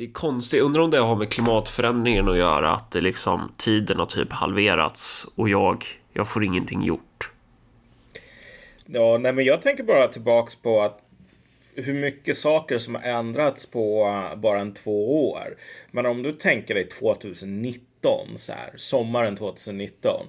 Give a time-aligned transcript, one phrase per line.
[0.00, 3.98] det är konstigt, undrar om det har med klimatförändringen att göra, att det liksom tiden
[3.98, 7.32] har typ halverats och jag, jag får ingenting gjort.
[8.86, 11.02] Ja, nej men jag tänker bara tillbaks på att
[11.74, 15.56] hur mycket saker som har ändrats på eh, bara en två år.
[15.90, 20.26] Men om du tänker dig 2019 så här, sommaren 2019.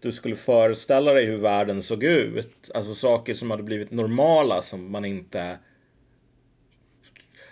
[0.00, 2.70] Du skulle föreställa dig hur världen såg ut.
[2.74, 5.58] Alltså saker som hade blivit normala som man inte...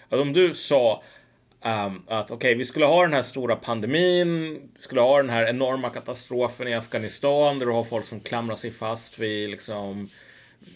[0.09, 1.03] Alltså om du sa
[1.65, 5.31] um, att okej, okay, vi skulle ha den här stora pandemin, vi skulle ha den
[5.31, 10.09] här enorma katastrofen i Afghanistan där du har folk som klamrar sig fast vid liksom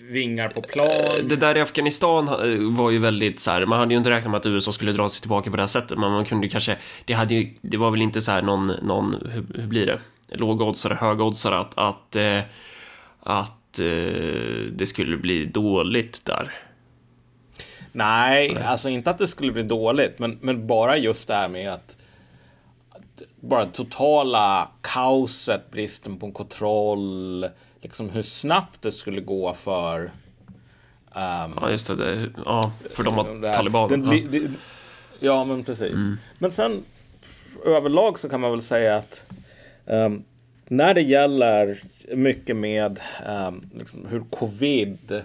[0.01, 1.29] vingar på plan.
[1.29, 4.31] Det där i Afghanistan eh, var ju väldigt så här, man hade ju inte räknat
[4.31, 6.51] med att USA skulle dra sig tillbaka på det här sättet, men man kunde ju
[6.51, 9.87] kanske, det hade ju, det var väl inte så här någon, någon hur, hur blir
[9.87, 12.41] det, lågoddsare, högoddsare att, att, eh,
[13.21, 13.79] att, att
[14.73, 16.53] det skulle bli dåligt där.
[17.93, 21.49] Nej, Nej, alltså inte att det skulle bli dåligt, men, men bara just det här
[21.49, 21.97] med att
[23.41, 27.49] bara totala kaoset, bristen på kontroll,
[27.81, 30.11] liksom hur snabbt det skulle gå för...
[31.15, 31.97] Um, ja, just det.
[31.97, 34.15] det ja, för de var talibaner.
[34.33, 34.49] Ja.
[35.21, 35.97] ja, men precis.
[35.97, 36.17] Mm.
[36.39, 36.85] Men sen
[37.65, 39.25] överlag så kan man väl säga att
[39.87, 40.25] um,
[40.69, 41.83] när det gäller
[42.15, 45.23] mycket med um, liksom hur covid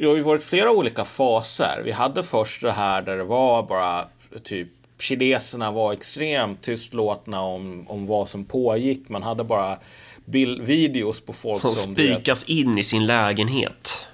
[0.00, 1.82] det har ju varit flera olika faser.
[1.84, 4.08] Vi hade först det här där det var bara
[4.44, 9.08] typ kineserna var extremt tystlåtna om, om vad som pågick.
[9.08, 9.78] Man hade bara
[10.24, 11.74] bild, videos på folk som...
[11.74, 14.06] Som spikas in i sin lägenhet.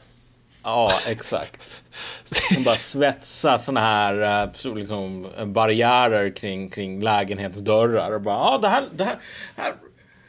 [0.62, 1.82] Ja, exakt.
[2.54, 8.14] De bara svetsa såna här eh, liksom, barriärer kring, kring lägenhetsdörrar.
[8.14, 9.16] Och bara, ja, det här, det här,
[9.56, 9.72] här.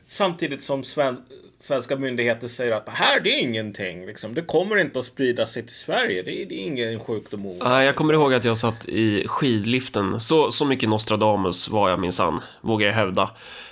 [0.08, 1.18] Samtidigt som sven,
[1.64, 4.06] svenska myndigheter säger att det här, det är ingenting.
[4.06, 4.34] Liksom.
[4.34, 6.24] Det kommer inte att sprida sig till Sverige.
[6.24, 7.58] Det är, det är ingen sjukdom.
[7.62, 10.20] Ah, jag kommer ihåg att jag satt i skidliften.
[10.20, 13.30] Så, så mycket Nostradamus var jag minsann, vågar jag hävda.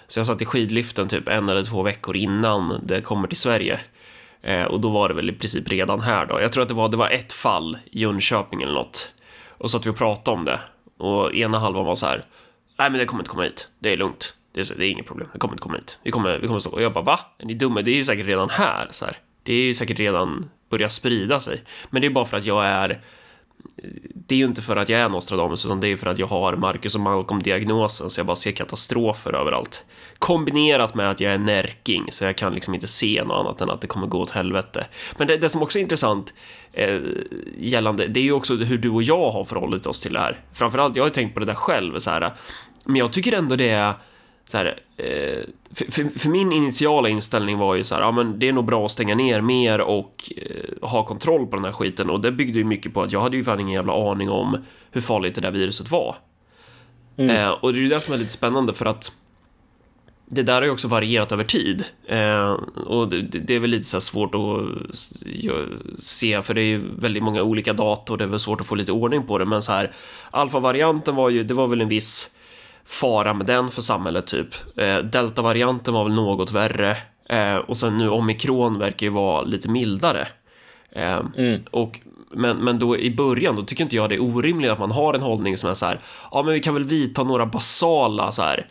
[0.08, 3.80] Så jag satt i skidliften typ en eller två veckor innan det kommer till Sverige.
[4.42, 6.42] Eh, och då var det väl i princip redan här då.
[6.42, 9.12] Jag tror att det var, det var ett fall i Jönköping eller något.
[9.48, 10.60] Och så att vi pratade om det.
[10.98, 12.26] Och ena halvan var så här.
[12.80, 13.70] Nej men det kommer inte komma hit.
[13.80, 14.36] Det är lugnt.
[14.54, 15.30] Det är, det är inget problem.
[15.34, 16.00] Det kommer inte komma hit.
[16.04, 16.70] Vi kommer, vi kommer stå.
[16.70, 17.20] Och jag bara va?
[17.38, 17.82] Är ni dumma?
[17.82, 18.88] Det är ju säkert redan här.
[18.92, 19.18] Så här.
[19.44, 21.64] Det är ju säkert redan börjat sprida sig.
[21.90, 23.02] Men det är bara för att jag är
[24.14, 26.28] det är ju inte för att jag är Nostradamus utan det är för att jag
[26.28, 29.86] har Marcus och Malcolm-diagnosen så jag bara ser katastrofer överallt.
[30.20, 33.70] Kombinerat med att jag är närking så jag kan liksom inte se något annat än
[33.70, 34.88] att det kommer gå åt helvete.
[35.18, 36.34] Men det, det som också är intressant
[36.74, 37.00] eh,
[37.58, 40.40] gällande, det är ju också hur du och jag har förhållit oss till det här.
[40.54, 42.34] Framförallt, jag har ju tänkt på det där själv så här,
[42.84, 43.94] men jag tycker ändå det är
[44.46, 45.44] så här, eh,
[45.74, 48.66] för, för, för, min initiala inställning var ju så här, ja men det är nog
[48.66, 52.32] bra att stänga ner mer och eh, ha kontroll på den här skiten och det
[52.32, 54.58] byggde ju mycket på att jag hade ju fan ingen jävla aning om
[54.92, 56.16] hur farligt det där viruset var.
[57.18, 57.36] Mm.
[57.36, 59.12] Eh, och det är ju det som är lite spännande för att
[60.26, 62.52] det där har ju också varierat över tid eh,
[62.86, 65.00] och det, det, är väl lite så svårt att
[66.00, 68.68] se för det är ju väldigt många olika data och det är väl svårt att
[68.68, 69.92] få lite ordning på det men så här
[70.32, 72.30] alfa-varianten var ju, det var väl en viss
[72.86, 74.48] fara med den för samhället typ.
[74.78, 76.98] Eh, Delta-varianten var väl något värre
[77.30, 80.28] eh, och sen nu omikron verkar ju vara lite mildare.
[80.92, 81.62] Eh, mm.
[81.72, 82.00] och,
[82.32, 85.14] men, men då i början, då tycker inte jag det är orimligt att man har
[85.14, 86.00] en hållning som är så här,
[86.32, 88.68] ja men vi kan väl vidta några basala så här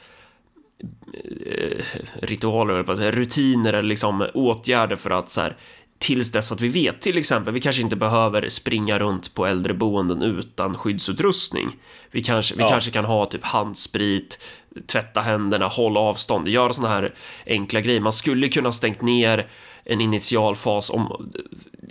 [1.46, 1.84] eh,
[2.22, 5.56] ritualer, rutiner eller liksom åtgärder för att så här,
[6.00, 7.00] tills dess att vi vet.
[7.00, 11.76] Till exempel, vi kanske inte behöver springa runt på äldreboenden utan skyddsutrustning.
[12.10, 12.64] Vi kanske, ja.
[12.64, 14.38] vi kanske kan ha typ handsprit,
[14.86, 17.14] tvätta händerna, hålla avstånd, göra sådana här
[17.46, 18.00] enkla grejer.
[18.00, 19.46] Man skulle kunna stängt ner
[19.84, 21.30] en initialfas om,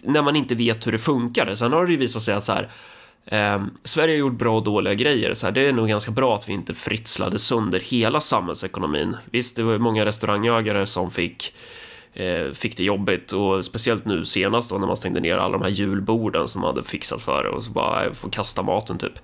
[0.03, 1.55] när man inte vet hur det funkar.
[1.55, 2.69] Sen har det ju visat sig att så här,
[3.25, 6.35] eh, Sverige har gjort bra och dåliga grejer, så här, det är nog ganska bra
[6.35, 9.17] att vi inte fritslade sönder hela samhällsekonomin.
[9.31, 11.53] Visst, det var ju många restaurangägare som fick
[12.53, 15.69] fick det jobbigt och speciellt nu senast då när man stängde ner alla de här
[15.69, 19.19] julborden som man hade fixat för och så bara jag får kasta maten typ.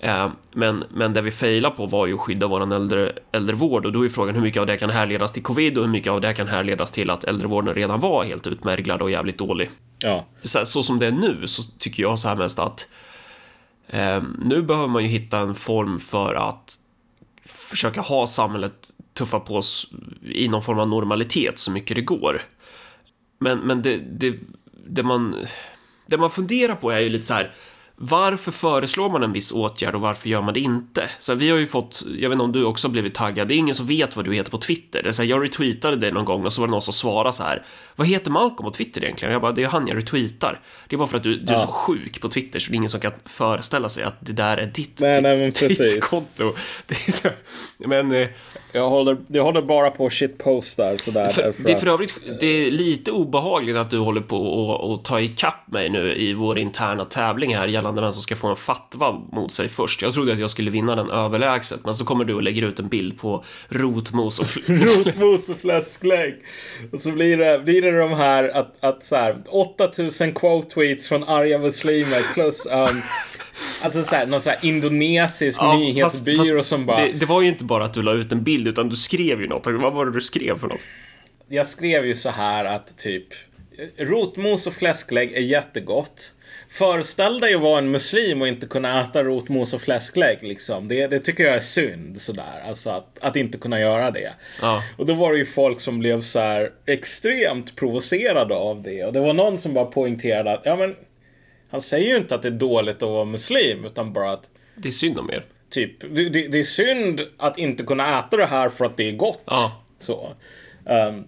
[0.00, 3.92] Eh, men, men det vi failade på var ju att skydda våran äldre, äldrevård och
[3.92, 6.20] då är frågan hur mycket av det kan härledas till covid och hur mycket av
[6.20, 9.70] det kan härledas till att äldrevården redan var helt utmärglad och jävligt dålig.
[9.98, 10.26] Ja.
[10.42, 12.88] Så, så som det är nu så tycker jag så här mest att
[13.88, 16.78] eh, nu behöver man ju hitta en form för att
[17.44, 19.92] försöka ha samhället tuffa på oss
[20.22, 22.42] i någon form av normalitet så mycket det går.
[23.38, 24.34] Men, men det, det,
[24.86, 25.46] det, man,
[26.06, 27.52] det man funderar på är ju lite så här,
[28.02, 31.10] varför föreslår man en viss åtgärd och varför gör man det inte?
[31.18, 33.54] Så vi har ju fått, jag vet inte om du också har blivit taggad, det
[33.54, 35.02] är ingen som vet vad du heter på Twitter.
[35.02, 36.92] Det är så här, jag retweetade det någon gång och så var det någon som
[36.92, 37.64] svarade så här,
[37.96, 39.32] vad heter Malcolm på Twitter egentligen?
[39.32, 40.60] Jag bara, det är han jag retweetar.
[40.88, 42.76] Det är bara för att du, du är så sjuk på Twitter så det är
[42.76, 46.52] ingen som kan föreställa sig att det där är ditt, nej, nej, men konto.
[47.08, 47.28] Så,
[47.78, 48.12] men...
[48.12, 48.28] Eh,
[48.72, 51.28] jag håller, jag håller bara på shitpostar sådär.
[51.28, 55.20] För, det är för övrigt det är lite obehagligt att du håller på att ta
[55.20, 59.12] ikapp mig nu i vår interna tävling här gällande vem som ska få en fatwa
[59.32, 60.02] mot sig först.
[60.02, 62.78] Jag trodde att jag skulle vinna den överlägset, men så kommer du och lägger ut
[62.78, 66.34] en bild på rotmos och, rotmos och fläsklägg.
[66.92, 71.08] Och så blir det, blir det de här att, att så här 8000 quote tweets
[71.08, 72.86] från arga muslimer plus um,
[73.82, 77.06] Alltså såhär, någon sån här indonesisk ja, nyhetsbyrå fast, som bara...
[77.06, 79.40] Det, det, var ju inte bara att du la ut en bild, utan du skrev
[79.40, 79.66] ju något.
[79.66, 80.80] Vad var det du skrev för något?
[81.48, 83.26] Jag skrev ju så här att typ
[83.98, 86.34] Rotmos och fläsklägg är jättegott.
[86.70, 90.38] Föreställ dig att vara en muslim och inte kunna äta rotmos och fläsklägg.
[90.42, 90.88] Liksom.
[90.88, 92.20] Det, det tycker jag är synd.
[92.20, 92.62] Sådär.
[92.68, 94.32] Alltså att, att inte kunna göra det.
[94.60, 94.82] Ja.
[94.96, 99.04] Och då var det ju folk som blev så här extremt provocerade av det.
[99.04, 100.96] Och det var någon som bara poängterade att ja, men,
[101.70, 103.84] han säger ju inte att det är dåligt att vara muslim.
[103.84, 105.44] Utan bara att det är synd om er.
[105.70, 109.12] Typ, det, det, är synd att inte kunna äta det här för att det är
[109.12, 109.42] gott.
[109.44, 109.84] Ja.
[110.00, 110.32] Så.
[110.84, 111.26] Um,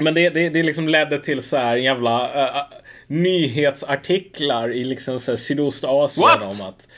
[0.00, 2.62] men det, det, det liksom ledde till så här jävla uh,
[3.06, 6.60] nyhetsartiklar i liksom så här Sydostasien What?
[6.60, 6.88] om att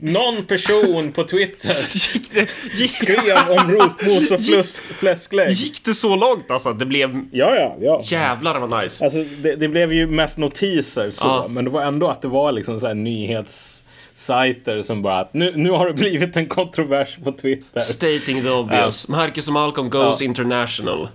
[0.00, 1.76] någon person på Twitter
[2.14, 2.92] gick det, gick...
[2.92, 5.50] skrev om rotmos och fläsk, fläsklägg.
[5.50, 6.72] Gick det så långt alltså?
[6.72, 7.24] Det blev...
[7.32, 8.00] Ja, ja, ja.
[8.02, 9.04] Jävlar vad nice.
[9.04, 11.48] Alltså, det, det blev ju mest notiser så, ah.
[11.48, 13.84] men det var ändå att det var liksom så här nyhets
[14.14, 17.80] sajter som bara att nu, nu har det blivit en kontrovers på Twitter.
[17.80, 19.10] Stating the obvious.
[19.10, 20.26] Uh, Marcus och Malcolm goes uh.
[20.26, 21.08] international.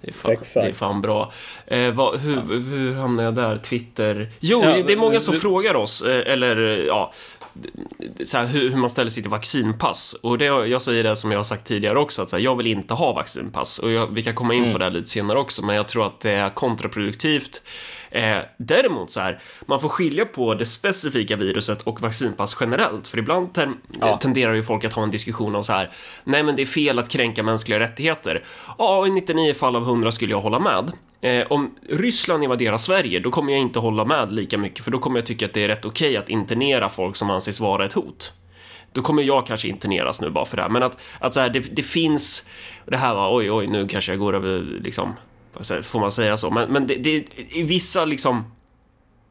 [0.00, 0.54] Det är fan, Exakt.
[0.54, 1.32] Det är fan bra.
[1.66, 3.56] Eh, vad, hur, hur hamnade jag där?
[3.56, 4.30] Twitter?
[4.40, 5.40] Jo, ja, det är många som du...
[5.40, 6.56] frågar oss, eh, eller
[6.86, 7.12] ja,
[8.24, 10.16] så här, hur, hur, man ställer sig till vaccinpass.
[10.22, 12.66] Och det, jag säger det som jag har sagt tidigare också, att här, jag vill
[12.66, 13.78] inte ha vaccinpass.
[13.78, 14.72] Och jag, vi kan komma in mm.
[14.72, 17.62] på det lite senare också, men jag tror att det är kontraproduktivt
[18.16, 23.18] Eh, däremot så här, man får skilja på det specifika viruset och vaccinpass generellt, för
[23.18, 24.16] ibland ten ja.
[24.16, 25.90] tenderar ju folk att ha en diskussion om så här,
[26.24, 28.44] nej men det är fel att kränka mänskliga rättigheter.
[28.78, 30.92] Ja, i 99 fall av 100 skulle jag hålla med.
[31.20, 34.98] Eh, om Ryssland invaderar Sverige, då kommer jag inte hålla med lika mycket, för då
[34.98, 37.84] kommer jag tycka att det är rätt okej okay att internera folk som anses vara
[37.84, 38.32] ett hot
[38.92, 40.70] då kommer jag kanske interneras nu bara för det här.
[40.70, 42.48] Men att, att så här, det, det finns,
[42.86, 45.14] det här var oj, oj, nu kanske jag går över liksom
[45.82, 46.50] Får man säga så?
[46.50, 48.44] Men, men det, det, i vissa liksom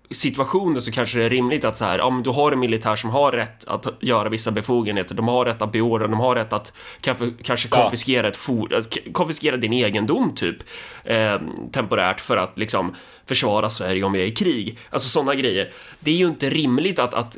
[0.10, 2.96] situationer så kanske det är rimligt att så här, ja, men du har en militär
[2.96, 6.54] som har rätt att göra vissa befogenheter, de har rätt att beordra, de har rätt
[6.54, 8.70] att kanske, kanske konfiskera, ett for,
[9.12, 10.58] konfiskera din egendom typ
[11.04, 11.40] eh,
[11.72, 12.96] temporärt för att liksom
[13.26, 14.78] försvara Sverige om vi är i krig.
[14.90, 15.72] Alltså sådana grejer.
[16.00, 17.38] Det är ju inte rimligt att, att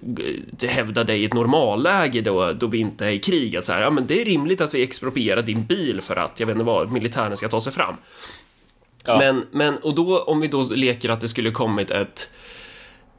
[0.61, 3.55] eh, hävda dig i ett normalläge då, då vi inte är i krig.
[3.55, 6.39] Att så här, ja, men det är rimligt att vi exproprierar din bil för att,
[6.39, 7.95] jag vet inte vad, militären ska ta sig fram.
[9.07, 9.17] Ja.
[9.17, 12.29] Men, men, och då om vi då leker att det skulle kommit ett,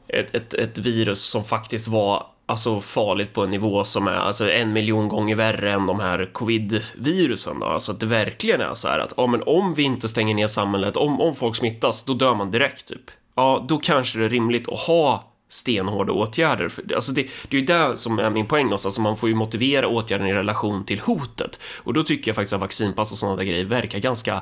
[0.07, 4.51] ett, ett, ett virus som faktiskt var alltså farligt på en nivå som är alltså
[4.51, 7.65] en miljon gånger värre än de här covid-virusen då.
[7.65, 10.47] Alltså att det verkligen är så här att ja, men om vi inte stänger ner
[10.47, 13.11] samhället, om, om folk smittas, då dör man direkt typ.
[13.35, 16.71] Ja, då kanske det är rimligt att ha stenhårda åtgärder.
[16.95, 19.35] Alltså det, det är ju det som är min poäng någonstans, alltså man får ju
[19.35, 21.59] motivera åtgärden i relation till hotet.
[21.83, 24.41] Och då tycker jag faktiskt att vaccinpass och sådana där grejer verkar ganska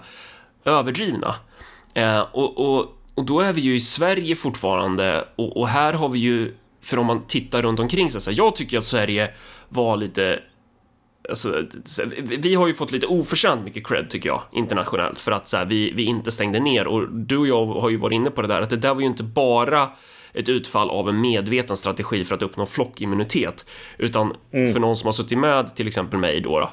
[0.65, 1.35] överdrivna.
[1.93, 6.09] Eh, och, och, och då är vi ju i Sverige fortfarande och, och här har
[6.09, 9.33] vi ju, för om man tittar runt omkring sig, så här, jag tycker att Sverige
[9.69, 10.39] var lite
[11.29, 11.65] Alltså,
[12.23, 15.65] vi har ju fått lite oförtjänt mycket cred tycker jag internationellt för att så här,
[15.65, 18.47] vi, vi inte stängde ner och du och jag har ju varit inne på det
[18.47, 19.89] där att det där var ju inte bara
[20.33, 23.65] ett utfall av en medveten strategi för att uppnå flockimmunitet
[23.97, 24.73] utan mm.
[24.73, 26.69] för någon som har suttit med till exempel mig då, då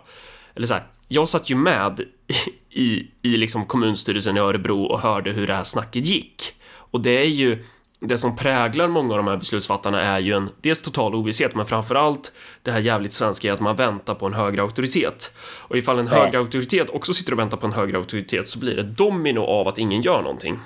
[0.54, 2.00] eller så här, jag satt ju med
[2.70, 6.52] i, i liksom kommunstyrelsen i Örebro och hörde hur det här snacket gick.
[6.90, 7.64] Och det är ju
[8.00, 11.66] det som präglar många av de här beslutsfattarna är ju en dels total ovisshet, men
[11.66, 12.32] framförallt
[12.62, 15.34] det här jävligt svenska är att man väntar på en högre auktoritet.
[15.38, 18.76] Och ifall en högre auktoritet också sitter och väntar på en högre auktoritet så blir
[18.76, 20.58] det domino av att ingen gör någonting.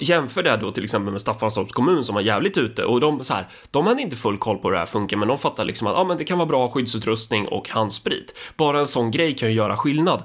[0.00, 3.34] Jämför det då till exempel med Staffanstorps kommun som var jävligt ute och de så
[3.34, 5.88] här, de hade inte full koll på hur det här funkar, men de fattar liksom
[5.88, 8.38] att ja, men det kan vara bra skyddsutrustning och handsprit.
[8.56, 10.22] Bara en sån grej kan ju göra skillnad.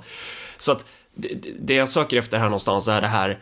[0.57, 1.29] Så att det,
[1.59, 3.39] det jag söker efter här någonstans är det här.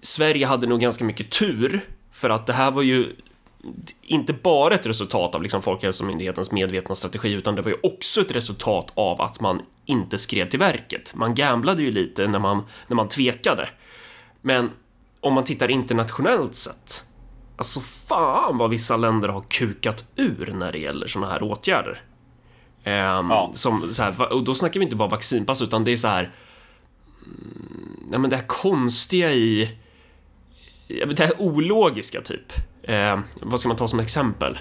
[0.00, 1.80] Sverige hade nog ganska mycket tur
[2.12, 3.16] för att det här var ju
[4.02, 8.30] inte bara ett resultat av liksom Folkhälsomyndighetens medvetna strategi utan det var ju också ett
[8.30, 11.14] resultat av att man inte skred till verket.
[11.14, 13.68] Man gamblade ju lite när man, när man tvekade.
[14.40, 14.70] Men
[15.24, 17.04] om man tittar internationellt sett
[17.56, 22.02] Alltså fan vad vissa länder har kukat ur när det gäller såna här åtgärder.
[22.84, 23.50] Ehm, Ja.
[23.54, 26.32] som, så här, och då snackar vi inte bara vaccinpass utan det är så här...
[27.26, 29.78] mm, Nej men det här konstiga i...
[30.88, 32.52] Det här ologiska typ.
[32.82, 34.58] Ehm, vad ska man ta som exempel?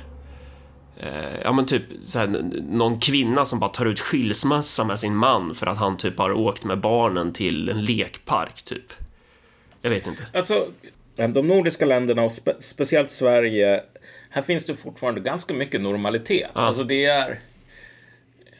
[0.97, 2.27] Eh, ja men typ så här,
[2.69, 6.31] någon kvinna som bara tar ut skilsmässa med sin man för att han typ har
[6.31, 8.93] åkt med barnen till en lekpark typ.
[9.85, 10.25] Jag vet inte.
[10.33, 10.71] Alltså,
[11.15, 13.83] de nordiska länderna och spe speciellt Sverige,
[14.29, 16.49] här finns det fortfarande ganska mycket normalitet.
[16.53, 17.39] Alltså det är...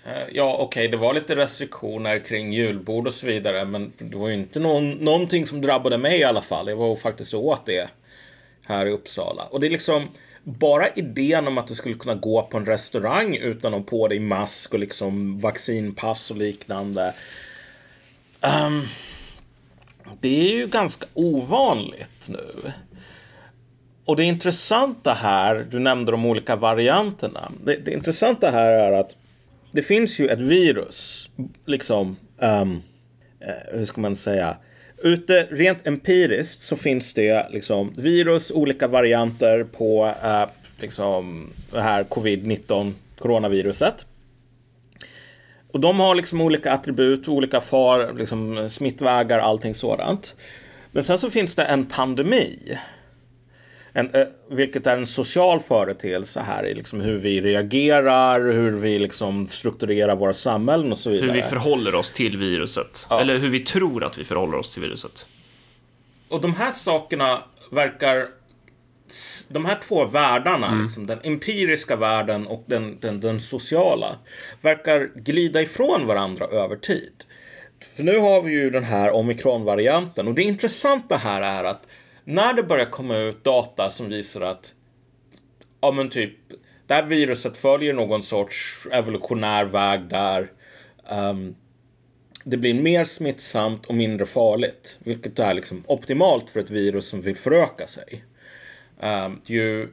[0.06, 4.28] eh, Ja, okej, det var lite restriktioner kring julbord och så vidare, men det var
[4.28, 6.70] ju inte någon, någonting som drabbade mig i alla fall.
[6.70, 7.90] Jag var faktiskt åt det
[8.66, 9.44] här i Uppsala.
[9.44, 10.08] Och det är liksom
[10.44, 14.08] bara idén om att du skulle kunna gå på en restaurang utan att ha på
[14.08, 17.14] dig mask och liksom vaccinpass och liknande.
[18.42, 18.82] Ehm,
[20.22, 22.72] det är ju ganska ovanligt nu.
[24.06, 27.52] Och det intressanta här, du nämnde de olika varianterna.
[27.64, 29.16] Det, det intressanta här är att
[29.72, 31.30] det finns ju ett virus,
[31.66, 32.84] liksom, um,
[33.72, 34.58] hur ska man säga?
[34.98, 40.46] Ute rent empiriskt så finns det liksom virus, olika varianter på uh,
[40.82, 44.06] liksom det här covid-19 coronaviruset.
[45.74, 50.36] Och de har liksom olika attribut, olika far, liksom smittvägar, allting sådant.
[50.92, 52.78] Men sen så finns det en pandemi.
[53.94, 54.12] En,
[54.50, 60.16] vilket är en social företeelse här i liksom hur vi reagerar, hur vi liksom strukturerar
[60.16, 61.28] våra samhällen och så vidare.
[61.28, 63.08] Hur vi förhåller oss till viruset.
[63.12, 65.26] Eller hur vi tror att vi förhåller oss till viruset.
[66.28, 68.28] Och de här sakerna verkar...
[69.50, 74.18] De här två världarna, liksom, den empiriska världen och den, den, den sociala,
[74.62, 77.24] verkar glida ifrån varandra över tid.
[77.96, 81.88] För nu har vi ju den här omikronvarianten och det intressanta här är att
[82.24, 84.74] när det börjar komma ut data som visar att
[85.82, 86.34] ja men typ
[86.88, 90.52] det här viruset följer någon sorts evolutionär väg där
[91.10, 91.56] ehm,
[92.44, 95.00] det blir mer smittsamt och mindre farligt.
[95.04, 98.24] Vilket är liksom optimalt för ett virus som vill föröka sig.
[99.04, 99.90] Ehm, ju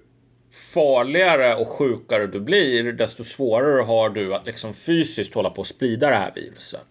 [0.74, 5.66] farligare och sjukare du blir, desto svårare har du att liksom fysiskt hålla på att
[5.66, 6.86] sprida det här viruset.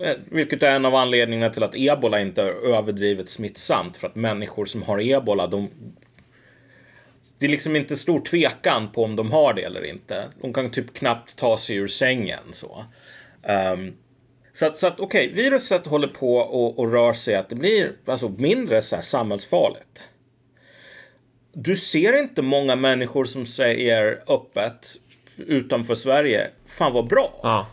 [0.00, 3.96] Eh, vilket är en av anledningarna till att ebola inte är överdrivet smittsamt.
[3.96, 5.70] För att människor som har ebola, de...
[7.38, 10.24] Det är liksom inte stor tvekan på om de har det eller inte.
[10.40, 12.84] De kan typ knappt ta sig ur sängen så.
[13.74, 13.96] Um,
[14.52, 17.92] så att, så att okej, viruset håller på och, och rör sig att det blir
[18.06, 20.04] alltså mindre så här samhällsfarligt.
[21.60, 24.96] Du ser inte många människor som säger öppet
[25.36, 27.40] utanför Sverige, fan vad bra.
[27.42, 27.66] Ja.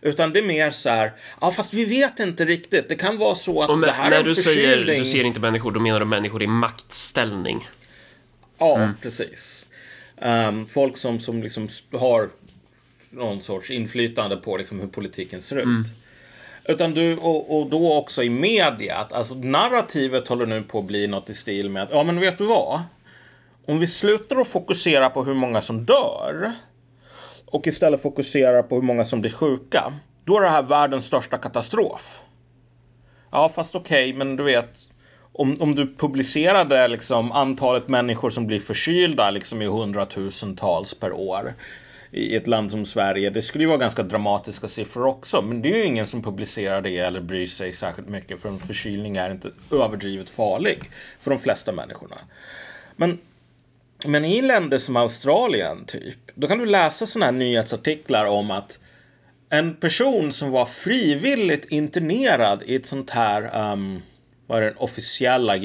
[0.00, 2.88] Utan det är mer så här, ja fast vi vet inte riktigt.
[2.88, 4.98] Det kan vara så att Och det med, här är när en du säger förkylning.
[4.98, 7.68] du ser inte människor, då menar du människor i maktställning.
[8.58, 9.66] Ja, precis.
[10.16, 12.30] Ehm, folk som, som liksom har
[13.10, 15.86] någon sorts inflytande på liksom hur politiken ser ut.
[16.70, 20.84] Utan du, och, och då också i media, att alltså narrativet håller nu på att
[20.84, 22.80] bli något i stil med att, ja men vet du vad?
[23.66, 26.52] Om vi slutar att fokusera på hur många som dör
[27.46, 29.92] och istället fokuserar på hur många som blir sjuka,
[30.24, 32.20] då är det här världens största katastrof.
[33.30, 34.78] Ja, fast okej, men du vet,
[35.32, 41.54] om, om du publicerade liksom antalet människor som blir förkylda liksom i hundratusentals per år
[42.10, 45.42] i ett land som Sverige, det skulle ju vara ganska dramatiska siffror också.
[45.42, 48.58] Men det är ju ingen som publicerar det eller bryr sig särskilt mycket för en
[48.58, 52.16] förkylning är inte överdrivet farlig för de flesta människorna.
[52.96, 53.18] Men
[54.04, 58.78] men i länder som Australien, typ, då kan du läsa sådana här nyhetsartiklar om att
[59.50, 64.02] en person som var frivilligt internerad i ett sånt här, um,
[64.46, 65.56] vad är det officiella,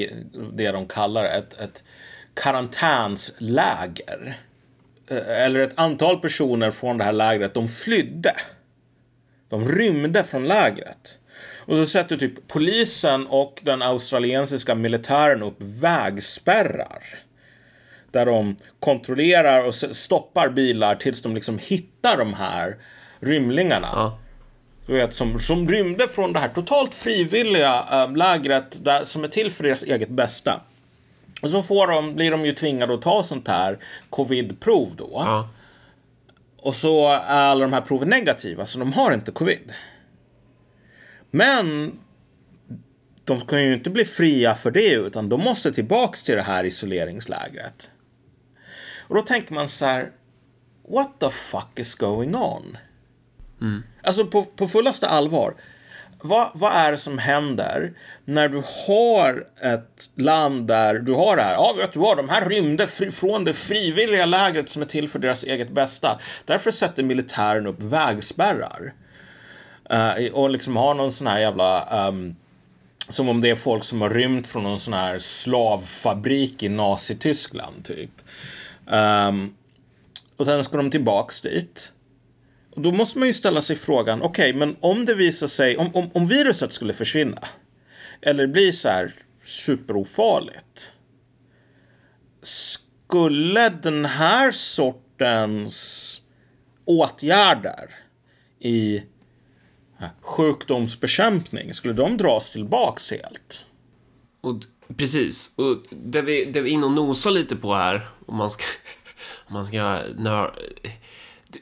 [0.52, 1.82] det de kallar det, ett, ett
[2.34, 4.38] karantänsläger.
[5.08, 8.34] Eh, Eller ett antal personer från det här lägret, de flydde.
[9.48, 11.18] De rymde från lägret.
[11.66, 17.02] Och så sätter typ polisen och den australiensiska militären upp vägspärrar.
[18.10, 22.76] Där de kontrollerar och stoppar bilar tills de liksom hittar de här
[23.20, 23.88] rymlingarna.
[23.92, 24.18] Ja.
[24.86, 29.28] Du vet, som, som rymde från det här totalt frivilliga äh, lägret där, som är
[29.28, 30.60] till för deras eget bästa.
[31.42, 33.78] Och så får de, blir de ju tvingade att ta sånt här
[34.10, 35.10] covid-prov då.
[35.12, 35.48] Ja.
[36.56, 39.72] Och så är alla de här proven negativa, så de har inte covid.
[41.30, 41.98] Men
[43.24, 46.64] de kan ju inte bli fria för det, utan de måste tillbaks till det här
[46.64, 47.90] isoleringslägret.
[48.98, 50.10] Och då tänker man så här,
[50.88, 52.76] what the fuck is going on?
[54.02, 55.54] Alltså på, på fullaste allvar
[56.24, 57.92] vad, vad är det som händer
[58.24, 62.28] när du har ett land där du har det här, ja vet du vad, de
[62.28, 66.20] här rymde fri, från det frivilliga lägret som är till för deras eget bästa.
[66.44, 68.94] Därför sätter militären upp vägspärrar.
[69.92, 72.36] Uh, och liksom har någon sån här jävla um,
[73.08, 77.84] som om det är folk som har rymt från någon sån här slavfabrik i Nazityskland,
[77.84, 78.10] typ.
[78.86, 79.54] Um,
[80.36, 81.92] och sen ska de tillbaks dit.
[82.74, 85.76] Och då måste man ju ställa sig frågan, okej, okay, men om det visar sig,
[85.76, 87.48] om, om, om viruset skulle försvinna,
[88.22, 90.92] eller bli så här superofarligt,
[92.42, 96.20] skulle den här sortens
[96.84, 97.90] åtgärder
[98.58, 98.96] i
[100.00, 103.66] eh, sjukdomsbekämpning, skulle de dras tillbaks helt?
[104.40, 104.62] Och,
[104.96, 108.50] precis, och det vi, det vi är inne och nosar lite på här, om man
[108.50, 108.64] ska,
[109.46, 110.58] om man ska nör,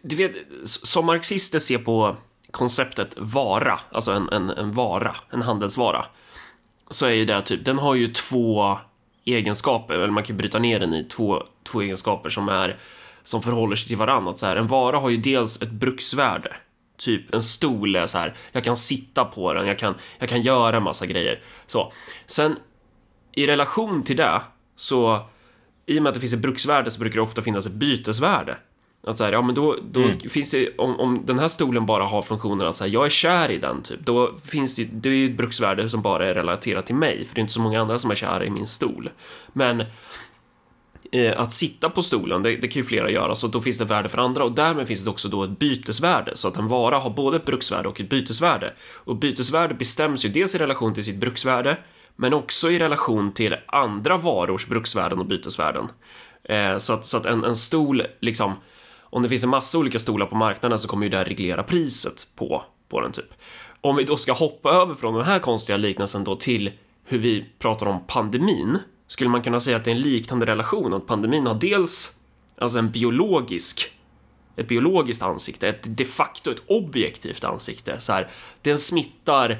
[0.02, 0.32] du vet,
[0.64, 2.16] som marxister ser på
[2.50, 6.04] konceptet vara, alltså en, en, en vara, en handelsvara,
[6.90, 8.78] så är ju det typ, den har ju två
[9.24, 12.78] egenskaper, eller man kan bryta ner den i två, två egenskaper som är
[13.22, 14.36] som förhåller sig till varandra.
[14.36, 16.56] Så här, en vara har ju dels ett bruksvärde
[17.02, 20.40] Typ en stol är så här, jag kan sitta på den, jag kan, jag kan
[20.40, 21.40] göra en massa grejer.
[21.66, 21.92] Så.
[22.26, 22.56] Sen
[23.32, 24.42] i relation till det,
[24.76, 25.26] så
[25.86, 28.56] i och med att det finns ett bruksvärde så brukar det ofta finnas ett bytesvärde.
[29.06, 30.18] Att så här, ja men då, då mm.
[30.18, 33.50] finns det, om, om den här stolen bara har funktionen att säga jag är kär
[33.50, 36.86] i den typ, då finns det, det är ju ett bruksvärde som bara är relaterat
[36.86, 39.10] till mig, för det är inte så många andra som är kära i min stol.
[39.52, 39.84] Men
[41.12, 43.84] eh, att sitta på stolen, det, det, kan ju flera göra, så då finns det
[43.84, 46.98] värde för andra och därmed finns det också då ett bytesvärde, så att en vara
[46.98, 48.72] har både ett bruksvärde och ett bytesvärde.
[49.04, 51.76] Och bytesvärde bestäms ju dels i relation till sitt bruksvärde,
[52.16, 55.88] men också i relation till andra varors bruksvärden och bytesvärden.
[56.44, 58.54] Eh, så att, så att en, en stol, liksom,
[59.12, 62.26] om det finns en massa olika stolar på marknaden så kommer ju det reglera priset
[62.36, 63.34] på, på den typ.
[63.80, 66.72] Om vi då ska hoppa över från den här konstiga liknelsen då till
[67.04, 70.94] hur vi pratar om pandemin skulle man kunna säga att det är en liknande relation,
[70.94, 72.18] att pandemin har dels
[72.58, 73.92] alltså en biologisk
[74.56, 78.00] ett biologiskt ansikte, ett de facto ett objektivt ansikte.
[78.00, 78.28] Så här,
[78.62, 79.50] den smittar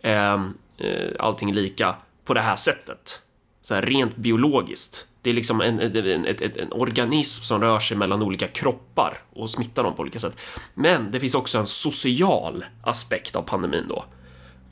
[0.00, 0.34] eh,
[0.78, 3.20] eh allting lika på det här sättet.
[3.60, 5.06] Så här, rent biologiskt.
[5.28, 9.50] Det är liksom en, en, en, en, organism som rör sig mellan olika kroppar och
[9.50, 10.38] smittar dem på olika sätt.
[10.74, 14.04] Men det finns också en social aspekt av pandemin då.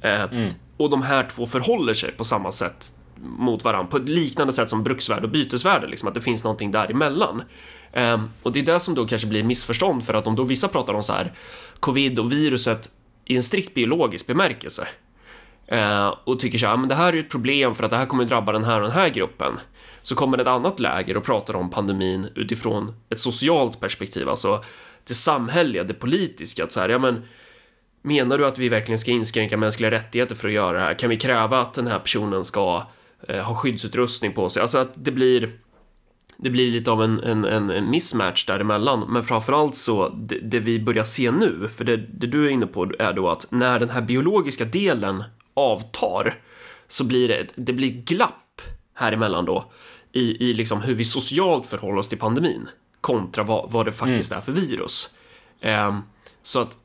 [0.01, 0.53] Eh, mm.
[0.77, 4.71] Och de här två förhåller sig på samma sätt mot varandra på ett liknande sätt
[4.71, 7.43] som bruksvärde och bytesvärde, liksom att det finns någonting däremellan.
[7.93, 10.69] Um, och det är det som då kanske blir missförstånd för att om då vissa
[10.69, 11.33] pratar om så här
[11.81, 12.91] covid och viruset
[13.25, 14.89] i en strikt biologisk bemärkelse
[15.73, 18.07] uh, och tycker så här, men det här är ett problem för att det här
[18.07, 19.59] kommer drabba den här och den här gruppen
[20.07, 24.65] så kommer ett annat läger och pratar om pandemin utifrån ett socialt perspektiv, alltså
[25.05, 27.23] det samhälleliga, det politiska, att så här, ja men
[28.03, 30.95] menar du att vi verkligen ska inskränka mänskliga rättigheter för att göra det här?
[30.95, 32.87] Kan vi kräva att den här personen ska
[33.29, 34.63] eh, ha skyddsutrustning på sig?
[34.63, 35.59] Alltså att det blir
[36.37, 40.81] det blir lite av en, en, en mismatch däremellan, men framförallt så det, det vi
[40.81, 43.91] börjar se nu, för det, det du är inne på är då att när den
[43.91, 46.41] här biologiska delen avtar
[46.89, 48.63] så blir det, det blir glapp
[48.95, 49.65] här emellan då
[50.17, 52.69] i, i liksom hur vi socialt förhåller oss till pandemin
[53.01, 54.39] kontra vad, vad det faktiskt mm.
[54.39, 55.11] är för virus.
[55.63, 56.03] Um,
[56.43, 56.79] så att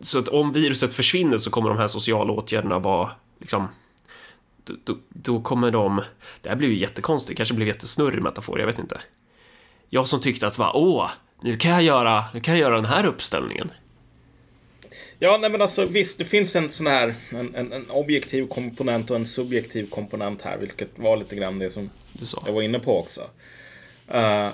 [0.00, 3.68] så att om viruset försvinner så kommer de här sociala åtgärderna vara liksom
[4.64, 6.02] då, då kommer de...
[6.40, 9.00] Det här blir ju jättekonstigt, kanske blir jättesnurrig metafor, jag vet inte.
[9.88, 11.10] Jag som tyckte att va, åh,
[11.42, 13.70] nu kan jag göra, nu kan jag göra den här uppställningen.
[15.22, 19.10] Ja, nej men alltså visst, det finns en sån här en, en, en, objektiv komponent
[19.10, 21.90] och en subjektiv komponent här, vilket var lite grann det som
[22.46, 23.20] jag var inne på också.
[24.14, 24.48] Uh,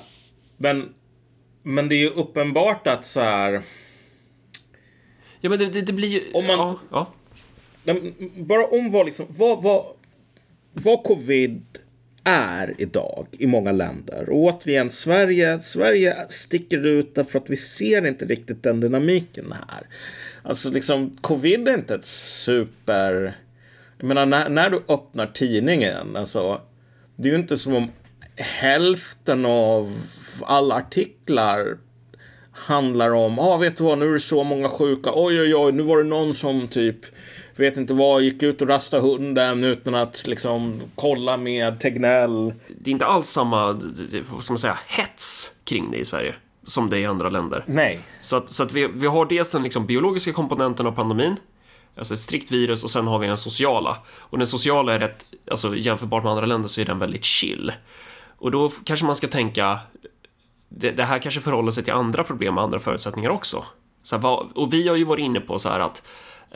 [0.57, 0.95] men,
[1.63, 3.63] men det är ju uppenbart att så här
[5.41, 6.23] Ja, men det, det, det blir ju...
[6.33, 7.07] Om man, ja,
[7.85, 7.97] ja.
[8.37, 9.85] Bara om vad, liksom, vad, vad,
[10.73, 11.63] vad covid
[12.25, 14.31] är idag i många länder.
[14.31, 19.87] Och återigen, Sverige, Sverige sticker ut därför att vi ser inte riktigt den dynamiken här.
[20.49, 23.37] Alltså liksom, covid är inte ett super...
[23.99, 26.61] Jag menar, när, när du öppnar tidningen, alltså,
[27.17, 27.91] det är ju inte som om
[28.37, 30.01] hälften av
[30.43, 31.79] alla artiklar
[32.53, 35.55] handlar om, ja ah, vet du vad, nu är det så många sjuka, oj oj
[35.55, 36.97] oj, nu var det någon som typ
[37.57, 42.55] vet inte vad, gick ut och rastade hunden utan att liksom kolla med Tegnell.
[42.79, 43.73] Det är inte alls samma,
[44.31, 46.35] vad ska man säga, hets kring det i Sverige
[46.67, 47.65] som det är i andra länder.
[47.67, 48.01] Nej.
[48.21, 51.37] Så att, så att vi, vi har dels den liksom biologiska komponenten av pandemin,
[51.97, 53.99] alltså ett strikt virus och sen har vi den sociala.
[54.19, 57.73] Och den sociala är rätt, alltså jämförbart med andra länder så är den väldigt chill.
[58.39, 59.79] Och då kanske man ska tänka
[60.69, 63.65] det, det, här kanske förhåller sig till andra problem och andra förutsättningar också.
[64.03, 66.03] Så här, vad, och vi har ju varit inne på så här att,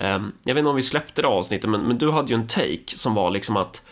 [0.00, 2.46] um, jag vet inte om vi släppte det avsnittet, men, men du hade ju en
[2.46, 3.82] take som var liksom att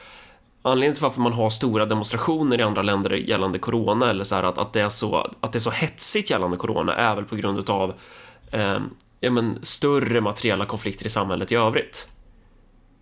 [0.62, 4.42] anledningen till varför man har stora demonstrationer i andra länder gällande corona eller så här
[4.42, 7.36] att, att, det, är så, att det är så hetsigt gällande corona är väl på
[7.36, 7.94] grund av
[8.50, 8.78] eh,
[9.20, 12.08] ja, men, större materiella konflikter i samhället i övrigt.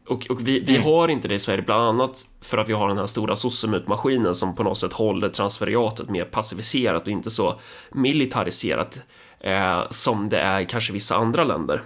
[0.08, 0.82] Och, och vi, vi mm.
[0.82, 4.34] har inte det i Sverige, bland annat för att vi har den här stora sossemutmaskinen
[4.34, 7.60] som på något sätt håller transferiatet mer passiviserat och inte så
[7.92, 9.02] militariserat
[9.40, 11.82] eh, som det är kanske vissa andra länder.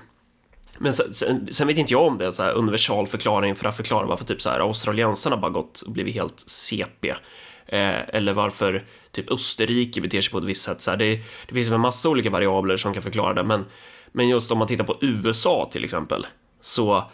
[0.82, 3.54] Men sen, sen, sen, vet inte jag om det är en så här universal förklaring
[3.54, 7.08] för att förklara varför typ så här australiensarna bara gått och blivit helt CP.
[7.66, 10.80] Eh, eller varför typ Österrike beter sig på ett visst sätt.
[10.80, 13.64] Så här, det, det finns en massa olika variabler som kan förklara det, men,
[14.12, 16.26] men just om man tittar på USA till exempel,
[16.60, 17.04] så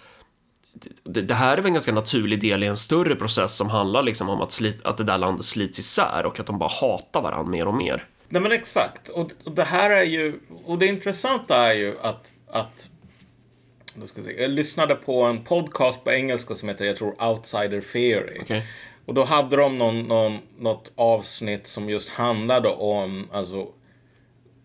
[1.04, 4.02] det, det här är väl en ganska naturlig del i en större process som handlar
[4.02, 7.22] liksom om att, slit, att det där landet slits isär och att de bara hatar
[7.22, 8.04] varandra mer och mer.
[8.28, 12.32] Nej men exakt, och, och det här är ju, och det intressanta är ju att,
[12.50, 12.88] att
[14.04, 18.40] ska jag, jag lyssnade på en podcast på engelska som heter, jag tror, Outsider Theory.
[18.40, 18.62] Okay.
[19.06, 23.66] Och då hade de någon, någon, något avsnitt som just handlade om alltså,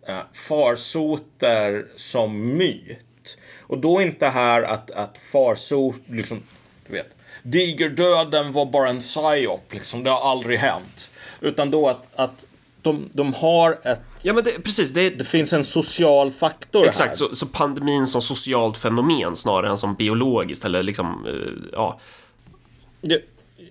[0.08, 3.38] äh, farsoter som myt.
[3.60, 6.44] Och då inte här att, att farsot, liksom,
[6.88, 11.12] du vet, digerdöden var bara en psyop, liksom, det har aldrig hänt.
[11.42, 12.46] Utan då att, att
[12.82, 14.02] de, de har ett...
[14.22, 14.92] Ja, men det, precis.
[14.92, 17.16] Det, det finns en social faktor Exakt, här.
[17.16, 22.00] Så, så pandemin som socialt fenomen snarare än som biologiskt eller liksom, uh, ja.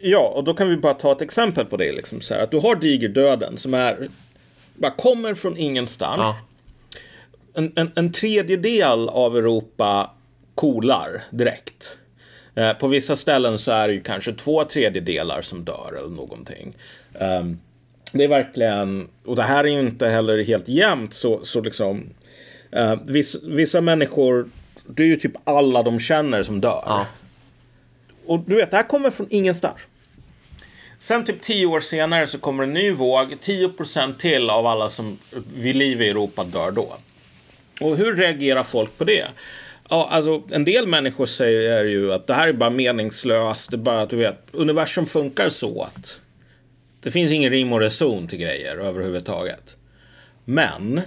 [0.01, 1.93] Ja, och då kan vi bara ta ett exempel på det.
[1.93, 4.09] Liksom, så här, att du har digerdöden som är,
[4.75, 6.21] bara kommer från ingenstans.
[6.21, 6.37] Ja.
[7.55, 10.11] En, en, en tredjedel av Europa
[10.55, 11.99] kolar direkt.
[12.55, 16.77] Eh, på vissa ställen så är det ju kanske två tredjedelar som dör eller någonting.
[17.21, 17.61] Um,
[18.19, 22.07] det är verkligen, och det här är ju inte heller helt jämnt så, så liksom.
[22.77, 24.49] Uh, viss, vissa människor,
[24.87, 26.83] det är ju typ alla de känner som dör.
[26.87, 27.07] Ja.
[28.27, 29.77] Och du vet, det här kommer från ingenstans.
[30.99, 33.37] Sen typ tio år senare så kommer en ny våg.
[33.41, 35.19] 10% till av alla som
[35.55, 36.97] vid liv i Europa dör då.
[37.81, 39.27] Och hur reagerar folk på det?
[39.89, 43.71] Ja, alltså en del människor säger ju att det här är bara meningslöst.
[43.71, 46.21] Det är bara att du vet, universum funkar så att
[47.03, 49.77] det finns ingen rim och reson till grejer överhuvudtaget.
[50.45, 51.01] Men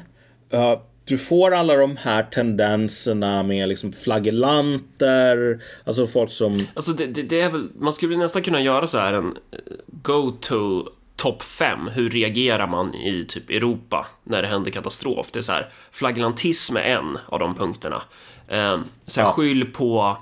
[0.54, 6.68] uh, du får alla de här tendenserna med liksom flagellanter, alltså folk som...
[6.74, 9.60] Alltså det, det, det är väl, man skulle nästan kunna göra så här en eh,
[9.88, 11.88] go-to topp 5.
[11.88, 15.32] Hur reagerar man i typ Europa när det händer katastrof?
[15.32, 18.02] Det är så här, flaglantism är en av de punkterna.
[18.48, 19.32] Eh, sen ja.
[19.32, 20.18] skyll på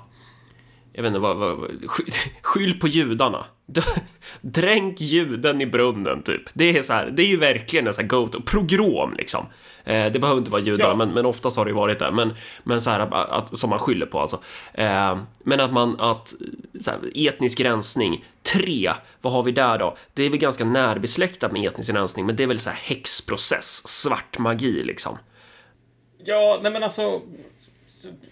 [0.92, 1.70] jag vet inte vad, vad,
[2.42, 3.44] skyll på judarna.
[4.40, 6.42] Dränk juden i brunnen typ.
[6.54, 8.42] Det är så här, det är ju verkligen en sån här go-to.
[8.42, 9.46] Progrom liksom.
[9.84, 10.96] Eh, det behöver inte vara judarna, ja.
[10.96, 12.10] men, men oftast har det ju varit det.
[12.10, 14.40] Men, men så här, att, som man skyller på alltså.
[14.74, 16.34] Eh, men att man, att
[16.80, 18.24] så här, etnisk rensning.
[18.42, 19.96] Tre, vad har vi där då?
[20.14, 23.88] Det är väl ganska närbesläktat med etnisk rensning, men det är väl så här häxprocess,
[23.88, 25.18] svart magi liksom.
[26.24, 27.22] Ja, nej men alltså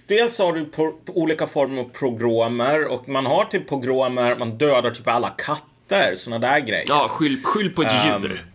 [0.06, 4.59] dels har du på, på olika former av pogromer och man har typ pogromer, man
[4.59, 6.85] dödar typ alla katter, sådana där grejer.
[6.88, 8.46] Ja, skyll, skyll på ett um, djur.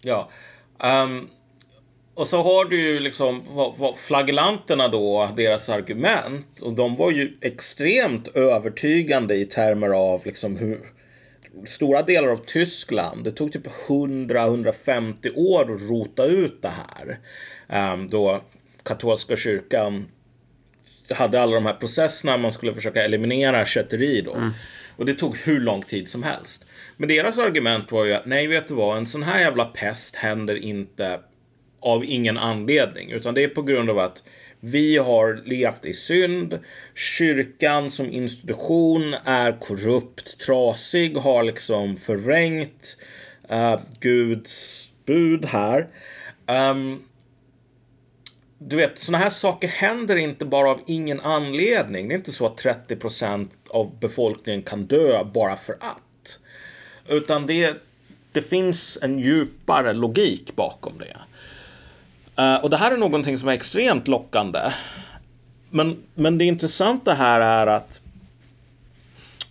[0.00, 0.30] Ja.
[0.78, 1.28] Um,
[2.14, 6.60] och så har du ju liksom vad, vad flagellanterna då, deras argument.
[6.60, 10.80] Och de var ju extremt övertygande i termer av liksom hur
[11.66, 17.18] stora delar av Tyskland, det tog typ 100-150 år att rota ut det här.
[17.92, 18.40] Um, då
[18.84, 20.08] katolska kyrkan
[21.10, 24.34] hade alla de här processerna man skulle försöka eliminera kötteri då.
[24.34, 24.50] Mm.
[24.96, 26.66] Och det tog hur lång tid som helst.
[26.96, 30.16] Men deras argument var ju att nej, vet du vad, en sån här jävla pest
[30.16, 31.20] händer inte
[31.80, 34.22] av ingen anledning, utan det är på grund av att
[34.60, 36.58] vi har levt i synd.
[36.94, 42.96] Kyrkan som institution är korrupt, trasig, har liksom förvrängt
[43.52, 45.88] uh, Guds bud här.
[46.46, 47.02] Um,
[48.66, 52.08] du vet, sådana här saker händer inte bara av ingen anledning.
[52.08, 56.38] Det är inte så att 30% av befolkningen kan dö bara för att.
[57.08, 57.74] Utan det,
[58.32, 61.16] det finns en djupare logik bakom det.
[62.42, 64.72] Uh, och det här är någonting som är extremt lockande.
[65.70, 68.00] Men, men det intressanta här är att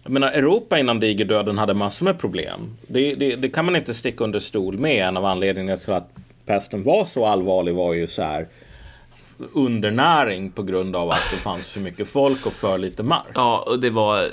[0.03, 2.77] jag menar, Europa innan digerdöden hade massor med problem.
[2.87, 5.07] Det, det, det, kan man inte sticka under stol med.
[5.07, 6.09] En av anledningarna till att
[6.45, 8.47] pesten var så allvarlig var ju så här
[9.53, 13.31] undernäring på grund av att det fanns för mycket folk och för lite mark.
[13.33, 14.29] Ja, och det var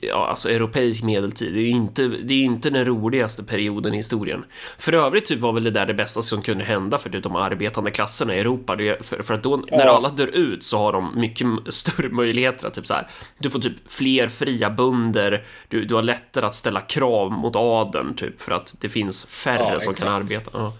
[0.00, 1.54] ja, alltså europeisk medeltid.
[1.54, 4.44] Det är inte, det är inte den roligaste perioden i historien.
[4.78, 7.36] För övrigt typ var väl det där det bästa som kunde hända för typ de
[7.36, 8.76] arbetande klasserna i Europa.
[8.76, 12.66] Det, för, för att då när alla dör ut så har de mycket större möjligheter
[12.66, 13.08] att typ så här.
[13.38, 15.44] Du får typ fler fria bönder.
[15.68, 19.58] Du, du har lättare att ställa krav mot adeln typ för att det finns färre
[19.58, 20.02] Ja, som exakt.
[20.02, 20.50] kan arbeta.
[20.52, 20.72] Ja.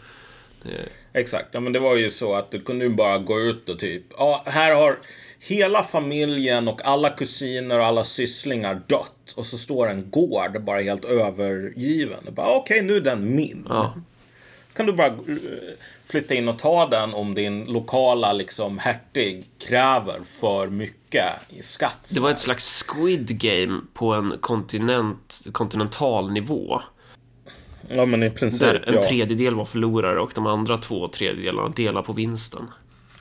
[1.13, 3.79] Exakt, ja, men det var ju så att du kunde ju bara gå ut och
[3.79, 4.99] typ, ja, här har
[5.39, 9.33] hela familjen och alla kusiner och alla sysslingar dött.
[9.37, 12.29] Och så står en gård bara helt övergiven.
[12.31, 13.67] Bara, Okej, nu är den min.
[13.69, 13.95] Ja.
[14.73, 15.15] Kan du bara eh,
[16.07, 22.11] flytta in och ta den om din lokala liksom hertig kräver för mycket i skatt.
[22.15, 26.83] Det var ett slags Squid Game på en kontinent, kontinental nivå.
[27.89, 29.03] Ja, men i princip, Där en ja.
[29.03, 32.63] tredjedel var förlorare och de andra två tredjedelarna delar på vinsten.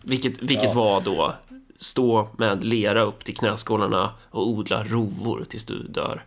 [0.03, 0.73] Vilket, vilket Ja.
[0.73, 1.33] var då
[1.77, 6.23] stå med lera upp till knäskålarna och odla rovor tills du dör.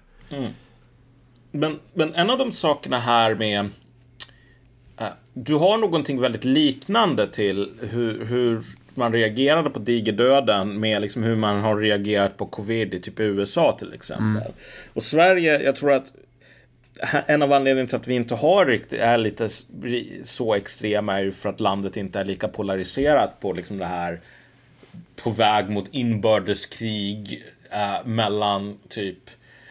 [1.51, 3.68] Men, men en av de sakerna här med...
[4.99, 8.62] eh, du har någonting väldigt liknande till hur, hur
[8.94, 13.77] man reagerade på digerdöden med liksom hur man har reagerat på covid i typ USA
[13.79, 14.53] till exempel.
[14.94, 16.12] Och Sverige, jag tror att
[17.26, 19.48] en av anledningarna till att vi inte har riktigt, är lite
[20.24, 24.20] så extrema är ju för att landet inte är lika polariserat på liksom det här
[25.16, 29.30] på väg mot inbördeskrig eh, mellan typ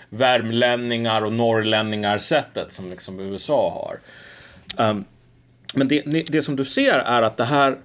[0.10, 4.00] värmlänningar och norrlänningar sättet som liksom USA har.
[4.90, 5.06] Um,
[5.74, 7.78] men det, det som du ser är att det här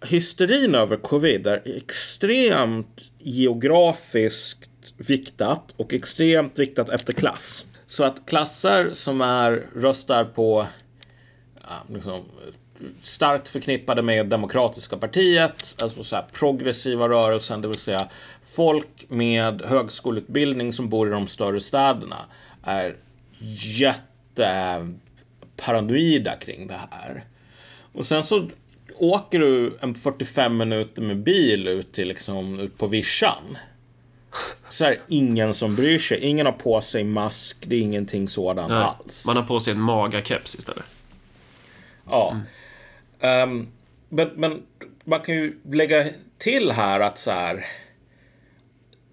[0.00, 7.66] hysterin över covid är extremt geografiskt viktat och extremt viktat efter klass.
[7.90, 10.66] Så att klasser som är röstar på
[11.88, 12.24] liksom,
[12.98, 18.08] starkt förknippade med Demokratiska partiet, alltså så här progressiva rörelsen, det vill säga
[18.42, 22.26] folk med högskoleutbildning som bor i de större städerna
[22.62, 22.96] är
[23.78, 27.24] jätteparanoida kring det här.
[27.92, 28.48] Och sen så
[28.98, 33.58] åker du en 45 minuter med bil ut till liksom ut på vischan.
[34.70, 36.18] Så är det ingen som bryr sig.
[36.18, 37.56] Ingen har på sig mask.
[37.66, 39.26] Det är ingenting sådant Nej, alls.
[39.26, 40.84] man har på sig en magakeps istället.
[42.06, 42.40] Ja.
[43.20, 43.68] Ehm,
[44.08, 44.62] men, men
[45.04, 46.06] man kan ju lägga
[46.38, 47.66] till här att så här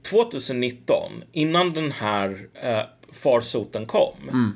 [0.10, 4.56] 2019, innan den här eh, farsoten kom.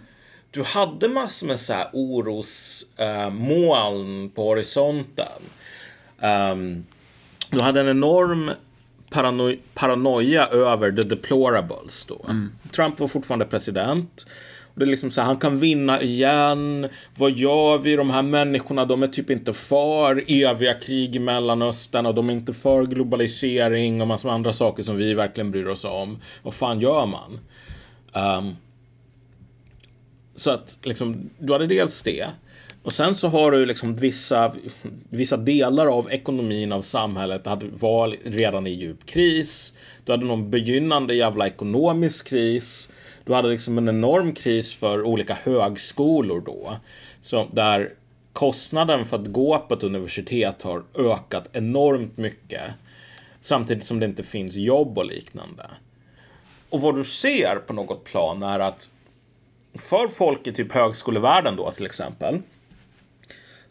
[0.51, 2.93] Du hade massor med så här orosmoln
[4.25, 5.41] eh, på horisonten.
[6.21, 6.85] Ehm,
[7.49, 8.51] du hade en enorm
[9.11, 12.25] parano paranoia över the deplorables då.
[12.71, 14.25] Trump var fortfarande president.
[14.73, 16.89] Och det är liksom så här, han kan vinna igen.
[17.17, 17.95] Vad gör vi?
[17.95, 22.33] De här människorna, de är typ inte för eviga krig i Mellanöstern och de är
[22.33, 26.19] inte för globalisering och massor med andra saker som vi verkligen bryr oss om.
[26.43, 27.39] Vad fan gör man?
[28.13, 28.55] Ehm,
[30.35, 32.27] så att liksom, du hade dels det.
[32.83, 34.55] Och sen så har du liksom vissa,
[35.09, 39.73] vissa delar av ekonomin av samhället hade, var redan i djup kris.
[40.05, 42.91] Du hade någon begynnande jävla ekonomisk kris.
[43.25, 46.77] Du hade liksom en enorm kris för olika högskolor då.
[47.21, 47.93] Så där
[48.33, 52.71] kostnaden för att gå på ett universitet har ökat enormt mycket.
[53.41, 55.69] Samtidigt som det inte finns jobb och liknande.
[56.69, 58.89] Och vad du ser på något plan är att
[59.73, 62.41] för folk i typ högskolevärlden då till exempel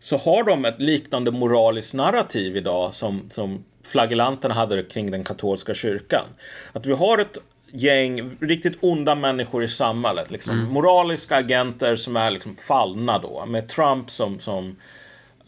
[0.01, 5.75] så har de ett liknande moraliskt narrativ idag som, som flagellanterna hade kring den katolska
[5.75, 6.25] kyrkan.
[6.73, 7.39] Att vi har ett
[7.73, 10.31] gäng riktigt onda människor i samhället.
[10.31, 13.47] Liksom, Moraliska agenter som är liksom fallna då.
[13.47, 14.77] Med Trump som, som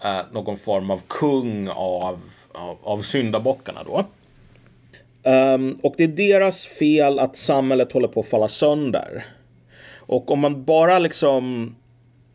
[0.04, 2.20] eh, någon form av kung av,
[2.52, 4.04] av, av syndabockarna då.
[5.22, 9.24] Ehm, och det är deras fel att samhället håller på att falla sönder.
[9.96, 11.74] Och om man bara liksom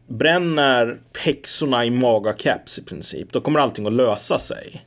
[0.08, 4.86] bränner häxorna i magakeps i princip, då kommer allting att lösa sig.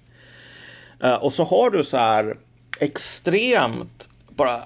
[1.03, 2.37] Eh, och så har du så här
[2.81, 4.63] extremt, bara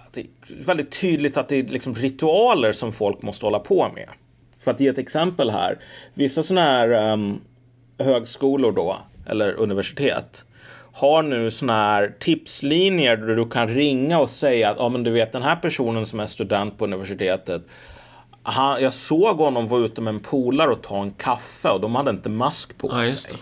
[0.66, 4.08] väldigt tydligt att det är liksom ritualer som folk måste hålla på med.
[4.64, 5.78] För att ge ett exempel här,
[6.14, 7.40] vissa sådana här um,
[7.98, 10.44] högskolor då, eller universitet,
[10.92, 15.10] har nu sådana här tipslinjer där du kan ringa och säga att ja, men du
[15.10, 17.62] vet den här personen som är student på universitetet
[18.44, 21.94] han, jag såg honom vara ute med en polare och ta en kaffe och de
[21.94, 23.38] hade inte mask på Ja, sig.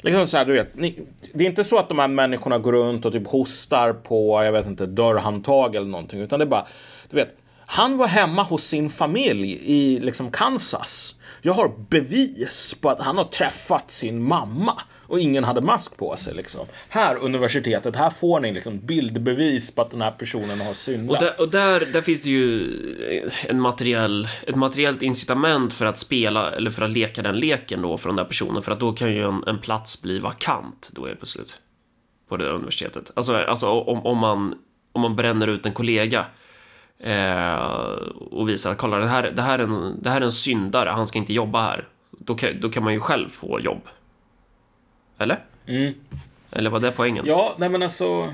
[0.00, 0.98] Liksom så här, du vet, ni,
[1.34, 4.52] det är inte så att de här människorna går runt och typ hostar på, jag
[4.52, 6.20] vet inte, dörrhandtag eller någonting.
[6.20, 6.66] Utan det är bara,
[7.10, 11.14] du vet, Han var hemma hos sin familj i liksom Kansas.
[11.46, 16.16] Jag har bevis på att han har träffat sin mamma och ingen hade mask på
[16.16, 16.34] sig.
[16.34, 16.66] Liksom.
[16.88, 21.16] Här, universitetet, här får ni liksom bildbevis på att den här personen har syndat.
[21.16, 22.70] Och, där, och där, där finns det ju
[23.24, 27.82] eh, en materiell, ett materiellt incitament för att spela eller för att leka den leken
[27.82, 28.62] då för den där personen.
[28.62, 31.58] För att då kan ju en, en plats bli vakant då är plötsligt.
[32.28, 33.10] På det universitetet.
[33.16, 34.54] Alltså, alltså om, om, man,
[34.92, 36.26] om man bränner ut en kollega
[38.30, 40.90] och visar att kolla, det här, det, här är en, det här är en syndare,
[40.90, 41.88] han ska inte jobba här.
[42.10, 43.82] Då kan, då kan man ju själv få jobb.
[45.18, 45.38] Eller?
[45.66, 45.94] Mm.
[46.50, 47.24] Eller var det poängen?
[47.26, 48.32] Ja, nej men alltså...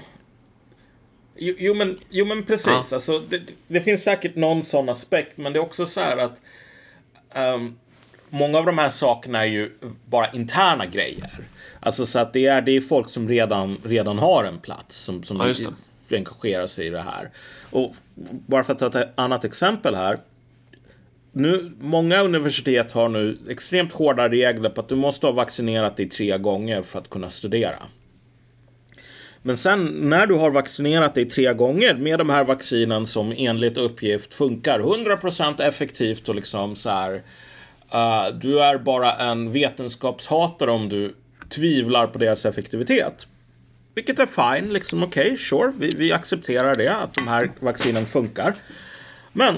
[1.36, 2.66] Jo, jo men, jo, men precis.
[2.66, 2.94] Ja.
[2.94, 6.40] Alltså, det, det finns säkert någon sån aspekt, men det är också så här att
[7.30, 7.74] ehm,
[8.28, 9.72] många av de här sakerna är ju
[10.04, 11.30] bara interna grejer.
[11.80, 15.22] Alltså så att det är, det är folk som redan, redan har en plats som,
[15.22, 15.70] som Ja,
[16.16, 17.30] engagera engagerar sig i det här.
[17.70, 17.94] Och
[18.46, 20.18] bara för att ta ett annat exempel här.
[21.32, 26.08] Nu, många universitet har nu extremt hårda regler på att du måste ha vaccinerat dig
[26.08, 27.82] tre gånger för att kunna studera.
[29.42, 33.78] Men sen när du har vaccinerat dig tre gånger med de här vaccinen som enligt
[33.78, 37.22] uppgift funkar 100% effektivt och liksom så här.
[37.94, 41.14] Uh, du är bara en vetenskapshatare om du
[41.48, 43.26] tvivlar på deras effektivitet.
[43.94, 48.06] Vilket är fine, liksom okej, okay, sure, vi, vi accepterar det, att de här vaccinen
[48.06, 48.54] funkar.
[49.32, 49.54] Men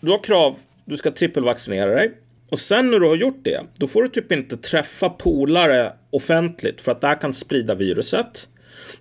[0.00, 2.12] du har krav, du ska trippelvaccinera dig.
[2.50, 6.80] Och sen när du har gjort det, då får du typ inte träffa polare offentligt
[6.80, 8.48] för att det här kan sprida viruset.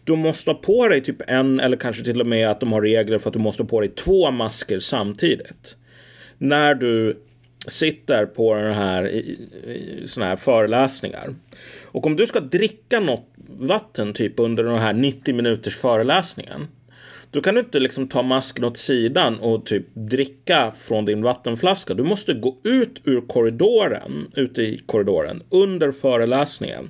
[0.04, 2.82] Du måste ha på dig typ en eller kanske till och med att de har
[2.82, 5.78] regler för att du måste ha på dig två masker samtidigt.
[6.38, 7.17] När du
[7.67, 9.19] sitter på den här, i,
[9.65, 11.36] i såna här föreläsningar.
[11.92, 16.68] Och om du ska dricka något vatten typ under den här 90 minuters föreläsningen.
[17.32, 21.94] Då kan du inte liksom ta masken åt sidan och typ dricka från din vattenflaska.
[21.94, 26.90] Du måste gå ut ur korridoren, ute i korridoren under föreläsningen.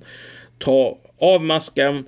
[0.58, 2.06] Ta av masken,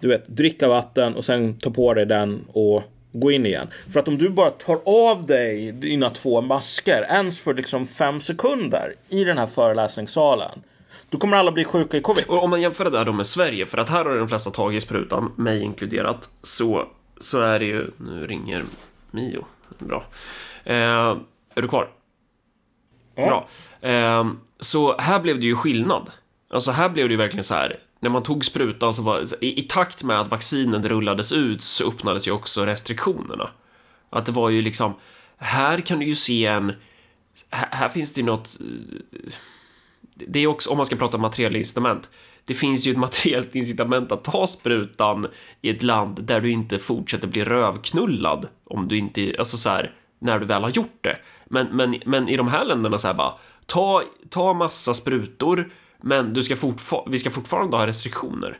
[0.00, 3.68] du vet, dricka vatten och sen ta på dig den och gå in igen.
[3.92, 8.20] För att om du bara tar av dig dina två masker ens för liksom fem
[8.20, 10.62] sekunder i den här föreläsningssalen.
[11.10, 12.24] Då kommer alla bli sjuka i covid.
[12.28, 14.50] Och om man jämför det där då med Sverige, för att här har de flesta
[14.50, 16.88] tagit sprutan, mig inkluderat, så,
[17.20, 17.90] så är det ju...
[17.96, 18.64] Nu ringer
[19.10, 19.44] Mio.
[19.78, 20.04] Bra.
[20.64, 21.16] Eh,
[21.54, 21.90] är du kvar?
[23.14, 23.26] Ja.
[23.26, 23.48] Bra.
[23.90, 24.26] Eh,
[24.60, 26.10] så här blev det ju skillnad.
[26.50, 27.80] Alltså här blev det ju verkligen så här.
[28.00, 31.88] När man tog sprutan så var i, i takt med att vaccinet rullades ut så
[31.88, 33.50] öppnades ju också restriktionerna.
[34.10, 34.94] Att det var ju liksom,
[35.36, 36.72] här kan du ju se en,
[37.50, 38.58] här, här finns det ju något,
[40.28, 42.10] det är också, om man ska prata materiella incitament,
[42.44, 45.26] det finns ju ett materiellt incitament att ta sprutan
[45.62, 49.94] i ett land där du inte fortsätter bli rövknullad om du inte, alltså så här,
[50.18, 51.16] när du väl har gjort det.
[51.46, 53.32] Men, men, men i de här länderna så här bara,
[53.66, 55.70] ta, ta massa sprutor,
[56.02, 58.58] men du ska fortfar- vi ska fortfarande ha restriktioner.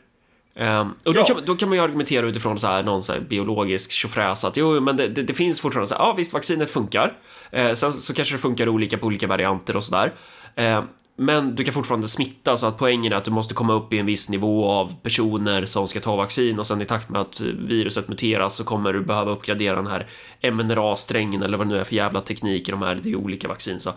[0.55, 1.25] Ehm, och då, Ja.
[1.25, 4.57] kan, då kan man ju argumentera utifrån så här, någon så här biologisk tjofräs att
[4.57, 7.17] jo, men det, det, det finns fortfarande så här, ja visst, vaccinet funkar.
[7.51, 10.13] Eh, sen så kanske det funkar olika på olika varianter och sådär.
[10.55, 10.83] Eh,
[11.19, 13.99] men du kan fortfarande smitta så att poängen är att du måste komma upp i
[13.99, 17.41] en viss nivå av personer som ska ta vaccin och sen i takt med att
[17.41, 20.07] viruset muteras så kommer du behöva uppgradera den här
[20.41, 23.15] MNRA-strängen eller vad det nu är för jävla teknik i de här, det är ju
[23.15, 23.79] olika vaccin.
[23.79, 23.93] Så,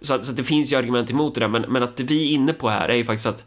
[0.00, 2.02] så, att, så att det finns ju argument emot det där, men, men att det
[2.04, 3.44] vi är inne på här är ju faktiskt att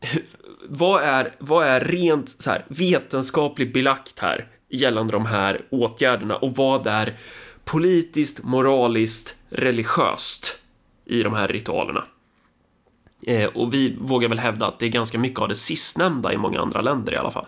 [0.68, 6.56] vad är, vad är rent så här, vetenskapligt belagt här gällande de här åtgärderna och
[6.56, 7.16] vad är
[7.64, 10.58] politiskt, moraliskt, religiöst
[11.06, 12.04] i de här ritualerna?
[13.22, 16.36] Eh, och vi vågar väl hävda att det är ganska mycket av det sistnämnda i
[16.36, 17.46] många andra länder i alla fall.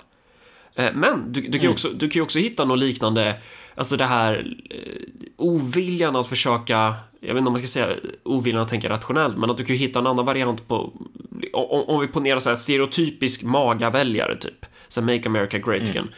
[0.74, 3.40] Eh, men du, du, kan ju också, du kan också hitta något liknande,
[3.74, 5.02] alltså det här eh,
[5.36, 9.50] oviljan att försöka, jag vet inte om man ska säga oviljan att tänka rationellt, men
[9.50, 10.92] att du kan ju hitta en annan variant på,
[11.52, 16.08] om, om vi ponerar så här stereotypisk magaväljare typ, så Make America Great Again.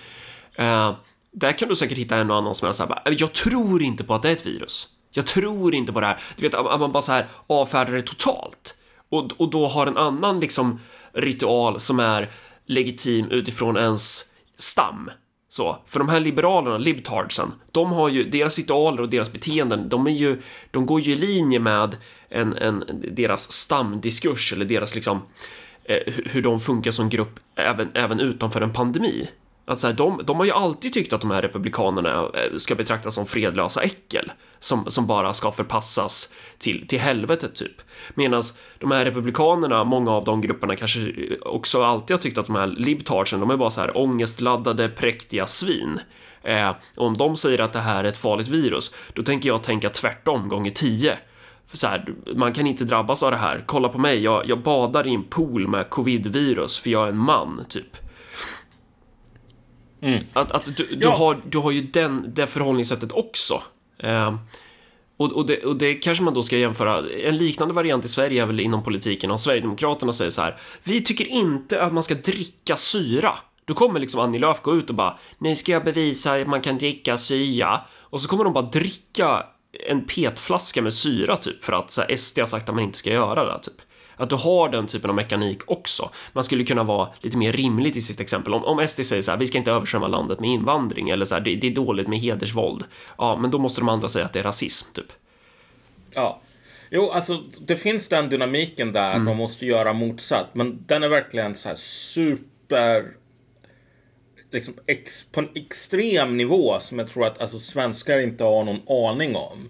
[0.54, 0.94] Eh,
[1.30, 3.82] där kan du säkert hitta en och annan som är så här, bara, jag tror
[3.82, 4.88] inte på att det är ett virus.
[5.10, 6.20] Jag tror inte på det här.
[6.36, 8.76] Du vet, att man bara så här avfärdar det totalt.
[9.14, 10.80] Och, och då har en annan liksom
[11.12, 12.30] ritual som är
[12.66, 14.24] legitim utifrån ens
[14.56, 15.10] stam.
[15.48, 20.06] Så, för de här liberalerna, libtardsen, de har ju, deras ritualer och deras beteenden, de
[20.06, 21.96] är ju, de går ju i linje med
[22.28, 25.22] en, en, deras stamdiskurs eller deras liksom,
[25.84, 29.28] eh, hur- de funkar som grupp även, även utanför en pandemi.
[29.66, 32.74] Att så här, de, de har ju alltid tyckt att de här republikanerna eh, ska
[32.74, 37.82] betraktas som fredlösa äckel som, som bara ska förpassas till, till helvetet typ.
[38.14, 38.42] Medan
[38.78, 42.66] de här republikanerna, många av de grupperna kanske också alltid har tyckt att de här
[42.66, 46.00] libtardsen, de är bara så här ångestladdade, präktiga svin.
[46.42, 49.62] Eh, och om de säger att det här är ett farligt virus, då tänker jag
[49.62, 51.18] tänka tvärtom gånger tio.
[51.66, 53.64] För så här, man kan inte drabbas av det här.
[53.66, 57.18] Kolla på mig, jag, jag badar i en pool med covid-virus för jag är en
[57.18, 58.03] man, typ.
[60.04, 60.24] Mm.
[60.32, 61.10] Att, att du, du, ja.
[61.10, 63.62] har, du har ju den, det förhållningssättet också.
[63.98, 64.34] Eh,
[65.16, 67.10] och, och, det, och det kanske man då ska jämföra.
[67.24, 70.56] En liknande variant i Sverige är väl inom politiken om Sverigedemokraterna säger så här.
[70.82, 73.32] Vi tycker inte att man ska dricka syra.
[73.64, 76.60] Då kommer liksom Annie Lööf gå ut och bara nu ska jag bevisa att man
[76.60, 79.46] kan dricka syra och så kommer de bara dricka
[79.88, 82.98] en petflaska med syra typ för att så här, SD har sagt att man inte
[82.98, 83.80] ska göra det typ.
[84.16, 86.10] Att du har den typen av mekanik också.
[86.32, 88.54] Man skulle kunna vara lite mer rimligt i sitt exempel.
[88.54, 91.34] Om, om SD säger så här, vi ska inte översvämma landet med invandring eller så
[91.34, 92.84] här, det, det, är dåligt med hedersvåld.
[93.18, 95.12] Ja, men då måste de andra säga att det är rasism, typ.
[96.10, 96.40] Ja.
[96.90, 99.24] Jo, alltså det finns den dynamiken där, mm.
[99.24, 100.46] de måste göra motsatt.
[100.52, 103.04] Men den är verkligen så här super
[104.54, 108.82] liksom ex, på en extrem nivå som jag tror att alltså, svenskar inte har någon
[108.88, 109.68] aning om.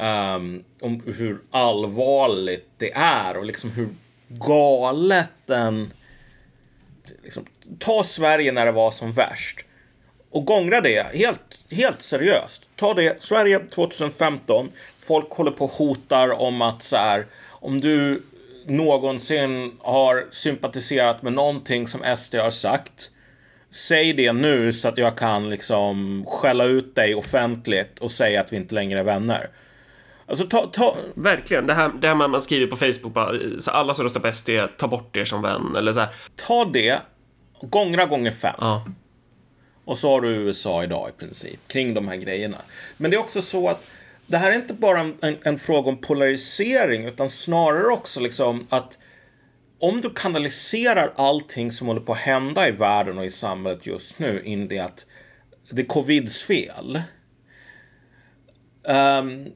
[0.00, 3.88] Um, om hur allvarligt det är och liksom hur
[4.28, 5.92] galet den...
[7.22, 7.44] Liksom,
[7.78, 9.64] ta Sverige när det var som värst.
[10.30, 12.68] Och gångra det helt, helt seriöst.
[12.76, 14.70] Ta det, Sverige 2015.
[15.00, 18.22] Folk håller på och hotar om att så här, om du
[18.66, 23.10] någonsin har sympatiserat med någonting som SD har sagt.
[23.70, 28.52] Säg det nu så att jag kan liksom skälla ut dig offentligt och säga att
[28.52, 29.50] vi inte längre är vänner.
[30.30, 30.96] Alltså, ta, ta...
[31.14, 31.66] Verkligen.
[31.66, 34.50] Det här, det här man skriver på Facebook, bara, så alla som röstar på SD,
[34.78, 35.76] ta bort er som vän.
[35.76, 36.14] Eller så här.
[36.36, 37.00] Ta det,
[37.60, 38.54] gångra gånger fem.
[38.58, 38.86] Ja.
[39.84, 42.56] Och så har du USA idag i princip, kring de här grejerna.
[42.96, 43.86] Men det är också så att
[44.26, 48.66] det här är inte bara en, en, en fråga om polarisering, utan snarare också liksom
[48.70, 48.98] att
[49.78, 54.18] om du kanaliserar allting som håller på att hända i världen och i samhället just
[54.18, 55.06] nu in i att
[55.70, 57.02] det är covids fel.
[58.82, 59.46] Um,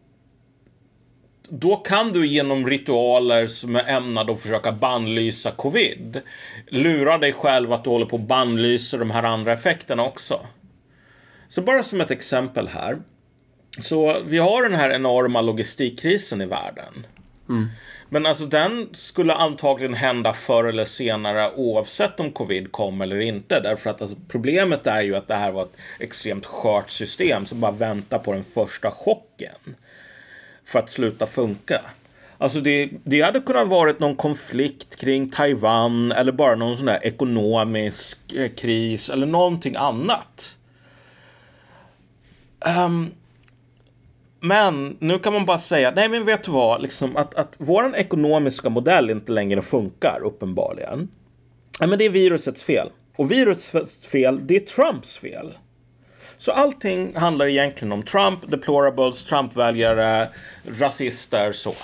[1.49, 6.21] då kan du genom ritualer som är ämnade att försöka bannlysa covid
[6.69, 10.47] lura dig själv att du håller på att bannlysa de här andra effekterna också.
[11.49, 12.99] Så bara som ett exempel här.
[13.81, 17.07] Så vi har den här enorma logistikkrisen i världen.
[17.49, 17.69] Mm.
[18.09, 23.61] Men alltså den skulle antagligen hända förr eller senare oavsett om covid kom eller inte.
[23.61, 27.61] Därför att alltså, problemet är ju att det här var ett extremt skört system som
[27.61, 29.75] bara väntar på den första chocken
[30.67, 31.81] för att sluta funka.
[32.39, 37.07] Alltså det, det hade kunnat varit någon konflikt kring Taiwan eller bara någon sån där
[37.07, 40.57] ekonomisk eh, kris eller någonting annat.
[42.85, 43.11] Um,
[44.41, 47.97] men nu kan man bara säga, nej men vet du vad, liksom att, att vår
[47.97, 51.09] ekonomiska modell inte längre funkar uppenbarligen.
[51.81, 52.89] Nej, men det är virusets fel.
[53.17, 55.55] Och virusets fel, det är Trumps fel.
[56.45, 60.29] Så allting handlar egentligen om Trump, deplorables, Trump-väljare,
[60.81, 61.75] rasister, så.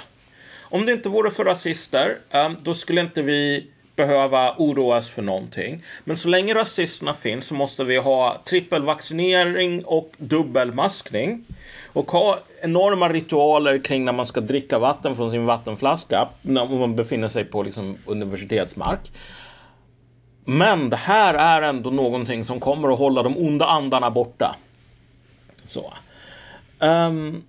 [0.61, 5.83] Om det inte vore för rasister, ehm, då skulle inte vi behöva oroas för någonting.
[6.05, 11.45] Men så länge rasisterna finns så måste vi ha trippelvaccinering och dubbelmaskning.
[11.93, 16.97] Och ha enorma ritualer kring när man ska dricka vatten från sin vattenflaska när man
[16.97, 19.01] befinner sig på liksom universitetsmark.
[20.45, 24.57] Men det här är ändå någonting som kommer att hålla de onda andarna borta.
[25.65, 25.93] Så.
[26.79, 27.43] Um,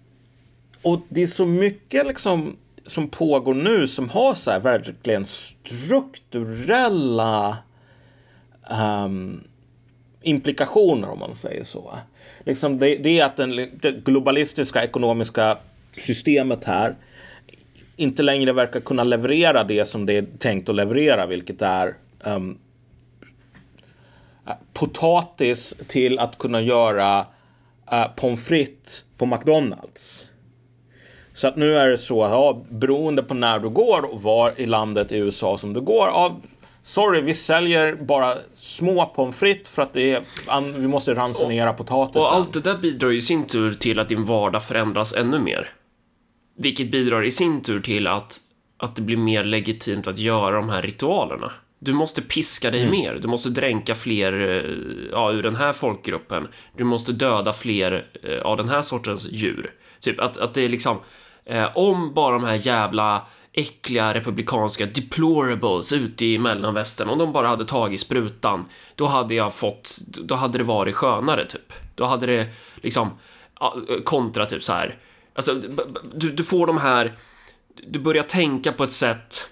[0.82, 7.58] och det är så mycket liksom som pågår nu som har så här verkligen strukturella
[8.70, 9.44] um,
[10.22, 11.98] implikationer om man säger så.
[12.46, 15.58] Liksom det, det är att den, det globalistiska ekonomiska
[15.98, 16.96] systemet här
[17.96, 22.58] inte längre verkar kunna leverera det som det är tänkt att leverera, vilket är um,
[24.74, 27.26] potatis till att kunna göra
[27.94, 30.26] uh, pommes frites på McDonalds.
[31.34, 34.54] Så att nu är det så att ja, beroende på när du går och var
[34.58, 36.08] i landet i USA som du går.
[36.08, 36.40] Ja,
[36.84, 40.24] sorry, vi säljer bara små pommes frites för att det är,
[40.80, 42.22] vi måste ransonera potatisen.
[42.22, 45.40] Och allt det där bidrar ju i sin tur till att din vardag förändras ännu
[45.40, 45.70] mer.
[46.58, 48.38] Vilket bidrar i sin tur till att,
[48.78, 51.52] att det blir mer legitimt att göra de här ritualerna.
[51.84, 52.92] Du måste piska dig mm.
[52.92, 53.20] mer.
[53.22, 54.72] Du måste dränka fler eh,
[55.12, 56.48] ja, ur den här folkgruppen.
[56.78, 59.74] Du måste döda fler eh, av den här sortens djur.
[60.00, 61.00] Typ att, att det är liksom
[61.46, 67.48] eh, om bara de här jävla äckliga republikanska deplorables ute i mellanvästern, om de bara
[67.48, 68.66] hade tagit sprutan,
[68.96, 71.74] då hade jag fått, då hade det varit skönare typ.
[71.96, 73.10] Då hade det liksom
[74.04, 74.98] kontra typ så här.
[75.36, 75.54] Alltså,
[76.14, 77.18] du, du får de här,
[77.88, 79.48] du börjar tänka på ett sätt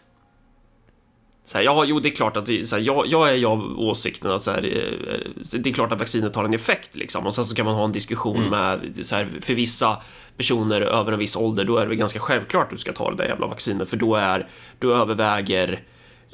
[1.50, 3.80] Så här, ja, jo, det är klart att det, så här, jag, jag är av
[3.80, 7.26] åsikten att så här, eh, det är klart att vaccinet har en effekt liksom.
[7.26, 8.50] Och sen så kan man ha en diskussion mm.
[8.50, 9.98] med, så här, för vissa
[10.38, 13.18] personer över en viss ålder, då är det ganska självklart att du ska ta det
[13.18, 14.48] där jävla vaccinet, för då är,
[14.80, 15.84] då överväger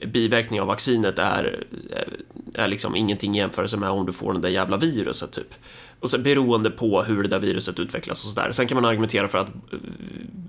[0.07, 1.63] biverkningar av vaccinet är,
[2.53, 5.53] är liksom ingenting i jämförelse med om du får det där jävla viruset typ.
[5.99, 8.51] Och sen beroende på hur det där viruset utvecklas och sådär.
[8.51, 9.79] Sen kan man argumentera för att eh,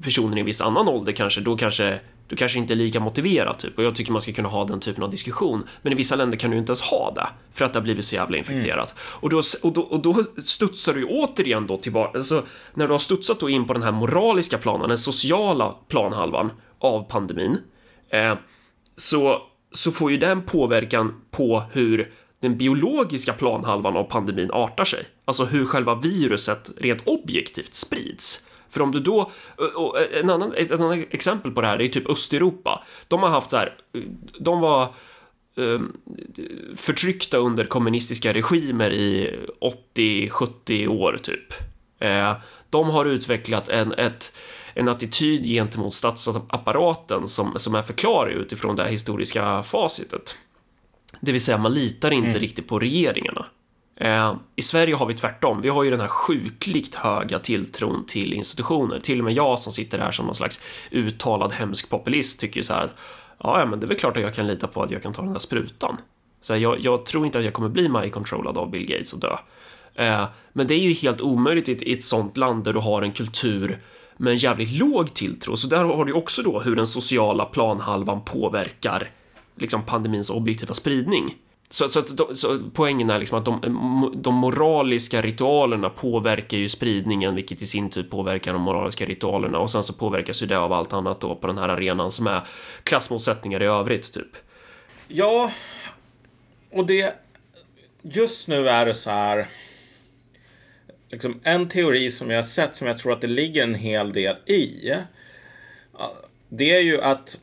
[0.02, 3.58] personer i en viss annan ålder kanske, då kanske du kanske inte är lika motiverad
[3.58, 5.64] typ och jag tycker man ska kunna ha den typen av diskussion.
[5.82, 8.04] Men i vissa länder kan du inte ens ha det för att det har blivit
[8.04, 8.94] så jävla infekterat.
[8.94, 9.18] Mm.
[9.20, 12.42] Och, då, och, då, och då studsar du ju återigen då tillbaka, alltså
[12.74, 17.08] när du har studsat då in på den här moraliska planen, den sociala planhalvan av
[17.08, 17.58] pandemin,
[18.10, 18.34] eh,
[18.96, 19.42] så,
[19.72, 25.04] så får ju den påverkan på hur den biologiska planhalvan av pandemin artar sig.
[25.24, 28.46] Alltså hur själva viruset rent objektivt sprids.
[28.68, 29.30] För om du då,
[29.74, 32.84] och en annan, ett annat exempel på det här, det är typ Östeuropa.
[33.08, 33.74] De har haft så här,
[34.40, 34.94] de var
[35.54, 35.96] um,
[36.74, 39.38] förtryckta under kommunistiska regimer i
[39.94, 41.54] 80-70 år typ.
[41.98, 42.36] Eh,
[42.70, 44.32] de har utvecklat en, ett,
[44.76, 50.36] en attityd gentemot statsapparaten som, som är förklarlig utifrån det här historiska facitet.
[51.20, 52.40] Det vill säga, man litar inte mm.
[52.40, 53.46] riktigt på regeringarna.
[53.96, 55.60] Eh, I Sverige har vi tvärtom.
[55.60, 59.00] Vi har ju den här sjukligt höga tilltron till institutioner.
[59.00, 60.60] Till och med jag som sitter här som någon slags
[60.90, 62.94] uttalad hemsk populist tycker så här att
[63.38, 65.22] ja, men det är väl klart att jag kan lita på att jag kan ta
[65.22, 65.96] den där sprutan.
[66.40, 69.20] Så här, jag, jag, tror inte att jag kommer bli mind-controllad av Bill Gates och
[69.20, 69.36] dö.
[69.94, 72.78] Eh, men det är ju helt omöjligt i ett, i ett sånt land där du
[72.78, 73.80] har en kultur
[74.16, 75.56] med en jävligt låg tilltro.
[75.56, 79.10] Så där har du också då hur den sociala planhalvan påverkar
[79.56, 81.34] liksom pandemins objektiva spridning.
[81.68, 83.60] Så, så, så, så poängen är liksom att de,
[84.16, 89.70] de, moraliska ritualerna påverkar ju spridningen, vilket i sin tur påverkar de moraliska ritualerna och
[89.70, 92.42] sen så påverkas ju det av allt annat då på den här arenan som är
[92.82, 94.36] klassmotsättningar i övrigt, typ.
[95.08, 95.50] Ja,
[96.72, 97.14] och det...
[98.02, 99.48] Just nu är det så här...
[101.10, 104.12] Liksom en teori som jag har sett som jag tror att det ligger en hel
[104.12, 104.92] del i.
[106.48, 107.38] Det är ju att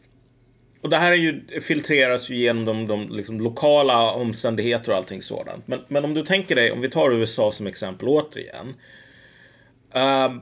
[0.83, 5.21] och det här är ju, filtreras ju genom de, de liksom lokala omständigheter och allting
[5.21, 5.67] sådant.
[5.67, 8.73] Men, men om du tänker dig, om vi tar USA som exempel återigen.
[9.95, 10.41] Uh,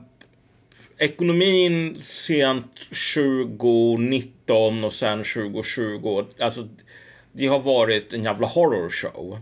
[0.98, 2.80] ekonomin sent
[3.14, 6.24] 2019 och sen 2020.
[6.40, 6.68] Alltså,
[7.32, 9.38] det har varit en jävla horror show.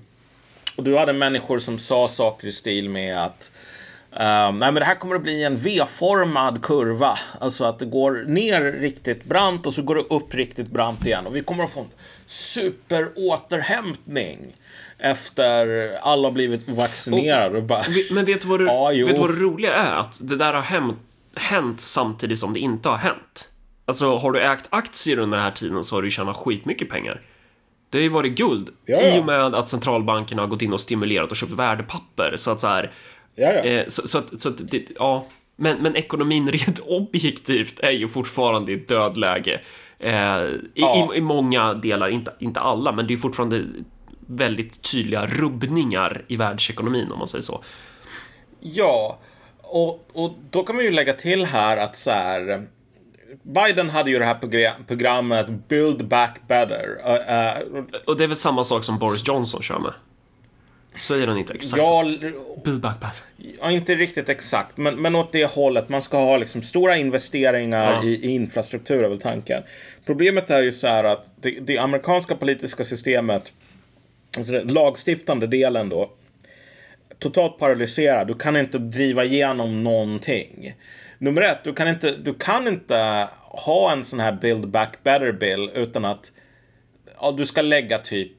[0.77, 3.53] Och du hade människor som sa saker i stil med att
[4.13, 7.19] Uh, nej, men det här kommer att bli en V-formad kurva.
[7.41, 11.27] Alltså att det går ner riktigt brant och så går det upp riktigt brant igen.
[11.27, 11.91] Och vi kommer att få en
[12.27, 14.39] superåterhämtning
[14.99, 17.59] efter alla har blivit vaccinerade.
[17.59, 19.93] Och, bara, men vet du, vad det, ah, vet vad det roliga är?
[19.93, 20.99] Att det där har hänt,
[21.37, 23.49] hänt samtidigt som det inte har hänt.
[23.85, 27.21] Alltså, har du ägt aktier under den här tiden så har du tjänat skitmycket pengar.
[27.91, 29.03] Det har ju varit guld ja.
[29.03, 32.35] i och med att centralbankerna har gått in och stimulerat och köpt värdepapper.
[32.37, 32.93] Så att så här,
[33.49, 34.61] Eh, så, så, så att,
[34.99, 35.27] ja.
[35.57, 39.61] Men, men ekonomin rent objektivt är ju fortfarande i ett dödläge.
[39.99, 40.13] Eh,
[40.43, 41.11] i, ja.
[41.15, 43.65] i, i, många delar, inte, inte alla, men det är fortfarande
[44.27, 47.63] väldigt tydliga rubbningar i världsekonomin om man säger så.
[48.61, 49.19] Ja,
[49.63, 52.67] och, och då kan man ju lägga till här att så här.
[53.43, 54.39] Biden hade ju det här
[54.87, 56.89] programmet Build Back Better.
[57.07, 59.93] Uh, uh, och det är väl samma sak som Boris Johnson kör med?
[60.97, 62.05] Säger den inte exakt ja,
[62.65, 63.25] better.
[63.61, 65.89] Ja, inte riktigt exakt, men, men åt det hållet.
[65.89, 68.05] Man ska ha liksom stora investeringar ja.
[68.05, 69.63] i, i, infrastruktur, är väl tanken.
[70.07, 73.53] Problemet är ju så här att det, det amerikanska politiska systemet,
[74.37, 76.11] alltså den lagstiftande delen då,
[77.19, 78.27] totalt paralyserad.
[78.27, 80.75] Du kan inte driva igenom någonting.
[81.19, 85.33] Nummer ett, du kan inte, du kan inte ha en sån här Build Back Better
[85.33, 86.33] bill utan att
[87.21, 88.33] ja, du ska lägga typ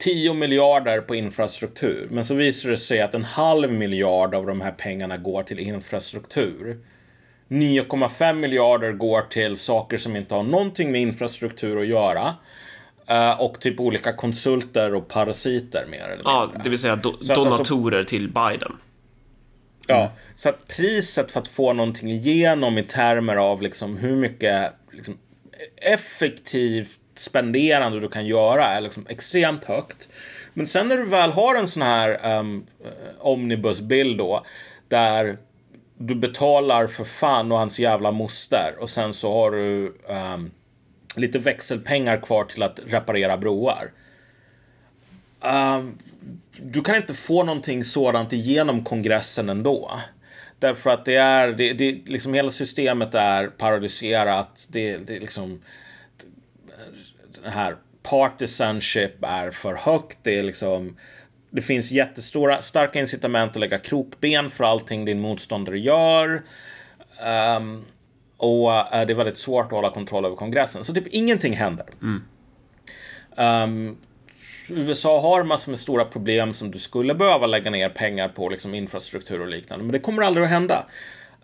[0.00, 2.08] 10 miljarder på infrastruktur.
[2.10, 5.58] Men så visar det sig att en halv miljard av de här pengarna går till
[5.58, 6.78] infrastruktur.
[7.48, 12.34] 9,5 miljarder går till saker som inte har någonting med infrastruktur att göra.
[13.10, 16.62] Uh, och typ olika konsulter och parasiter mer eller Ja, mindre.
[16.64, 18.72] det vill säga do alltså- donatorer alltså, till Biden.
[18.72, 18.76] Mm.
[19.86, 24.72] Ja, så att priset för att få någonting igenom i termer av liksom hur mycket
[24.92, 25.18] liksom,
[25.76, 30.08] effektivt spenderande du kan göra är liksom extremt högt.
[30.54, 32.66] Men sen när du väl har en sån här um,
[33.18, 34.44] omnibusbild då,
[34.88, 35.38] där
[35.98, 39.94] du betalar för fan och hans jävla moster och sen så har du
[40.34, 40.50] um,
[41.16, 43.90] lite växelpengar kvar till att reparera broar.
[45.40, 45.98] Um,
[46.62, 50.00] du kan inte få någonting sådant igenom kongressen ändå.
[50.58, 54.68] Därför att det är, det, det, liksom hela systemet är paralyserat.
[54.70, 55.60] Det, det liksom
[57.42, 60.18] den här partisanship är för högt.
[60.22, 60.96] Det, är liksom,
[61.50, 66.42] det finns jättestora, starka incitament att lägga krokben för allting din motståndare gör.
[67.56, 67.84] Um,
[68.36, 70.84] och uh, det är väldigt svårt att hålla kontroll över kongressen.
[70.84, 71.86] Så typ ingenting händer.
[72.02, 72.22] Mm.
[73.36, 73.96] Um,
[74.68, 78.74] USA har massor med stora problem som du skulle behöva lägga ner pengar på, liksom
[78.74, 79.84] infrastruktur och liknande.
[79.84, 80.86] Men det kommer aldrig att hända.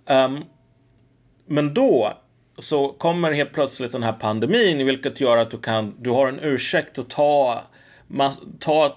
[0.06, 0.44] Um,
[1.46, 2.18] men då
[2.58, 6.40] så kommer helt plötsligt den här pandemin, vilket gör att du kan, du har en
[6.42, 7.62] ursäkt att ta,
[8.06, 8.96] mass, ta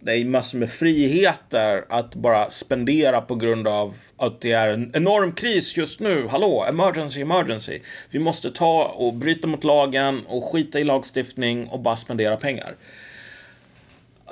[0.00, 5.32] dig massor med friheter att bara spendera på grund av att det är en enorm
[5.32, 6.26] kris just nu.
[6.30, 7.78] Hallå, emergency, emergency.
[8.10, 12.74] Vi måste ta och bryta mot lagen och skita i lagstiftning och bara spendera pengar.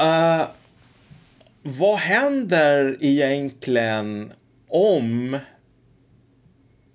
[0.01, 0.47] Uh,
[1.63, 4.33] vad händer egentligen
[4.69, 5.39] om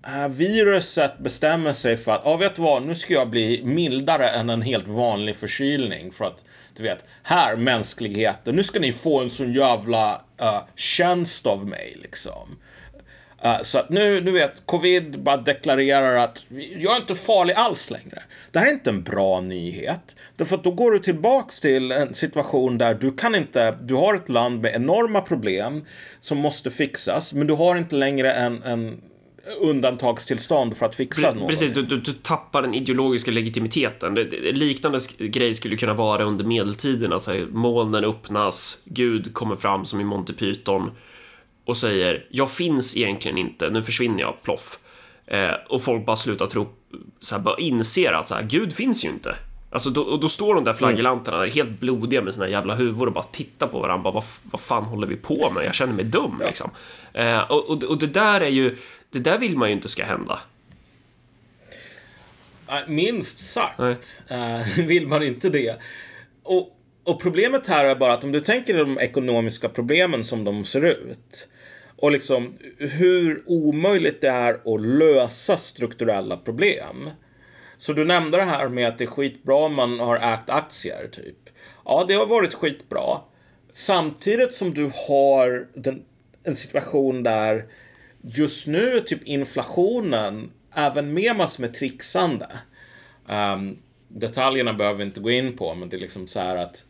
[0.08, 4.30] Eh, viruset bestämmer sig för att, ja vet du vad, nu ska jag bli mildare
[4.30, 6.44] än en helt vanlig förkylning för att
[6.76, 11.98] du vet, här mänskligheten, nu ska ni få en sån jävla uh, tjänst av mig
[12.02, 12.58] liksom.
[13.46, 16.46] Uh, så att nu, du vet, covid bara deklarerar att
[16.78, 18.24] jag är inte farlig alls längre.
[18.52, 20.16] Det här är inte en bra nyhet.
[20.36, 24.16] Därför att då går du tillbaks till en situation där du kan inte, du har
[24.16, 25.86] ett land med enorma problem
[26.20, 29.02] som måste fixas, men du har inte längre en, en
[29.62, 31.50] undantagstillstånd för att fixa något.
[31.50, 34.14] Precis, du, du, du, tappar den ideologiska legitimiteten.
[34.14, 39.86] Det, det, liknande grej skulle kunna vara under medeltiden, alltså molnen öppnas, Gud kommer fram
[39.86, 40.92] som i Monty Python
[41.66, 44.80] och säger jag finns egentligen inte, nu försvinner jag, ploff.
[45.28, 46.70] Eh, och folk bara slutar tro,
[47.20, 49.36] så här, bara inser att så här, Gud finns ju inte.
[49.72, 51.52] Alltså då, och då står de där flagellanterna mm.
[51.52, 54.04] helt blodiga med sina jävla huvor och bara tittar på varandra.
[54.04, 55.66] Bara, vad, vad fan håller vi på med?
[55.66, 56.48] Jag känner mig dum ja.
[56.48, 56.72] liksom.
[57.14, 58.78] Eh, och, och, och, det där är ju,
[59.12, 60.40] det där vill man ju inte ska hända.
[62.88, 65.76] Minst sagt uh, vill man inte det.
[66.44, 70.66] Och, och problemet här är bara att om du tänker de ekonomiska problemen som de
[70.66, 71.50] ser ut
[72.02, 77.10] och liksom hur omöjligt det är att lösa strukturella problem.
[77.78, 81.10] Så du nämnde det här med att det är skitbra om man har ägt aktier,
[81.12, 81.50] typ.
[81.86, 83.22] Ja, det har varit skitbra.
[83.72, 86.04] Samtidigt som du har den,
[86.44, 87.66] en situation där
[88.22, 92.48] just nu är typ inflationen även med massor med trixande.
[93.30, 96.86] Um, detaljerna behöver vi inte gå in på, men det är liksom så här att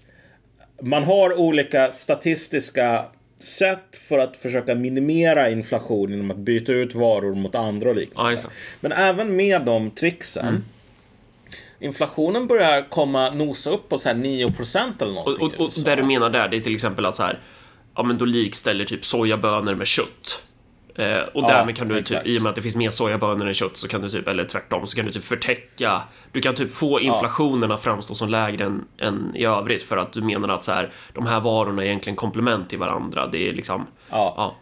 [0.82, 3.06] man har olika statistiska
[3.40, 8.42] sätt för att försöka minimera inflation genom att byta ut varor mot andra och liknande.
[8.46, 8.50] Ah,
[8.80, 10.64] Men även med de tricksen mm.
[11.82, 15.46] Inflationen börjar komma nosa upp på så här 9% eller någonting.
[15.48, 17.40] Och, och, och det du menar där, det är till exempel att så här,
[17.96, 20.44] ja men då likställer typ sojabönor med kött.
[21.00, 23.48] Eh, och ja, därmed kan du typ, i och med att det finns mer sojabönor
[23.48, 26.56] än kött så kan du typ, eller tvärtom, så kan du typ förtäcka, du kan
[26.56, 30.50] typ få inflationen att framstå som lägre än, än i övrigt för att du menar
[30.50, 33.28] att så här, de här varorna är egentligen komplement till varandra.
[33.28, 34.34] Det är liksom, ja.
[34.38, 34.56] ja.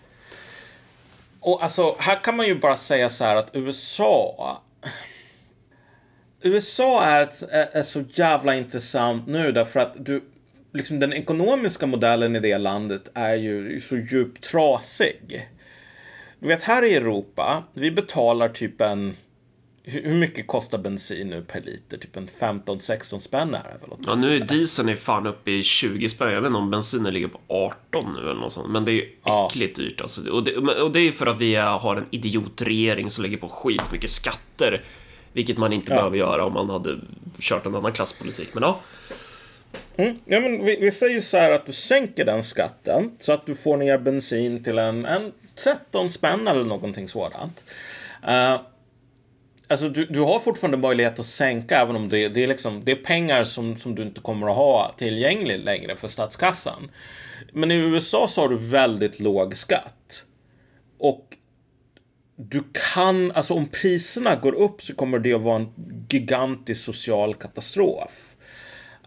[1.40, 4.62] Och alltså, här kan man ju bara säga så här att USA
[6.42, 10.24] USA är, ett, är, är så jävla intressant nu därför att du,
[10.74, 15.48] liksom den ekonomiska modellen i det landet är ju så djupt trasig.
[16.40, 19.16] Du vet, här i Europa, vi betalar typ en...
[19.84, 21.98] Hur mycket kostar bensin nu per liter?
[21.98, 23.98] Typ en 15-16 spänn är det väl?
[24.06, 26.32] Ja, nu är dieseln är fan uppe i 20 spänn.
[26.32, 28.72] Jag vet inte om bensinen ligger på 18 nu eller något sånt.
[28.72, 29.84] Men det är ju äckligt ja.
[29.84, 30.30] dyrt alltså.
[30.32, 33.92] Och det, och det är för att vi har en idiotregering som lägger på skit
[33.92, 34.84] mycket skatter.
[35.34, 35.96] Vilket man inte ja.
[35.96, 37.00] behöver göra om man hade
[37.40, 38.50] kört en annan klasspolitik.
[38.54, 38.82] Men ja.
[39.98, 40.20] Mm.
[40.26, 43.56] Ja, men vi, vi, säger så här att du sänker den skatten så att du
[43.56, 45.32] får ner bensin till en, en
[45.64, 47.64] 13 spänn eller någonting sådant.
[48.24, 48.60] Uh,
[49.68, 52.91] alltså du, du har fortfarande möjlighet att sänka även om det, det, är, liksom, det
[52.91, 56.91] är pengar som, som du inte kommer att ha tillgängligt längre för statskassan.
[57.53, 60.26] Men i USA så har du väldigt låg skatt.
[60.99, 61.28] Och
[62.36, 65.70] du kan, alltså om priserna går upp så kommer det att vara en
[66.10, 68.36] gigantisk social katastrof.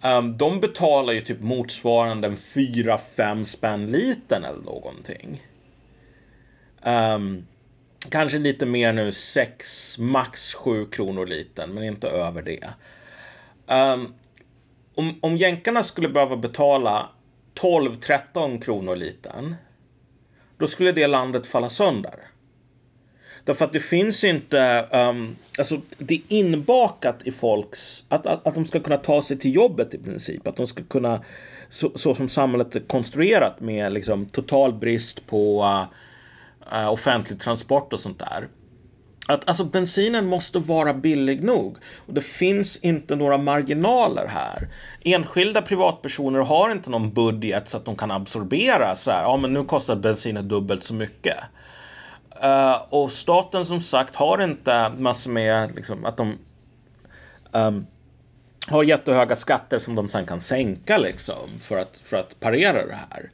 [0.02, 5.42] Um, de betalar ju typ motsvarande en 4-5 spänn liten eller någonting.
[6.84, 7.46] Um,
[8.10, 12.68] kanske lite mer nu, 6, max 7 kronor liten, men inte över det.
[13.74, 14.14] Um,
[14.94, 17.08] om, om jänkarna skulle behöva betala
[17.60, 19.54] 12-13 kronor liten,
[20.58, 22.14] då skulle det landet falla sönder.
[23.44, 28.54] Därför att det finns inte, um, alltså det är inbakat i folks, att, att, att
[28.54, 30.46] de ska kunna ta sig till jobbet i princip.
[30.46, 31.24] Att de ska kunna,
[31.70, 35.84] så, så som samhället är konstruerat med liksom total brist på uh,
[36.72, 38.48] Eh, offentlig transport och sånt där.
[39.28, 41.76] att alltså bensinen måste vara billig nog.
[42.06, 44.68] Och det finns inte några marginaler här.
[45.04, 49.22] Enskilda privatpersoner har inte någon budget så att de kan absorbera så här.
[49.22, 51.36] Ja, men nu kostar bensinen dubbelt så mycket.
[52.44, 56.38] Uh, och staten som sagt har inte massor med liksom, att de
[57.52, 57.86] um,
[58.66, 62.98] har jättehöga skatter som de sen kan sänka liksom för att, för att parera det
[63.10, 63.30] här.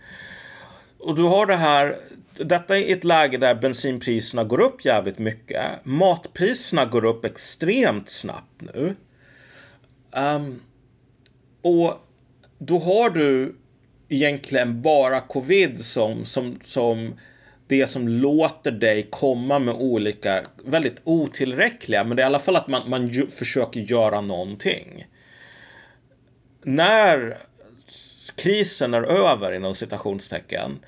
[0.99, 1.97] Och du har det här
[2.39, 5.62] detta är ett läge där bensinpriserna går upp jävligt mycket.
[5.84, 8.95] Matpriserna går upp extremt snabbt nu.
[10.11, 10.61] Um,
[11.62, 12.01] och
[12.59, 13.57] då har du
[14.09, 17.14] egentligen bara covid som, som, som
[17.66, 22.57] det som låter dig komma med olika, väldigt otillräckliga, men det är i alla fall
[22.57, 25.07] att man, man ju, försöker göra någonting.
[26.62, 27.37] När
[28.37, 30.78] krisen är över, inom citationstecken,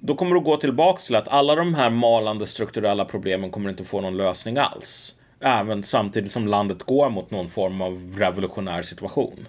[0.00, 3.84] då kommer du gå tillbaks till att alla de här malande strukturella problemen kommer inte
[3.84, 5.14] få någon lösning alls.
[5.40, 9.48] Även samtidigt som landet går mot någon form av revolutionär situation.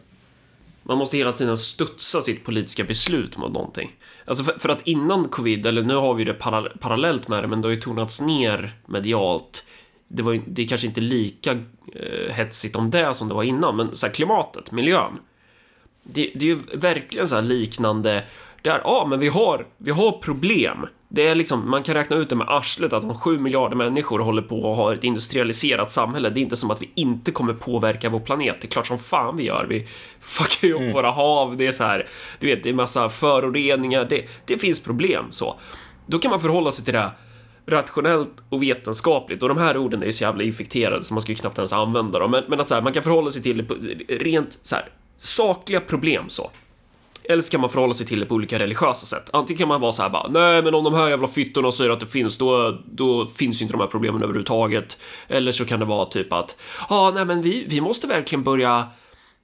[0.84, 3.92] Man måste hela tiden studsa sitt politiska beslut mot någonting.
[4.26, 7.48] Alltså för, för att innan covid, eller nu har vi det para, parallellt med det,
[7.48, 9.64] men det har ju tonats ner medialt.
[10.08, 11.52] Det, var, det är kanske inte lika
[11.94, 15.20] eh, hetsigt om det som det var innan, men så här, klimatet, miljön.
[16.04, 18.24] Det, det är ju verkligen så här liknande
[18.68, 20.88] där, ja, men vi har, vi har problem.
[21.10, 24.20] Det är liksom, man kan räkna ut det med arslet att om 7 miljarder människor
[24.20, 27.54] håller på att ha ett industrialiserat samhälle, det är inte som att vi inte kommer
[27.54, 28.58] påverka vår planet.
[28.62, 29.66] Det är klart som fan vi gör.
[29.70, 29.88] Vi
[30.22, 30.94] fuckar ju upp mm.
[30.94, 32.08] våra hav, det är så här,
[32.40, 35.56] du vet, det är massa föroreningar, det, det finns problem så.
[36.06, 37.12] Då kan man förhålla sig till det
[37.68, 41.32] rationellt och vetenskapligt och de här orden är ju så jävla infekterade så man ska
[41.32, 42.32] ju knappt ens använda dem.
[42.32, 43.68] Men, men att så här, man kan förhålla sig till
[44.10, 46.52] rent så här, sakliga problem så.
[47.30, 49.30] Eller så kan man förhålla sig till det på olika religiösa sätt.
[49.34, 51.92] Antingen kan man vara så här bara, nej men om de här jävla fyttorna säger
[51.92, 54.98] att det finns, då, då finns inte de här problemen överhuvudtaget.
[55.28, 56.56] Eller så kan det vara typ att,
[56.90, 58.88] ja ah, nej men vi, vi måste verkligen börja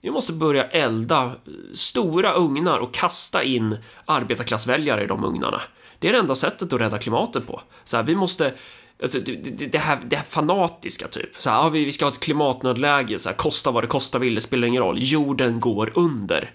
[0.01, 1.31] vi måste börja elda
[1.73, 5.61] stora ugnar och kasta in arbetarklassväljare i de ugnarna.
[5.99, 7.61] Det är det enda sättet att rädda klimatet på.
[7.83, 8.53] Så här, vi måste,
[9.01, 11.29] Alltså, det, det, här, det här fanatiska typ.
[11.37, 14.19] Så här, ja, vi, vi ska ha ett klimatnödläge, så här, kosta vad det kosta
[14.19, 14.97] vill, det spelar ingen roll.
[15.01, 16.51] Jorden går under.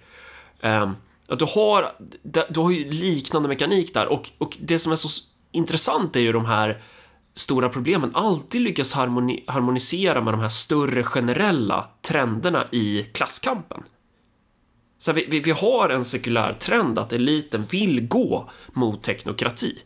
[0.60, 0.96] Um,
[1.28, 1.92] att du har,
[2.48, 5.08] du har ju liknande mekanik där och, och det som är så
[5.52, 6.82] intressant är ju de här
[7.34, 13.82] stora problemen alltid lyckas harmoni harmonisera med de här större generella trenderna i klasskampen.
[14.98, 19.78] Så vi, vi, vi, har en sekulär trend att eliten vill gå mot teknokrati.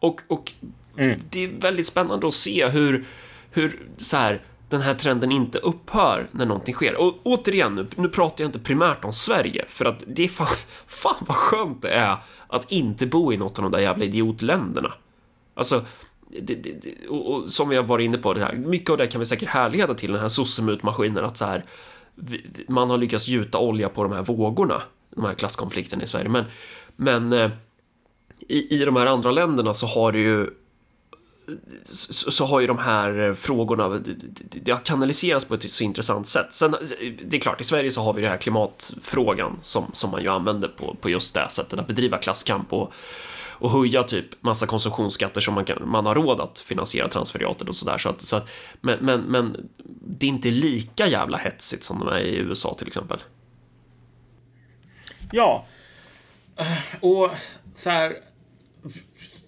[0.00, 0.52] Och, och
[0.96, 1.20] mm.
[1.30, 3.04] det är väldigt spännande att se hur,
[3.50, 7.00] hur så här, den här trenden inte upphör när någonting sker.
[7.00, 10.46] Och återigen, nu, nu pratar jag inte primärt om Sverige, för att det är fan,
[10.86, 12.16] fan vad skönt det är
[12.48, 14.92] att inte bo i något av de där jävla idiotländerna.
[15.54, 15.84] Alltså,
[16.40, 19.06] det, det, och, och, som vi har varit inne på, det här, mycket av det
[19.06, 21.64] kan vi säkert härleda till den här sossemutmaskinen, att så här,
[22.68, 26.28] man har lyckats gjuta olja på de här vågorna, de här klasskonflikterna i Sverige.
[26.28, 26.44] Men,
[26.96, 27.50] men eh,
[28.48, 30.46] i, i de här andra länderna så har det ju
[31.82, 35.70] så, så, har ju de här eh, frågorna, eh, det, det, har kanaliserats på ett
[35.70, 36.46] så intressant sätt.
[36.50, 36.80] Sen, eh,
[37.24, 40.28] det är klart, i Sverige så har vi den här klimatfrågan som, som man ju
[40.28, 42.92] använder på, på just det sättet, att bedriva klasskamp och,
[43.60, 47.76] och höja typ massa konsumtionsskatter som man, kan, man har råd att finansiera transferiatet och
[47.76, 47.98] sådär.
[47.98, 48.48] Så att, så att,
[48.80, 49.68] men, men, men
[50.06, 53.18] det är inte lika jävla hetsigt som de är i USA till exempel.
[55.32, 55.66] Ja,
[57.00, 57.30] och
[57.74, 58.16] så här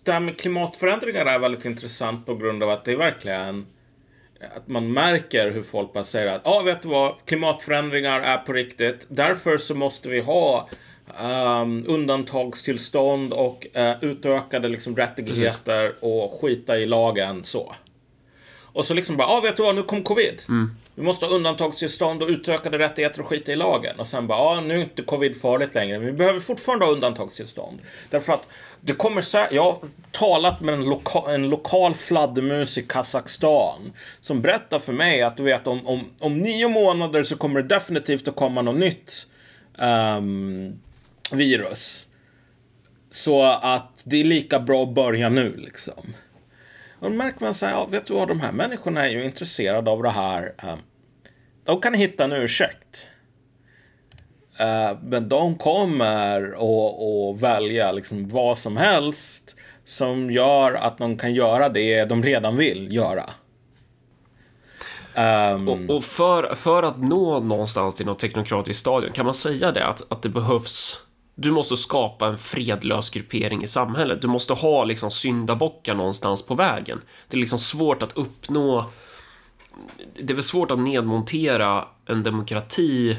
[0.02, 3.66] det här med klimatförändringar är väldigt intressant på grund av att det är verkligen
[4.56, 8.38] att man märker hur folk bara säger att ja, ah, vet du vad, klimatförändringar är
[8.38, 9.06] på riktigt.
[9.08, 10.68] Därför så måste vi ha
[11.20, 16.02] um, undantagstillstånd och uh, utökade liksom, rättigheter Precis.
[16.02, 17.74] och skita i lagen så.
[18.74, 20.42] Och så liksom bara, ja ah, vet du vad, nu kom covid.
[20.48, 20.70] Mm.
[20.94, 24.00] Vi måste ha undantagstillstånd och utökade rättigheter och skita i lagen.
[24.00, 25.98] Och sen bara, ja ah, nu är inte covid farligt längre.
[25.98, 27.78] Men vi behöver fortfarande ha undantagstillstånd.
[28.10, 28.48] Därför att
[28.84, 29.78] det kommer så här, jag har
[30.10, 35.42] talat med en, loka, en lokal fladdermus i Kazakstan som berättar för mig att du
[35.42, 39.26] vet om, om, om nio månader så kommer det definitivt att komma något nytt
[39.78, 40.80] um,
[41.30, 42.06] virus.
[43.10, 46.14] Så att det är lika bra att börja nu liksom.
[46.98, 49.24] Och då märker man så här, ja, vet du vad, de här människorna är ju
[49.24, 50.52] intresserade av det här.
[50.62, 50.78] Um,
[51.64, 53.08] de kan hitta en ursäkt.
[54.58, 61.34] Eh, men de kommer att välja liksom vad som helst som gör att de kan
[61.34, 63.24] göra det de redan vill göra.
[65.54, 65.68] Um...
[65.68, 69.86] Och, och, för, för att nå någonstans till något teknokratiskt stadion, kan man säga det?
[69.86, 71.02] Att, att det behövs
[71.34, 74.22] du måste skapa en fredlös gruppering i samhället.
[74.22, 77.00] Du måste ha liksom syndabockar någonstans på vägen.
[77.28, 78.84] Det är liksom svårt att uppnå
[80.14, 83.16] det är väl svårt att nedmontera en demokrati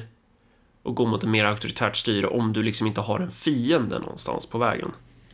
[0.83, 4.45] och gå mot ett mer auktoritärt styre om du liksom inte har en fiende någonstans
[4.45, 4.91] på vägen.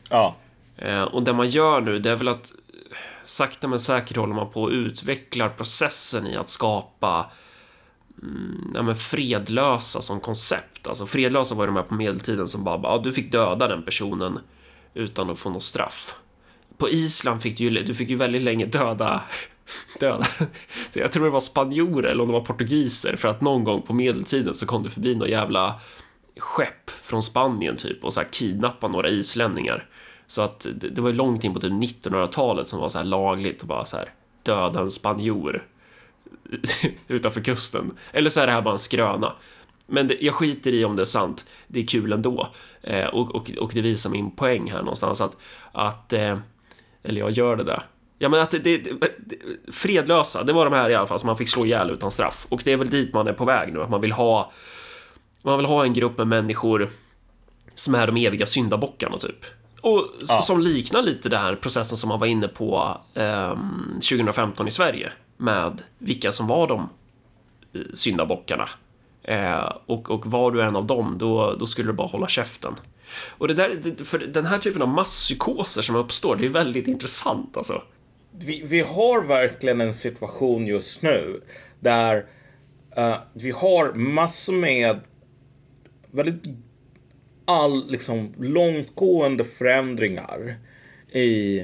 [0.09, 0.35] Ja.
[0.77, 2.53] Eh, och det man gör nu, det är väl att
[3.23, 7.31] sakta men säkert håller man på att utveckla processen i att skapa
[8.21, 10.87] mm, ja, men fredlösa som koncept.
[10.87, 13.83] Alltså fredlösa var ju de här på medeltiden som bara, ja, du fick döda den
[13.83, 14.39] personen
[14.93, 16.15] utan att få något straff.
[16.77, 19.21] På Island fick du ju, du fick ju väldigt länge döda
[19.99, 20.25] döda.
[20.93, 23.93] Jag tror det var spanjorer eller om det var portugiser för att någon gång på
[23.93, 25.79] medeltiden så kom det förbi några jävla
[26.37, 29.87] skepp från Spanien typ och så här kidnappa några islänningar.
[30.27, 33.05] Så att det, det var ju långt in på typ 1900-talet som var så här
[33.05, 34.13] lagligt att bara så här
[34.43, 35.67] döda en spanjor
[37.07, 37.97] utanför kusten.
[38.11, 39.35] Eller så är det här bara en skröna.
[39.87, 41.45] Men det, jag skiter i om det är sant.
[41.67, 42.47] Det är kul ändå.
[42.81, 45.37] Eh, och, och, och det visar min poäng här någonstans att,
[45.71, 46.37] att eh,
[47.03, 47.83] eller jag gör det där.
[48.21, 49.35] Ja, men att det, det, det,
[49.71, 52.47] fredlösa, det var de här i alla fall som man fick slå ihjäl utan straff.
[52.49, 54.51] Och det är väl dit man är på väg nu, att man vill ha
[55.41, 56.89] man vill ha en grupp med människor
[57.75, 59.45] som är de eviga syndabockarna typ.
[59.81, 60.41] Och ja.
[60.41, 63.57] som liknar lite den här processen som man var inne på eh,
[63.93, 66.89] 2015 i Sverige med vilka som var de
[67.73, 68.69] eh, syndabockarna.
[69.23, 72.75] Eh, och, och var du en av dem, då, då skulle du bara hålla käften.
[73.29, 77.57] Och det där, för den här typen av masspsykoser som uppstår, det är väldigt intressant
[77.57, 77.81] alltså
[78.39, 81.41] vi, vi har verkligen en situation just nu
[81.79, 82.25] där
[82.97, 84.99] uh, vi har massor med
[86.11, 86.43] väldigt
[87.45, 90.55] all, liksom, långtgående förändringar
[91.11, 91.63] i,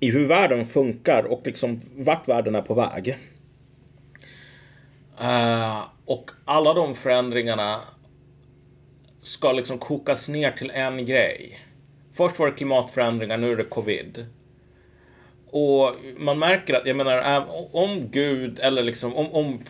[0.00, 3.18] i hur världen funkar och liksom vart världen är på väg.
[5.20, 7.80] Uh, och alla de förändringarna
[9.18, 11.60] ska liksom kokas ner till en grej.
[12.12, 14.26] Först var det klimatförändringar, nu är det covid.
[15.56, 19.60] Och man märker att, jag menar, om Gud eller liksom om, om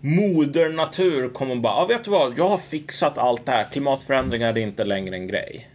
[0.00, 4.52] moder natur kommer bara, ja vet du vad, jag har fixat allt det här, klimatförändringar
[4.52, 5.70] det är inte längre en grej.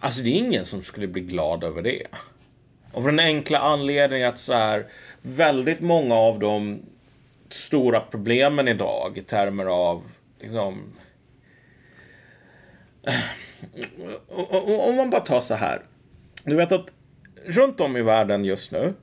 [0.00, 2.06] Alltså det är ingen som skulle bli glad över det.
[2.92, 4.86] Och för den enkla anledningen att så här,
[5.22, 6.82] väldigt många av de
[7.50, 10.02] stora problemen idag i termer av
[10.40, 10.92] liksom
[14.88, 15.82] om man bara tar så här.
[16.44, 16.86] Du vet att
[17.46, 18.94] runt om i världen just nu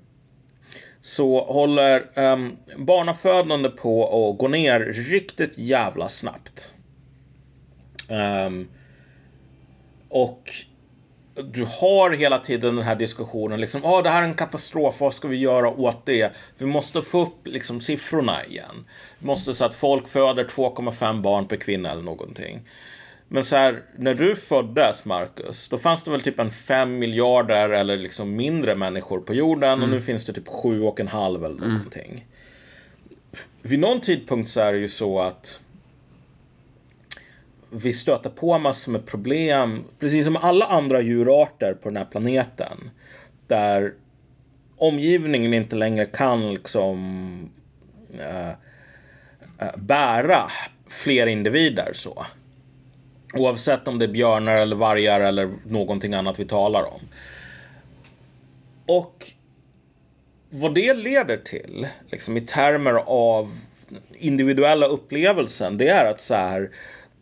[0.99, 6.71] så håller um, barnafödande på att gå ner riktigt jävla snabbt.
[8.09, 8.67] Um,
[10.09, 10.51] och
[11.43, 15.13] du har hela tiden den här diskussionen, liksom, ah, det här är en katastrof, vad
[15.13, 16.31] ska vi göra åt det?
[16.57, 18.85] Vi måste få upp liksom, siffrorna igen.
[19.19, 22.61] Vi måste så att folk föder 2,5 barn per kvinna eller någonting.
[23.27, 27.69] Men så här, när du föddes, Marcus, då fanns det väl typ en fem miljarder
[27.69, 29.83] eller liksom mindre människor på jorden mm.
[29.83, 31.73] och nu finns det typ sju och en halv eller mm.
[31.73, 32.25] någonting.
[33.61, 35.59] Vid någon tidpunkt så är det ju så att
[37.69, 42.89] vi stöter på massor med problem, precis som alla andra djurarter på den här planeten.
[43.47, 43.93] Där
[44.77, 47.49] omgivningen inte längre kan liksom
[48.19, 48.51] äh,
[49.75, 50.51] bära
[50.87, 52.25] fler individer så.
[53.33, 57.01] Oavsett om det är björnar eller vargar eller någonting annat vi talar om.
[58.85, 59.25] Och
[60.49, 63.59] vad det leder till, liksom i termer av
[64.17, 66.69] individuella upplevelsen, det är att så här,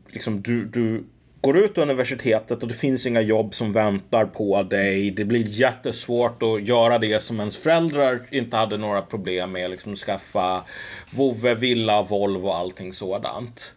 [0.07, 1.03] liksom du, du
[1.41, 5.11] går ut universitetet och det finns inga jobb som väntar på dig.
[5.11, 9.95] Det blir jättesvårt att göra det som ens föräldrar inte hade några problem med, liksom
[9.95, 10.63] skaffa
[11.11, 13.74] vovve, villa, Volvo och allting sådant.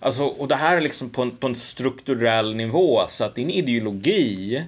[0.00, 3.50] Alltså, och det här är liksom på en, på en strukturell nivå så att din
[3.50, 4.64] ideologi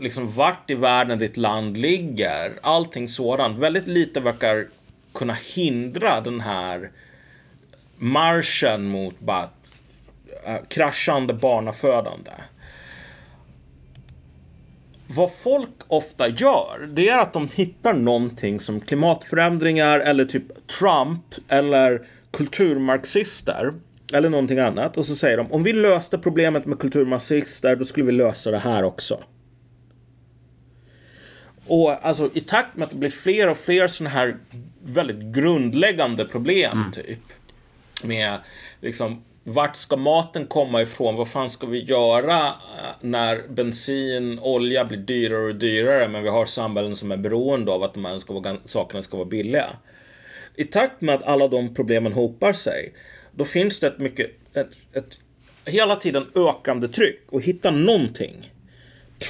[0.00, 3.58] liksom vart i världen ditt land ligger, allting sådant.
[3.58, 4.68] Väldigt lite verkar
[5.14, 6.90] kunna hindra den här
[7.96, 9.48] marschen mot bara
[10.46, 12.30] äh, kraschande barnafödande.
[15.06, 21.24] Vad folk ofta gör, det är att de hittar någonting som klimatförändringar eller typ Trump
[21.48, 23.72] eller kulturmarxister
[24.12, 24.96] eller någonting annat.
[24.96, 28.58] Och så säger de om vi löste problemet med kulturmarxister då skulle vi lösa det
[28.58, 29.24] här också.
[31.66, 34.36] Och alltså i takt med att det blir fler och fler sådana här
[34.84, 36.92] väldigt grundläggande problem mm.
[36.92, 37.18] typ.
[38.02, 38.38] Med
[38.80, 41.16] liksom vart ska maten komma ifrån?
[41.16, 42.52] Vad fan ska vi göra eh,
[43.00, 47.82] när bensin, olja blir dyrare och dyrare men vi har samhällen som är beroende av
[47.82, 49.66] att de här ska vara, sakerna ska vara billiga.
[50.54, 52.92] I takt med att alla de problemen hopar sig
[53.38, 55.18] då finns det ett mycket, ett, ett,
[55.64, 58.52] hela tiden ökande tryck och hitta någonting.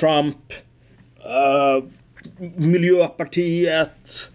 [0.01, 0.53] Trump,
[1.19, 1.85] uh,
[2.57, 4.31] Miljöpartiet,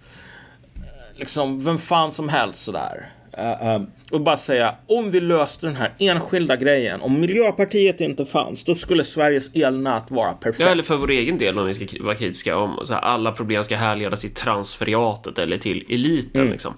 [1.15, 3.13] liksom vem fan som helst sådär.
[3.37, 8.25] Uh, uh, och bara säga, om vi löste den här enskilda grejen, om Miljöpartiet inte
[8.25, 10.59] fanns, då skulle Sveriges elnät vara perfekt.
[10.59, 13.31] Ja, eller för vår egen del, om vi ska vara kritiska, om så här, alla
[13.31, 16.41] problem ska härledas till transferiatet eller till eliten.
[16.41, 16.51] Mm.
[16.51, 16.73] Liksom.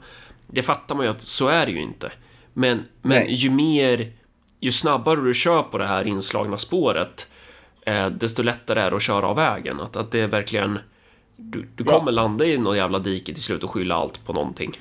[0.48, 2.12] Det fattar man ju att så är det ju inte.
[2.58, 4.12] Men, men ju mer,
[4.60, 7.28] ju snabbare du kör på det här inslagna spåret,
[7.86, 9.80] eh, desto lättare är det att köra av vägen.
[9.80, 10.80] Att, att det är verkligen,
[11.36, 12.16] du, du kommer ja.
[12.16, 14.72] landa i någon jävla dike till slut och skylla allt på någonting.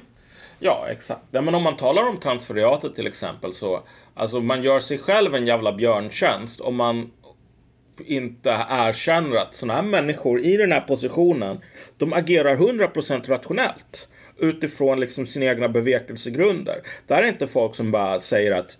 [0.58, 1.20] Ja, exakt.
[1.30, 3.80] Ja, men om man talar om transferiatet till exempel så,
[4.14, 7.10] alltså man gör sig själv en jävla björntjänst om man
[7.98, 11.60] inte erkänner att sådana här människor i den här positionen,
[11.96, 14.08] de agerar 100% rationellt
[14.38, 16.76] utifrån liksom sina egna bevekelsegrunder.
[17.06, 18.78] Det här är inte folk som bara säger att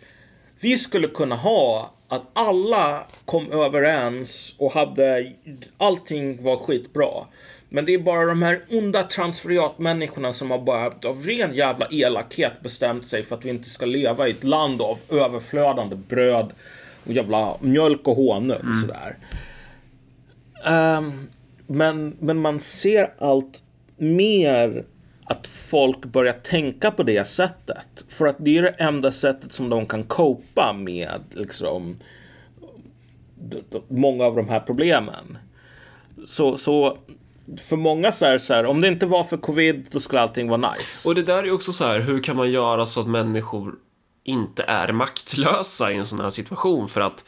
[0.61, 5.33] vi skulle kunna ha att alla kom överens och hade
[5.79, 7.27] allting var skitbra.
[7.69, 12.53] Men det är bara de här onda transferiatmänniskorna som har bara av ren jävla elakhet
[12.63, 16.53] bestämt sig för att vi inte ska leva i ett land av överflödande bröd
[17.07, 18.73] och jävla mjölk och honung mm.
[18.73, 19.17] sådär.
[20.67, 21.29] Um,
[21.67, 23.63] men, men man ser allt
[23.97, 24.85] mer
[25.25, 28.05] att folk börjar tänka på det sättet.
[28.09, 31.97] För att det är det enda sättet som de kan copa med liksom,
[33.89, 35.39] många av de här problemen.
[36.27, 36.99] Så, så
[37.59, 40.49] för många så är så här, om det inte var för covid, då skulle allting
[40.49, 41.09] vara nice.
[41.09, 43.75] Och det där är också så här, hur kan man göra så att människor
[44.25, 46.89] inte är maktlösa i en sån här situation?
[46.89, 47.25] För att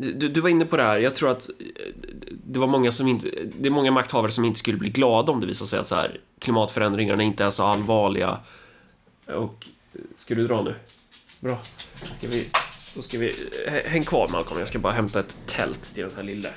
[0.00, 1.50] du, du, var inne på det här, jag tror att
[2.44, 5.40] det var många som inte, det är många makthavare som inte skulle bli glada om
[5.40, 8.38] det visar sig att så här, klimatförändringarna inte är så allvarliga.
[9.26, 9.66] Och,
[10.16, 10.74] ska du dra nu?
[11.40, 11.58] Bra.
[11.94, 12.48] Ska vi,
[12.94, 13.34] då ska vi,
[13.84, 16.50] häng kvar Malcolm, jag ska bara hämta ett tält till den här lille.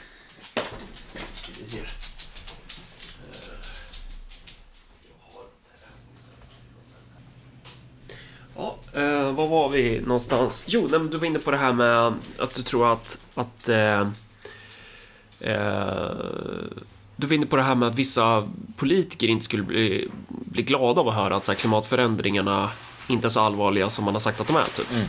[8.56, 10.66] Ja, eh, var var vi någonstans?
[10.68, 13.18] Jo, nej, du var inne på det här med att du tror att...
[13.36, 14.01] att eh,
[15.39, 16.12] eh,
[17.16, 18.47] du var inne på det här med att vissa
[18.78, 22.70] politiker inte skulle bli, bli glada av att höra att så här, klimatförändringarna
[23.08, 24.64] inte är så allvarliga som man har sagt att de är.
[24.64, 24.91] Typ.
[24.91, 25.06] Mm.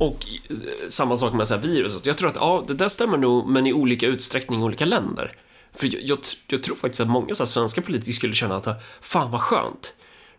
[0.00, 0.56] Och eh,
[0.88, 2.06] samma sak med så här viruset.
[2.06, 5.36] Jag tror att ja, det där stämmer nog, men i olika utsträckning i olika länder.
[5.72, 9.30] För jag, jag, jag tror faktiskt att många så svenska politiker skulle känna att fan
[9.30, 9.94] vad skönt.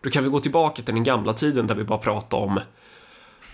[0.06, 2.60] Då kan vi gå tillbaka till den gamla tiden där vi bara pratade om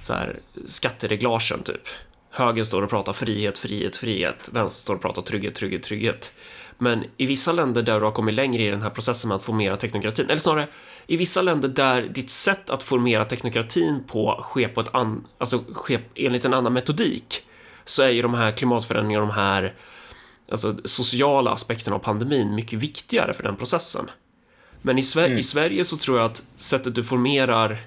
[0.02, 1.88] så här, skattereglagen typ.
[2.30, 4.48] Höger står och pratar frihet, frihet, frihet.
[4.52, 6.32] Vänster står och pratar trygghet, trygghet, trygghet.
[6.78, 9.42] Men i vissa länder där du har kommit längre i den här processen med att
[9.42, 10.68] formera teknokratin, eller snarare
[11.06, 15.58] i vissa länder där ditt sätt att formera teknokratin på sker på ett an, alltså
[15.74, 17.42] sker enligt en annan metodik,
[17.84, 19.74] så är ju de här klimatförändringarna, de här
[20.50, 24.10] alltså, sociala aspekterna av pandemin mycket viktigare för den processen.
[24.82, 25.38] Men i, Sver mm.
[25.38, 27.78] i Sverige så tror jag att sättet du formerar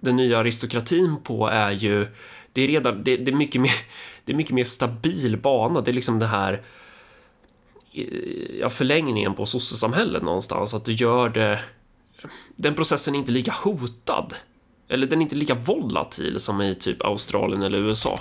[0.00, 2.06] den nya aristokratin på är ju,
[2.52, 3.72] det är redan, det, det, är mycket mer,
[4.24, 5.80] det är mycket mer stabil bana.
[5.80, 6.62] Det är liksom det här,
[8.60, 11.60] ja, förlängningen på sossesamhället någonstans, att du gör det,
[12.56, 14.34] den processen är inte lika hotad.
[14.88, 18.20] Eller den är inte lika volatil som i typ Australien eller USA.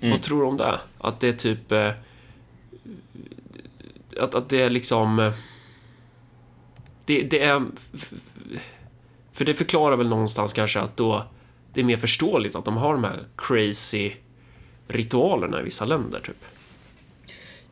[0.00, 0.10] Mm.
[0.10, 0.80] Vad tror du om det?
[0.98, 1.90] Att det är typ, eh,
[4.20, 5.32] att, att det är liksom
[7.08, 7.62] det, det är...
[9.32, 11.24] För det förklarar väl någonstans kanske att då
[11.72, 14.12] det är mer förståeligt att de har de här crazy
[14.88, 16.44] ritualerna i vissa länder, typ.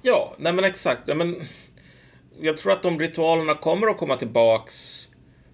[0.02, 1.00] Ja, nej men exakt.
[1.06, 1.42] Nej, men
[2.40, 5.08] jag tror att de ritualerna kommer att komma tillbaks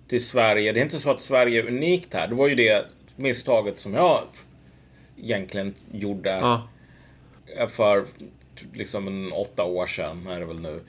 [0.09, 0.73] till Sverige.
[0.73, 2.29] Det är inte så att Sverige är unikt här.
[2.29, 4.23] Det var ju det misstaget som jag
[5.19, 6.69] egentligen gjorde ja.
[7.69, 8.05] för
[8.73, 10.81] liksom en åtta år sedan, är det väl nu.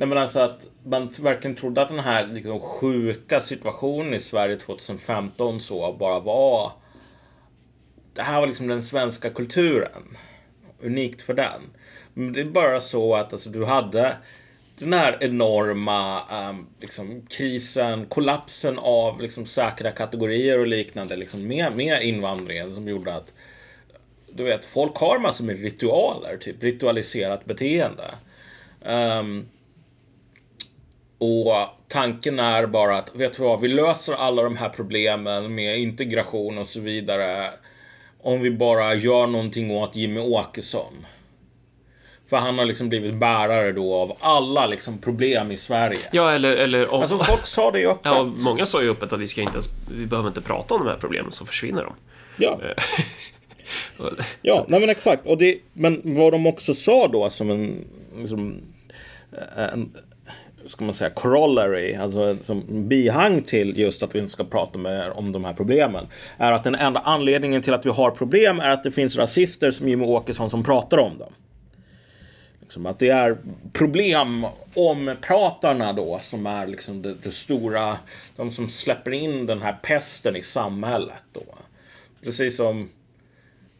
[0.00, 4.56] Nej men alltså att man verkligen trodde att den här liksom, sjuka situationen i Sverige
[4.56, 6.72] 2015 så bara var...
[8.14, 10.16] Det här var liksom den svenska kulturen.
[10.82, 11.60] Unikt för den.
[12.14, 14.16] Men det är bara så att alltså, du hade
[14.78, 21.76] den här enorma um, liksom, krisen, kollapsen av liksom, säkra kategorier och liknande liksom, med,
[21.76, 23.32] med invandringen som gjorde att
[24.32, 28.14] du vet, folk har massor med ritualer, typ ritualiserat beteende.
[28.84, 29.46] Um,
[31.20, 35.78] och tanken är bara att, vet du vad, vi löser alla de här problemen med
[35.78, 37.50] integration och så vidare
[38.22, 41.06] om vi bara gör någonting åt Jimmy Åkesson.
[42.30, 45.98] För han har liksom blivit bärare då av alla liksom problem i Sverige.
[46.12, 46.52] Ja, eller...
[46.56, 48.12] eller om, Alltså folk sa det ju öppet.
[48.12, 50.84] ja, många sa ju öppet att vi ska inte ens, vi behöver inte prata om
[50.84, 51.92] de här problemen, så försvinner de.
[52.36, 52.60] Ja.
[54.42, 55.26] Ja, nej men exakt.
[55.26, 57.84] Och det, men vad de också sa då som en,
[58.16, 58.62] liksom,
[59.56, 59.90] en
[60.66, 65.10] ska man säga, corollary, alltså som bihang till just att vi inte ska prata mer
[65.10, 66.06] om de här problemen,
[66.36, 69.70] är att den enda anledningen till att vi har problem är att det finns rasister
[69.70, 71.32] som Jimmie Åkesson som pratar om dem.
[72.60, 73.38] Liksom att det är
[73.72, 77.96] problem om pratarna då som är liksom det, det stora,
[78.36, 81.42] de som släpper in den här pesten i samhället då.
[82.24, 82.88] Precis som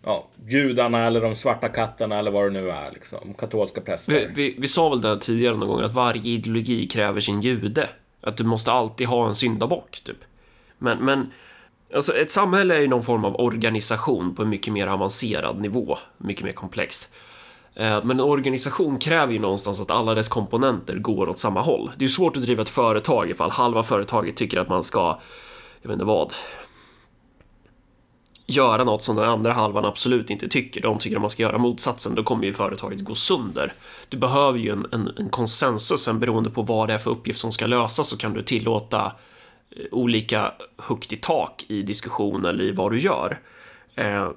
[0.05, 4.13] ja, judarna eller de svarta katterna eller vad det nu är, liksom, katolska präster.
[4.13, 7.89] Vi, vi, vi sa väl det tidigare någon gång, att varje ideologi kräver sin jude.
[8.23, 10.17] Att du måste alltid ha en syndabock, typ.
[10.79, 11.33] Men, men
[11.95, 15.99] alltså ett samhälle är ju någon form av organisation på en mycket mer avancerad nivå,
[16.19, 17.13] mycket mer komplext.
[17.75, 21.91] Eh, men en organisation kräver ju någonstans att alla dess komponenter går åt samma håll.
[21.97, 25.19] Det är ju svårt att driva ett företag ifall halva företaget tycker att man ska,
[25.83, 26.33] jag vet inte vad,
[28.51, 30.81] göra något som den andra halvan absolut inte tycker.
[30.81, 33.73] De tycker att man ska göra motsatsen, då kommer ju företaget gå sönder.
[34.09, 37.41] Du behöver ju en, en, en konsensus, sen beroende på vad det är för uppgift
[37.41, 39.13] som ska lösas så kan du tillåta
[39.71, 43.41] eh, olika högt i tak i diskussion eller i vad du gör.
[43.95, 44.29] Eh,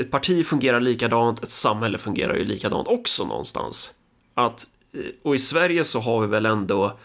[0.00, 3.92] ett parti fungerar likadant, ett samhälle fungerar ju likadant också någonstans.
[4.34, 6.98] Att, eh, och i Sverige så har vi väl ändå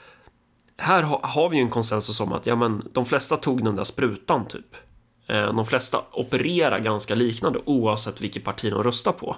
[0.77, 3.83] här har vi ju en konsensus om att ja, men, de flesta tog den där
[3.83, 4.75] sprutan typ.
[5.33, 9.35] Eh, De flesta opererar ganska liknande oavsett vilket parti de röstar på.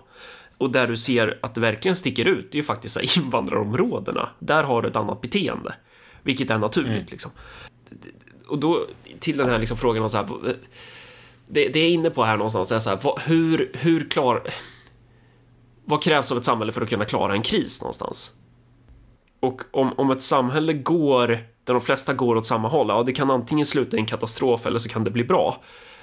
[0.58, 4.30] Och där du ser att det verkligen sticker ut, det är ju faktiskt invandrarområdena.
[4.40, 5.76] Där har du ett annat beteende,
[6.24, 7.32] vilket är naturligt liksom.
[8.48, 8.86] Och då
[9.20, 10.28] till den här liksom frågan om så här,
[11.48, 14.48] det, det är inne på här någonstans är så här, vad, hur, hur klar...
[15.88, 18.32] Vad krävs av ett samhälle för att kunna klara en kris någonstans?
[19.40, 21.28] Och om, om ett samhälle går,
[21.64, 24.66] där de flesta går åt samma håll, ja, det kan antingen sluta i en katastrof
[24.66, 25.62] eller så kan det bli bra.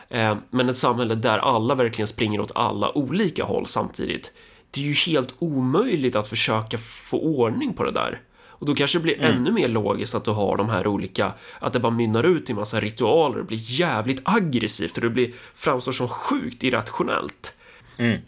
[0.09, 4.33] Eh, men ett samhälle där alla verkligen springer åt alla olika håll samtidigt,
[4.71, 8.21] det är ju helt omöjligt att försöka få ordning på det där.
[8.63, 11.73] Och då kanske det blir ännu mer logiskt att du har de här olika, att
[11.73, 15.93] det bara mynnar ut i massa ritualer, det blir jävligt aggressivt och det blir, framstår
[15.93, 17.55] som sjukt irrationellt.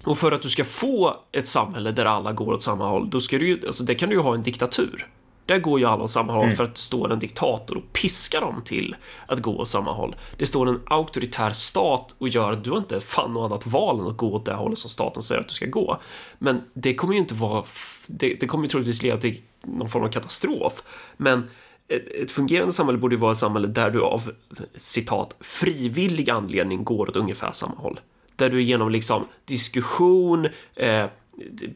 [0.05, 3.21] Och för att du ska få ett samhälle där alla går åt samma håll, då
[3.21, 5.09] ska du ju, alltså det kan du ju ha en diktatur.
[5.47, 8.41] Där går ju alla åt samma håll för att det står en diktator och piskar
[8.41, 8.97] dem till
[9.27, 10.17] att gå åt samma håll.
[10.39, 14.07] Det står en auktoritär stat och gör att du inte fan något annat val än
[14.07, 15.99] att gå åt det hållet som staten säger att du ska gå.
[16.39, 17.65] Men det kommer ju inte vara,
[18.07, 20.83] det, det kommer ju troligtvis leda till någon form av katastrof.
[21.17, 21.51] Men
[21.89, 24.31] ett, ett fungerande samhälle borde ju vara ett samhälle där du av
[24.77, 28.01] citat frivillig anledning går åt ungefär samma håll.
[28.37, 31.07] Där du genom liksom diskussion, eh,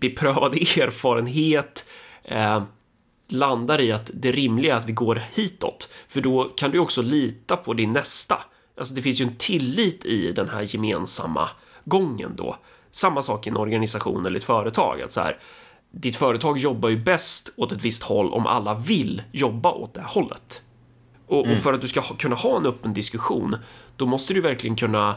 [0.00, 1.84] beprövad erfarenhet,
[2.24, 2.62] eh,
[3.28, 5.88] landar i att det rimliga är att vi går hitåt.
[6.08, 8.38] För då kan du också lita på din nästa.
[8.78, 11.48] Alltså det finns ju en tillit i den här gemensamma
[11.84, 12.56] gången då.
[12.90, 15.02] Samma sak i en organisation eller ett företag.
[15.02, 15.38] Att så här,
[15.90, 20.02] ditt företag jobbar ju bäst åt ett visst håll om alla vill jobba åt det
[20.06, 20.62] hållet.
[21.26, 23.56] Och, och för att du ska ha, kunna ha en öppen diskussion,
[23.96, 25.14] då måste du verkligen kunna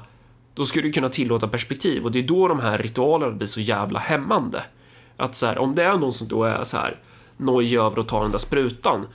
[0.53, 3.61] då ska du kunna tillåta perspektiv och det är då de här ritualerna blir så
[3.61, 4.63] jävla hämmande.
[5.17, 6.99] Att så här, om det är någon som då är så här
[7.37, 9.07] nojig över att ta den där sprutan,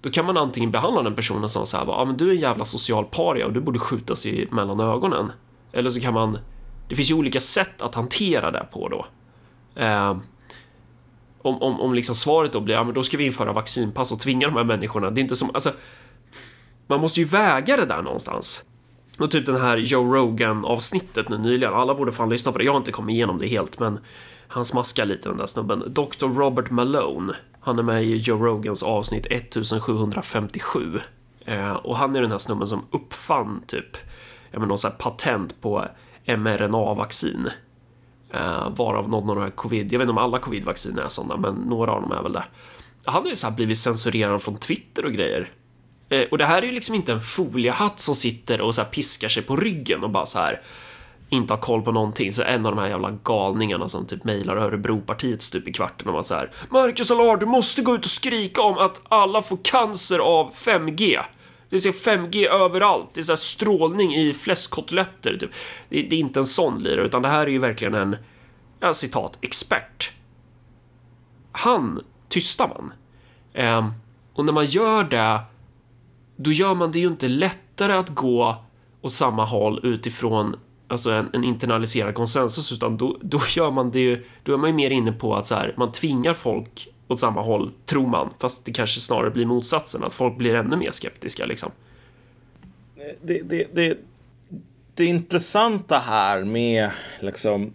[0.00, 2.40] då kan man antingen behandla den personen som så här, ja men du är en
[2.40, 5.32] jävla social paria och du borde skjutas i mellan ögonen.
[5.72, 6.38] Eller så kan man,
[6.88, 9.06] det finns ju olika sätt att hantera det på då.
[9.82, 10.16] Eh,
[11.42, 14.20] om, om, om liksom svaret då blir, ja men då ska vi införa vaccinpass och
[14.20, 15.72] tvinga de här människorna, det är inte som, alltså
[16.86, 18.64] man måste ju väga det där någonstans.
[19.18, 22.64] Och typ den här Joe Rogan avsnittet nu nyligen, alla borde fan lyssna på det.
[22.64, 23.98] Jag har inte kommit igenom det helt, men
[24.48, 25.84] han smaskar lite den där snubben.
[25.86, 26.26] Dr.
[26.26, 31.00] Robert Malone, han är med i Joe Rogans avsnitt 1757.
[31.44, 33.96] Eh, och han är den här snubben som uppfann typ,
[34.50, 35.84] jag menar, någon sån här patent på
[36.26, 37.48] mRNA-vaccin.
[38.30, 41.36] Eh, varav någon av de här covid, jag vet inte om alla covid-vacciner är sådana,
[41.36, 42.44] men några av dem är väl det.
[43.04, 45.50] Han har ju så här blivit censurerad från Twitter och grejer.
[46.12, 48.88] Eh, och det här är ju liksom inte en foliehatt som sitter och så här
[48.88, 50.60] piskar sig på ryggen och bara så här
[51.28, 52.32] inte har koll på någonting.
[52.32, 56.14] Så en av de här jävla galningarna som typ mejlar Örebropartiet stup i kvarten och
[56.14, 59.58] man så här Marcus Allard, du måste gå ut och skrika om att alla får
[59.62, 61.20] cancer av 5G.
[61.68, 63.10] Det är så 5G överallt.
[63.14, 65.36] Det är så här strålning i fläskkotletter.
[65.36, 65.50] Typ.
[65.88, 68.16] Det, det är inte en sån lirare, utan det här är ju verkligen en,
[68.80, 70.12] ja, citat, expert.
[71.52, 72.92] Han tystar man.
[73.54, 73.92] Ehm,
[74.34, 75.40] och när man gör det
[76.42, 78.56] då gör man det ju inte lättare att gå
[79.00, 80.56] åt samma håll utifrån
[80.88, 84.70] alltså en, en internaliserad konsensus utan då, då gör man det ju, då är man
[84.70, 88.34] ju mer inne på att så här, man tvingar folk åt samma håll, tror man,
[88.38, 91.70] fast det kanske snarare blir motsatsen, att folk blir ännu mer skeptiska liksom.
[93.22, 93.98] Det, det, det,
[94.94, 96.90] det intressanta här med
[97.20, 97.72] liksom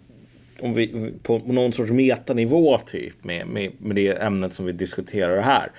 [0.60, 5.40] om vi på någon sorts metanivå typ med, med, med det ämnet som vi diskuterar
[5.40, 5.72] här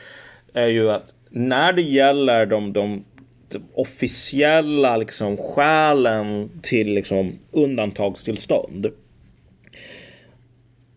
[0.53, 3.03] är ju att när det gäller de, de
[3.49, 8.87] typ officiella liksom, skälen till liksom, undantagstillstånd.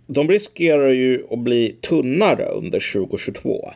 [0.06, 3.72] De riskerar ju att bli tunnare under 2022.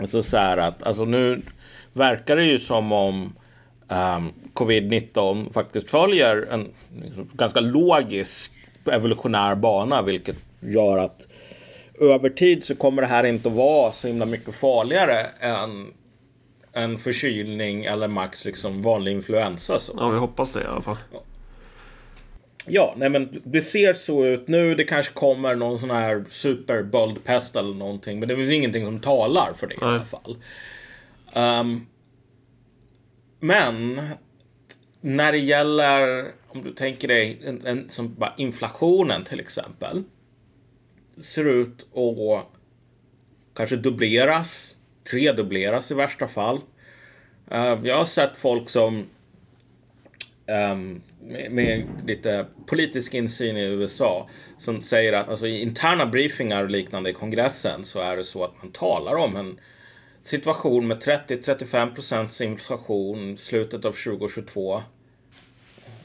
[0.00, 1.42] Alltså så här att, alltså nu
[1.92, 3.32] verkar det ju som om
[3.88, 6.68] ehm, um, covid-19 faktiskt följer en
[7.04, 8.52] liksom, ganska logisk
[8.92, 11.26] evolutionär bana, vilket gör att
[12.02, 15.92] över tid så kommer det här inte att vara så himla mycket farligare än
[16.72, 19.78] en förkylning eller max liksom vanlig influensa.
[19.78, 19.92] Så.
[20.00, 20.96] Ja, vi hoppas det i alla fall.
[22.66, 24.74] Ja, nej men det ser så ut nu.
[24.74, 28.20] Det kanske kommer någon sån här superböldpest eller någonting.
[28.20, 29.90] Men det finns ingenting som talar för det nej.
[29.90, 30.36] i alla fall.
[31.34, 31.86] Um,
[33.40, 34.00] men
[35.00, 40.02] när det gäller, om du tänker dig en, en, som bara inflationen till exempel.
[41.16, 42.46] Ser ut att
[43.54, 44.76] kanske dubbleras
[45.10, 46.60] tredubbleras i värsta fall.
[47.50, 49.06] Ehm, jag har sett folk som
[50.46, 54.28] ehm, med, med, lite politisk insyn i USA
[54.58, 58.44] som säger att alltså, i interna briefingar och liknande i kongressen så är det så
[58.44, 59.60] att man talar om en
[60.22, 64.82] situation med 30-35 procents inflation slutet av 2022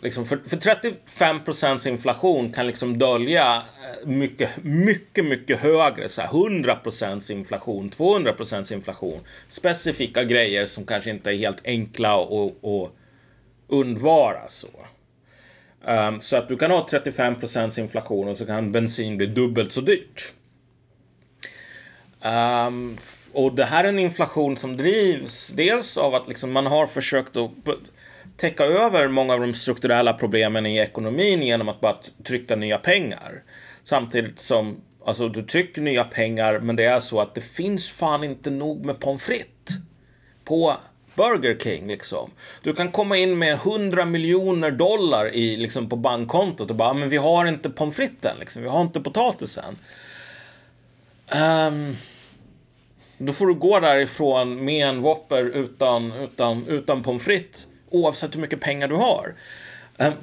[0.01, 6.21] liksom för, för 35 procents inflation kan liksom dölja eh, mycket, mycket, mycket högre, så
[6.21, 12.23] här 100 procents inflation, 200 procents inflation, specifika grejer som kanske inte är helt enkla
[12.23, 12.91] att
[13.67, 14.67] undvara så.
[15.85, 19.71] Um, så att du kan ha 35 procents inflation och så kan bensin bli dubbelt
[19.71, 20.33] så dyrt.
[22.21, 22.97] Um,
[23.33, 27.37] och det här är en inflation som drivs dels av att liksom man har försökt
[27.37, 27.51] att
[28.37, 33.43] täcka över många av de strukturella problemen i ekonomin genom att bara trycka nya pengar.
[33.83, 38.23] Samtidigt som alltså, du trycker nya pengar, men det är så att det finns fan
[38.23, 39.75] inte nog med pommes frites
[40.45, 40.77] på
[41.15, 42.31] Burger King liksom.
[42.63, 47.09] Du kan komma in med 100 miljoner dollar i, liksom, på bankkontot och bara, men
[47.09, 48.61] vi har inte pommes fritesen, liksom.
[48.61, 49.77] vi har inte potatisen.
[51.35, 51.97] Um,
[53.17, 58.41] då får du gå därifrån med en Whopper utan, utan, utan pommes frites oavsett hur
[58.41, 59.35] mycket pengar du har.
[59.97, 60.13] Ehm,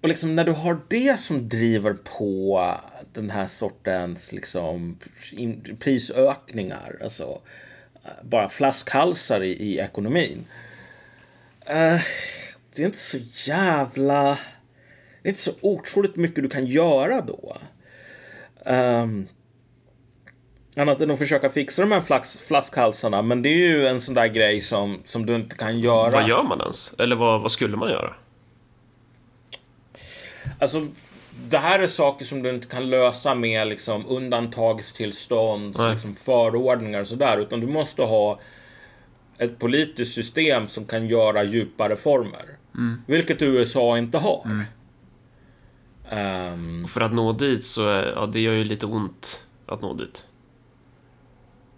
[0.00, 2.74] och liksom när du har det som driver på
[3.12, 4.98] den här sortens liksom,
[5.78, 7.40] prisökningar, alltså
[8.04, 10.46] eh, bara flaskhalsar i, i ekonomin.
[11.70, 12.00] Uh,
[12.74, 14.38] det är inte så jävla...
[15.22, 17.56] Det är inte så otroligt mycket du kan göra då.
[18.64, 19.28] Um,
[20.76, 23.22] Annat än att försöka fixa de här flax, flaskhalsarna.
[23.22, 26.10] Men det är ju en sån där grej som, som du inte kan göra.
[26.10, 26.94] Vad gör man ens?
[26.98, 28.14] Eller vad, vad skulle man göra?
[30.58, 30.86] Alltså,
[31.48, 37.08] det här är saker som du inte kan lösa med liksom undantagstillstånd, liksom förordningar och
[37.08, 37.38] sådär.
[37.38, 38.40] Utan du måste ha
[39.38, 42.58] ett politiskt system som kan göra djupa reformer.
[42.74, 43.02] Mm.
[43.06, 44.42] Vilket USA inte har.
[44.44, 44.64] Mm.
[46.12, 47.80] Um, för att nå dit så,
[48.16, 50.26] ja det gör ju lite ont att nå dit.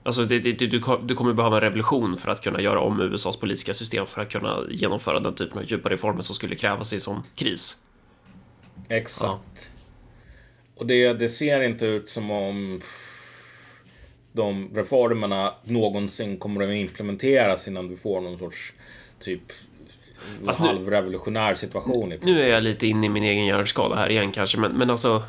[0.07, 3.37] Alltså det, det, du, du kommer behöva en revolution för att kunna göra om USAs
[3.37, 7.01] politiska system för att kunna genomföra den typen av djupa reformer som skulle krävas i
[7.01, 7.77] sån kris.
[8.89, 9.23] Exakt.
[9.25, 10.75] Ja.
[10.75, 12.81] Och det, det ser inte ut som om
[14.33, 18.73] de reformerna någonsin kommer att implementeras innan du får någon sorts
[19.21, 19.53] typ
[20.45, 22.13] Fast halvrevolutionär situation.
[22.13, 24.91] I nu är jag lite inne i min egen hjärnskala här igen kanske, men, men
[24.91, 25.23] alltså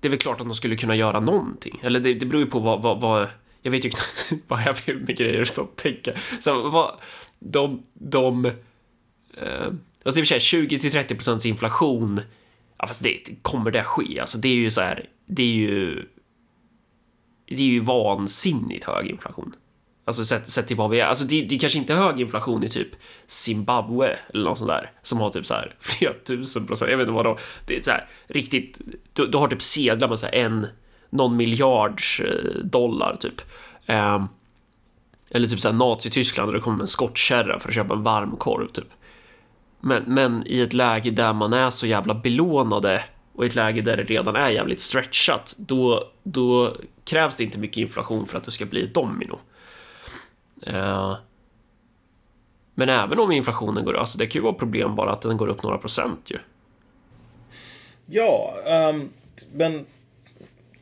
[0.00, 1.80] det är väl klart att de skulle kunna göra någonting.
[1.82, 3.28] Eller det, det beror ju på vad, vad, vad
[3.62, 6.12] jag vet ju knappt vad jag vill med grejer som tänka.
[6.40, 7.00] Så vad,
[7.38, 9.66] de, de, eh,
[10.04, 12.20] alltså i och för sig 20 till 30 procents inflation,
[12.78, 14.20] ja fast det, kommer det ske?
[14.20, 16.06] Alltså det är ju så här, det är ju,
[17.46, 19.54] det är ju vansinnigt hög inflation.
[20.04, 21.06] Alltså sett, sett till vad vi är.
[21.06, 22.88] Alltså det, det är kanske inte hög inflation i typ
[23.26, 26.90] Zimbabwe eller något sånt där som har typ så här flera tusen procent.
[26.90, 27.38] Jag vet inte vad då.
[27.66, 28.80] Det är så här riktigt.
[29.12, 30.66] Du, du har typ sedlar med så här en
[31.12, 33.40] någon miljards eh, dollar typ.
[33.86, 34.24] Eh,
[35.30, 38.88] eller typ såhär Nazityskland och det kommer en skottkärra för att köpa en varmkorv typ.
[39.80, 43.80] Men, men i ett läge där man är så jävla belånade och i ett läge
[43.80, 48.44] där det redan är jävligt stretchat, då, då krävs det inte mycket inflation för att
[48.44, 49.38] det ska bli ett domino.
[50.66, 51.14] Ehm,
[52.74, 55.36] men även om inflationen går upp, alltså det kan ju vara problem bara att den
[55.36, 56.38] går upp några procent ju.
[58.06, 58.54] Ja,
[58.90, 59.10] um,
[59.52, 59.86] men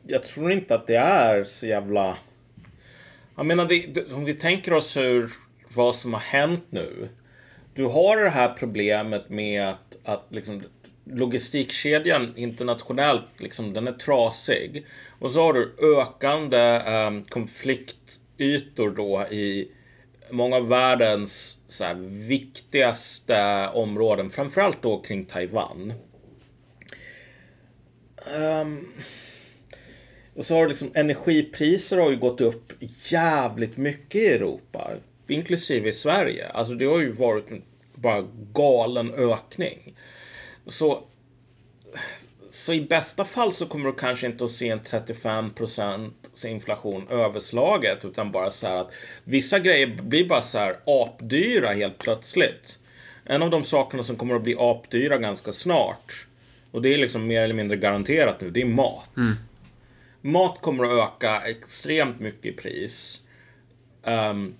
[0.07, 2.17] jag tror inte att det är så jävla...
[3.35, 5.31] Jag menar, det, om vi tänker oss hur,
[5.67, 7.09] vad som har hänt nu.
[7.73, 10.63] Du har det här problemet med att, att liksom,
[11.05, 14.85] logistikkedjan internationellt, liksom, den är trasig.
[15.19, 19.71] Och så har du ökande um, konfliktytor då i
[20.29, 21.95] många av världens så här,
[22.27, 25.93] viktigaste områden, framförallt då kring Taiwan.
[28.37, 28.87] Um,
[30.35, 34.91] och så har liksom energipriser har ju gått upp jävligt mycket i Europa,
[35.27, 36.47] inklusive i Sverige.
[36.47, 37.61] Alltså det har ju varit en
[37.95, 39.95] bara galen ökning.
[40.67, 41.03] Så,
[42.49, 46.11] så i bästa fall så kommer du kanske inte att se en 35%
[46.47, 48.91] inflation överslaget utan bara så här att
[49.23, 52.79] vissa grejer blir bara så här apdyra helt plötsligt.
[53.25, 56.27] En av de sakerna som kommer att bli apdyra ganska snart
[56.71, 59.17] och det är liksom mer eller mindre garanterat nu, det är mat.
[59.17, 59.33] Mm.
[60.21, 63.21] Mat kommer att öka extremt mycket i pris.
[64.03, 64.53] Um,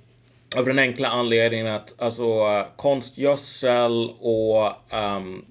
[0.55, 5.45] av den enkla anledningen att alltså, konstgödsel och um,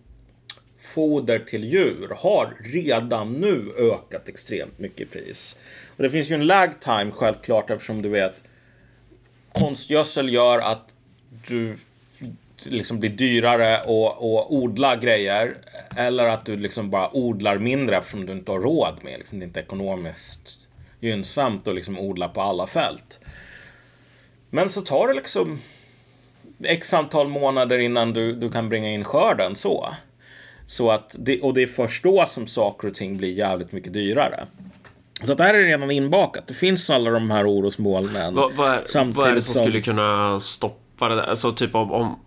[0.94, 5.56] foder till djur har redan nu ökat extremt mycket i pris.
[5.96, 8.44] Och det finns ju en lag time självklart eftersom du vet
[9.52, 10.94] konstgödsel gör att
[11.48, 11.78] du
[12.66, 15.54] liksom blir dyrare att, att odla grejer.
[15.96, 19.18] Eller att du liksom bara odlar mindre eftersom du inte har råd med.
[19.18, 20.58] Liksom, det är inte ekonomiskt
[21.00, 23.20] gynnsamt att liksom odla på alla fält.
[24.50, 25.60] Men så tar det liksom
[26.64, 29.94] x antal månader innan du, du kan bringa in skörden så.
[30.66, 33.92] Så att det, och det är först då som saker och ting blir jävligt mycket
[33.92, 34.46] dyrare.
[35.22, 36.46] Så att det här är redan inbakat.
[36.46, 38.34] Det finns alla de här orosmolnen.
[38.34, 41.22] Vad, är, vad är det som, som, skulle kunna stoppa det där?
[41.22, 42.18] Alltså typ om, om,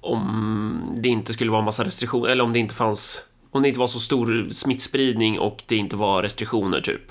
[0.00, 3.80] om det inte skulle vara massa restriktioner, eller om det inte fanns, om det inte
[3.80, 7.02] var så stor smittspridning och det inte var restriktioner typ.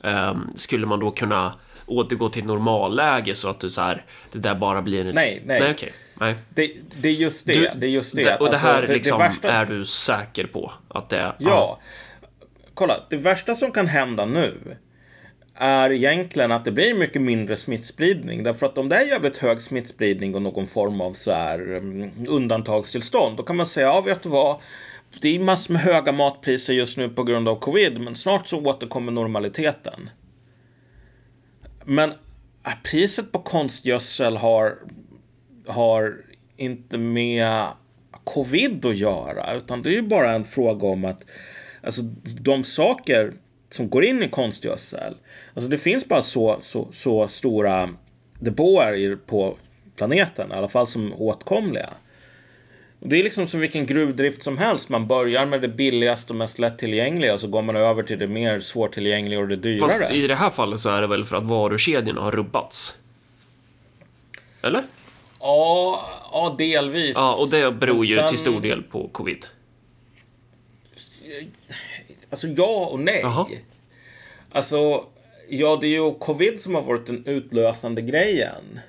[0.00, 1.54] Um, skulle man då kunna
[1.86, 5.04] återgå till normalläge så att du så här, det där bara blir...
[5.04, 5.60] Nej, nej.
[5.60, 5.90] Nej, okay.
[6.14, 6.36] nej.
[6.48, 7.52] Det, det är just det.
[7.52, 8.36] Du, det är just det.
[8.36, 9.52] och det här alltså, liksom, det värsta...
[9.52, 11.34] är du säker på att det är...
[11.38, 11.80] Ja.
[12.74, 14.76] Kolla, det värsta som kan hända nu
[15.54, 18.42] är egentligen att det blir mycket mindre smittspridning.
[18.42, 22.10] Därför att om det är jävligt hög smittspridning och någon form av så här mm,
[22.28, 24.60] undantagstillstånd, då kan man säga, ja vet du vad,
[25.20, 28.60] det är massor med höga matpriser just nu på grund av covid, men snart så
[28.60, 30.10] återkommer normaliteten.
[31.84, 34.78] Men äh, priset på konstgödsel har,
[35.66, 36.16] har
[36.56, 37.66] inte med
[38.24, 41.26] covid att göra, utan det är ju bara en fråga om att
[41.82, 42.02] alltså,
[42.40, 43.32] de saker
[43.74, 45.14] som går in i konstgödsel,
[45.54, 47.88] alltså det finns bara så, så, så stora
[48.38, 49.56] depåer på
[49.96, 51.90] planeten, i alla fall som åtkomliga.
[53.04, 54.88] Det är liksom som vilken gruvdrift som helst.
[54.88, 58.26] Man börjar med det billigaste och mest lättillgängliga och så går man över till det
[58.26, 59.88] mer svårtillgängliga och det dyrare.
[59.88, 62.94] Fast i det här fallet så är det väl för att varukedjorna har rubbats?
[64.62, 64.82] Eller?
[65.40, 67.12] Ja, ja delvis.
[67.14, 68.28] Ja, och det beror ju sen...
[68.28, 69.46] till stor del på covid.
[72.32, 73.22] Alltså ja och nej.
[73.22, 73.48] Aha.
[74.50, 75.04] Alltså,
[75.48, 78.80] ja det är ju covid som har varit den utlösande grejen.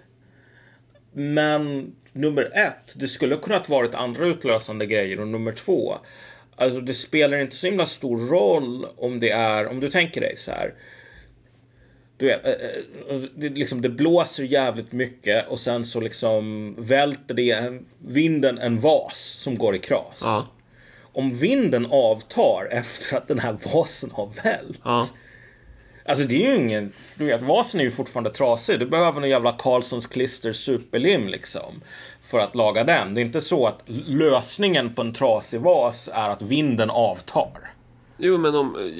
[1.14, 5.98] Men nummer ett, det skulle kunnat varit andra utlösande grejer och nummer två,
[6.56, 10.38] alltså det spelar inte så himla stor roll om det är, om du tänker dig
[10.38, 10.74] så här.
[12.18, 12.52] Du vet, eh,
[13.10, 18.80] eh, det, liksom, det blåser jävligt mycket och sen så liksom välter det vinden en
[18.80, 20.22] vas som går i kras.
[20.24, 20.48] Ja.
[21.14, 24.80] Om vinden avtar efter att den här vasen har vält.
[24.84, 25.08] Ja.
[26.06, 28.80] Alltså det är ju ingen, du vet vasen är ju fortfarande trasig.
[28.80, 31.82] Du behöver en jävla Carlssons klister superlim liksom
[32.22, 33.16] för att laga den.
[33.16, 37.74] Det är inte så att lösningen på en trasig vas är att vinden avtar.
[38.18, 38.78] Jo, men om...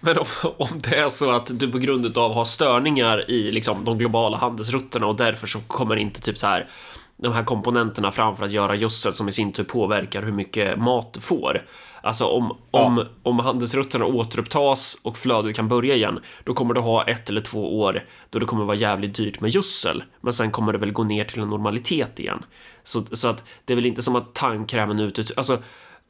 [0.00, 0.24] Men om,
[0.56, 4.36] om det är så att du på grund av har störningar i liksom, de globala
[4.36, 6.68] handelsrutterna och därför så kommer inte typ så här
[7.16, 10.78] de här komponenterna fram för att göra gödsel som i sin tur påverkar hur mycket
[10.78, 11.64] mat du får.
[12.02, 12.84] Alltså om, ja.
[12.84, 17.40] om, om handelsrutterna återupptas och flödet kan börja igen, då kommer du ha ett eller
[17.40, 20.04] två år då det kommer vara jävligt dyrt med gödsel.
[20.20, 22.44] Men sen kommer det väl gå ner till en normalitet igen.
[22.82, 25.58] Så, så att det är väl inte som att tandkrämen ute, alltså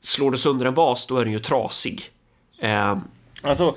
[0.00, 2.10] slår du sönder en vas, då är den ju trasig.
[2.58, 2.96] Eh,
[3.42, 3.76] alltså,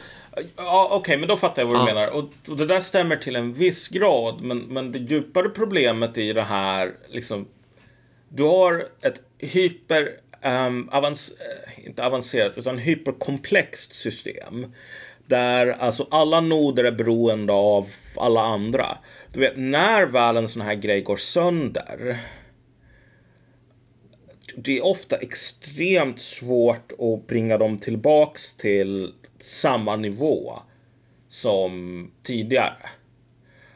[0.58, 1.86] Ja, Okej, okay, men då fattar jag vad du ja.
[1.94, 2.08] menar.
[2.08, 4.42] Och, och, det där stämmer till en viss grad.
[4.42, 7.48] Men, men det djupare problemet i det här, liksom.
[8.30, 10.10] Du har ett hyper,
[10.44, 14.74] um, avans, eh, inte avancerat, utan hyperkomplext system.
[15.28, 18.98] Där alltså alla noder är beroende av alla andra.
[19.34, 22.20] Du vet, när väl en sån här grej går sönder.
[24.56, 30.60] Det är ofta extremt svårt att bringa dem tillbaks till samma nivå
[31.30, 32.90] som tidigare.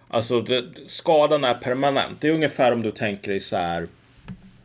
[0.08, 2.22] Alltså det, skadan är permanent.
[2.22, 3.88] Det är ungefär om du tänker dig så här.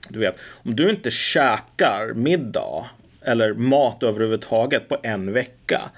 [0.08, 2.90] Du vet, om du inte käkar middag
[3.22, 5.90] eller mat överhuvudtaget på en vecka.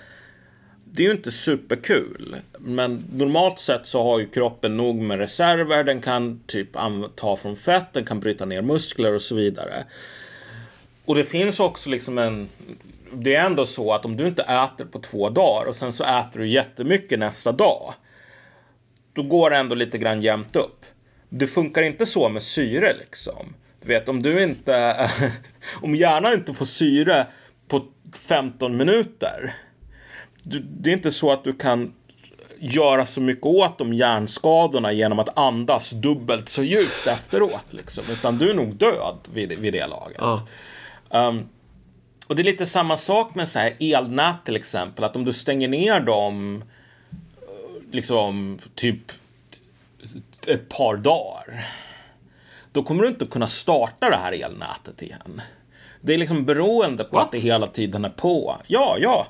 [0.92, 2.36] Det är ju inte superkul.
[2.58, 5.84] Men normalt sett så har ju kroppen nog med reserver.
[5.84, 6.68] Den kan typ
[7.16, 9.84] ta från fett, den kan bryta ner muskler och så vidare.
[11.04, 12.48] Och det finns också liksom en...
[13.12, 16.04] Det är ändå så att om du inte äter på två dagar och sen så
[16.04, 17.94] äter du jättemycket nästa dag.
[19.12, 20.84] Då går det ändå lite grann jämnt upp.
[21.28, 23.54] Det funkar inte så med syre liksom.
[23.82, 25.10] Du vet, om du inte...
[25.82, 27.26] om hjärnan inte får syre
[27.68, 27.82] på
[28.28, 29.54] 15 minuter
[30.58, 31.92] det är inte så att du kan
[32.58, 37.72] göra så mycket åt de hjärnskadorna genom att andas dubbelt så djupt efteråt.
[37.72, 38.04] Liksom.
[38.12, 40.20] Utan du är nog död vid, vid det laget.
[40.20, 41.28] Ja.
[41.28, 41.48] Um,
[42.26, 45.04] och det är lite samma sak med så här elnät till exempel.
[45.04, 46.64] Att om du stänger ner dem
[47.90, 49.12] liksom typ
[50.46, 51.66] ett par dagar
[52.72, 55.42] då kommer du inte kunna starta det här elnätet igen.
[56.00, 57.26] Det är liksom beroende på What?
[57.26, 58.56] att det hela tiden är på.
[58.66, 59.26] Ja, ja.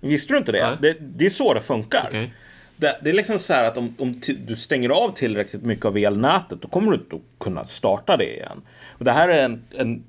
[0.00, 0.78] Visste du inte det?
[0.82, 2.06] Det, det, är så det funkar.
[2.08, 2.30] Okay.
[2.76, 5.96] Det, det, är liksom så här att om, om du stänger av tillräckligt mycket av
[5.96, 8.62] elnätet då kommer du inte kunna starta det igen.
[8.98, 10.04] Och det här är en, en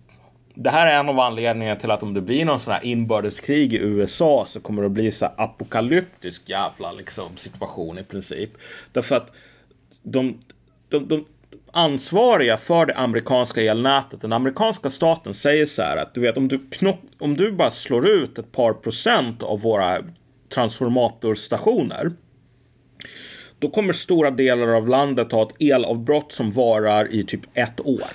[0.60, 3.74] det här är en av anledningarna till att om det blir någon sån här inbördeskrig
[3.74, 8.50] i USA så kommer det bli så apokalyptisk jävla liksom, situation i princip.
[8.92, 9.32] Därför att
[10.04, 10.40] de,
[10.90, 11.26] de, de,
[11.72, 16.48] ansvariga för det amerikanska elnätet, den amerikanska staten säger så här att du vet om
[16.48, 19.98] du, knopp, om du bara slår ut ett par procent av våra
[20.54, 22.12] transformatorstationer
[23.60, 28.12] då kommer stora delar av landet ha ett elavbrott som varar i typ ett år.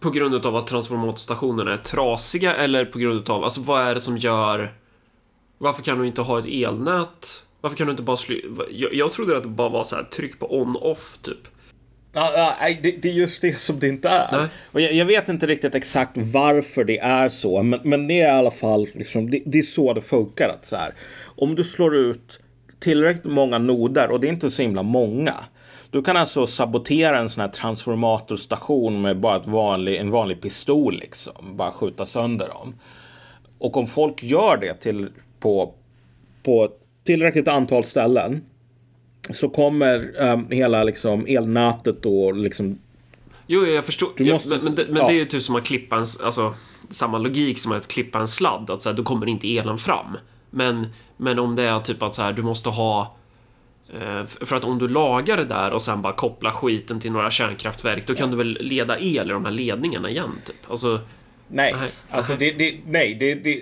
[0.00, 4.00] På grund av att transformatorstationerna är trasiga eller på grund av, alltså vad är det
[4.00, 4.72] som gör
[5.62, 7.44] varför kan du inte ha ett elnät?
[7.60, 8.42] Varför kan du inte bara sly...
[8.70, 11.48] Jag, jag trodde att det bara var så här tryck på on-off typ.
[12.14, 14.48] Ja, ja, det, det, är just det som det inte är.
[14.72, 17.62] Och jag, jag, vet inte riktigt exakt varför det är så.
[17.62, 20.48] Men, men det är i alla fall liksom, det, det, är så det funkar.
[20.48, 20.94] Att så här,
[21.24, 22.40] om du slår ut
[22.80, 25.34] tillräckligt många noder och det är inte så himla många.
[25.90, 31.56] Du kan alltså sabotera en sån här transformatorstation med bara vanlig, en vanlig pistol liksom.
[31.56, 32.74] Bara skjuta sönder dem.
[33.58, 35.08] Och om folk gör det till,
[35.40, 35.74] på,
[36.42, 36.68] på
[37.04, 38.44] tillräckligt antal ställen
[39.32, 42.78] så kommer um, hela liksom, elnätet då liksom...
[43.46, 44.32] Jo, jag förstår.
[44.32, 45.06] Måste, ja, men, men, det, men ja.
[45.06, 46.06] det är ju typ som att klippa en...
[46.24, 46.54] Alltså,
[46.90, 48.70] samma logik som att klippa en sladd.
[48.70, 50.16] Att så här, då kommer inte elen fram.
[50.50, 50.86] Men,
[51.16, 53.16] men om det är typ att så här, du måste ha...
[54.00, 57.30] Eh, för att om du lagar det där och sen bara kopplar skiten till några
[57.30, 60.70] kärnkraftverk, då kan du väl leda el i de här ledningarna igen, typ?
[60.70, 61.00] Alltså...
[61.48, 61.90] Nej, nej.
[62.10, 63.60] alltså det, det, nej, det, det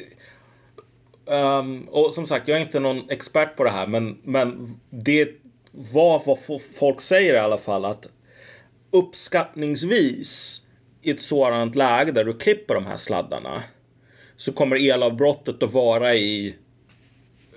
[1.30, 5.28] Um, och som sagt, jag är inte någon expert på det här, men, men det
[5.72, 8.10] vad, vad folk säger i alla fall att
[8.92, 10.62] uppskattningsvis
[11.02, 13.62] i ett sådant läge där du klipper de här sladdarna
[14.36, 16.54] så kommer elavbrottet att vara i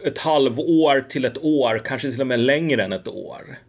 [0.05, 3.59] ett halvår till ett år, kanske till och med längre än ett år.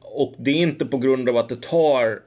[0.00, 2.20] Och det är inte på grund av att det tar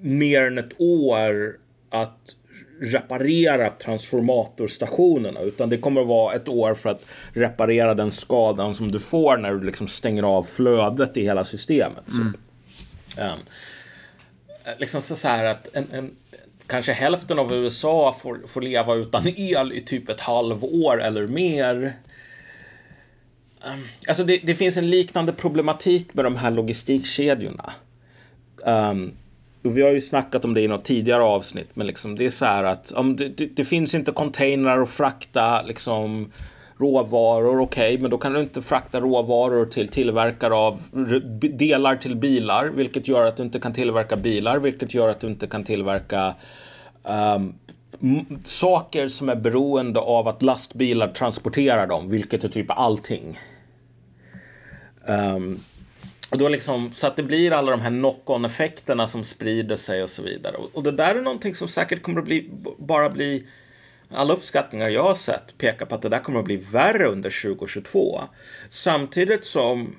[0.00, 1.58] mer än ett år
[1.90, 2.36] att
[2.80, 8.92] reparera transformatorstationerna utan det kommer att vara ett år för att reparera den skadan som
[8.92, 12.10] du får när du liksom stänger av flödet i hela systemet.
[12.10, 12.36] Mm.
[13.08, 13.38] Så, um,
[14.78, 16.10] liksom så, här att en, en,
[16.66, 21.96] kanske hälften av USA får, får leva utan el i typ ett halvår eller mer.
[23.66, 27.72] Um, alltså det, det, finns en liknande problematik med de här logistikkedjorna.
[28.56, 29.12] Um,
[29.70, 32.44] vi har ju snackat om det i något tidigare avsnitt, men liksom det är så
[32.44, 36.32] här att om det, det, det finns inte containrar att frakta liksom
[36.78, 40.82] råvaror, okej, okay, men då kan du inte frakta råvaror till tillverkare av
[41.52, 45.26] delar till bilar, vilket gör att du inte kan tillverka bilar, vilket gör att du
[45.26, 46.34] inte kan tillverka
[47.02, 47.54] um,
[48.44, 53.38] saker som är beroende av att lastbilar transporterar dem, vilket är typ allting.
[55.08, 55.60] Um,
[56.30, 60.02] och då liksom, så att det blir alla de här knock-on effekterna som sprider sig
[60.02, 60.56] och så vidare.
[60.56, 63.46] Och, och det där är någonting som säkert kommer att bli, bara bli
[64.10, 67.42] alla uppskattningar jag har sett pekar på att det där kommer att bli värre under
[67.42, 68.20] 2022.
[68.68, 69.96] Samtidigt som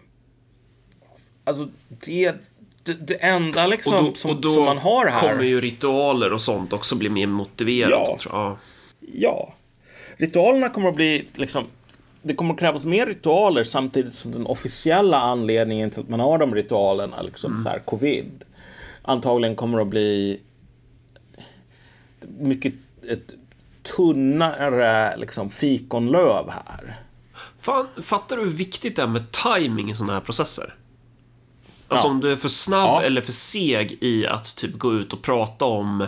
[1.44, 2.36] alltså det,
[2.84, 5.20] det, det enda liksom och då, som, och då som man har här.
[5.20, 8.26] kommer ju ritualer och sånt också bli mer motiverat.
[8.26, 8.30] Ja.
[8.32, 8.58] Jag.
[9.14, 9.54] ja.
[10.18, 11.68] Ritualerna kommer att bli liksom
[12.28, 16.56] det kommer krävas mer ritualer samtidigt som den officiella anledningen till att man har de
[16.56, 17.64] ritualerna, liksom mm.
[17.64, 18.44] så här covid,
[19.02, 20.40] antagligen kommer att bli
[22.40, 22.74] mycket
[23.10, 23.34] ett
[23.96, 27.00] tunnare liksom, fikonlöv här.
[27.60, 30.76] Fan, fattar du hur viktigt det är med timing i sådana här processer?
[31.88, 32.12] Alltså ja.
[32.12, 33.02] om du är för snabb ja.
[33.02, 36.02] eller för seg i att typ gå ut och prata om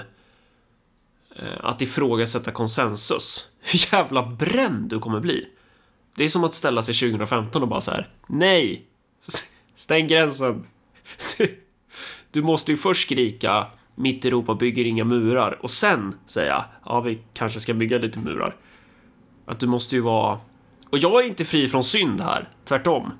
[1.36, 3.50] eh, att ifrågasätta konsensus.
[3.62, 5.48] Hur jävla bränd du kommer bli.
[6.20, 8.86] Det är som att ställa sig 2015 och bara så här, nej,
[9.76, 10.66] stäng gränsen.
[12.32, 17.20] Du måste ju först skrika mitt Europa bygger inga murar och sen säga ja, vi
[17.34, 18.56] kanske ska bygga lite murar.
[19.46, 20.40] Att du måste ju vara
[20.90, 23.12] och jag är inte fri från synd här, tvärtom.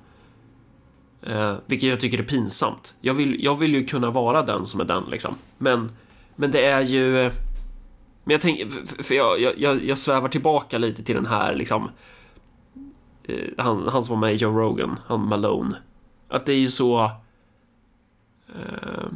[1.22, 2.94] Eh, vilket jag tycker är pinsamt.
[3.00, 5.34] Jag vill, jag vill ju kunna vara den som är den liksom.
[5.58, 5.92] Men,
[6.36, 7.12] men det är ju...
[8.24, 8.68] Men jag tänker,
[9.02, 11.90] för jag, jag, jag svävar tillbaka lite till den här liksom...
[13.30, 15.76] Eh, han, han som var med i Joe Rogan, han Malone.
[16.28, 17.04] Att det är ju så...
[18.48, 19.08] Eh,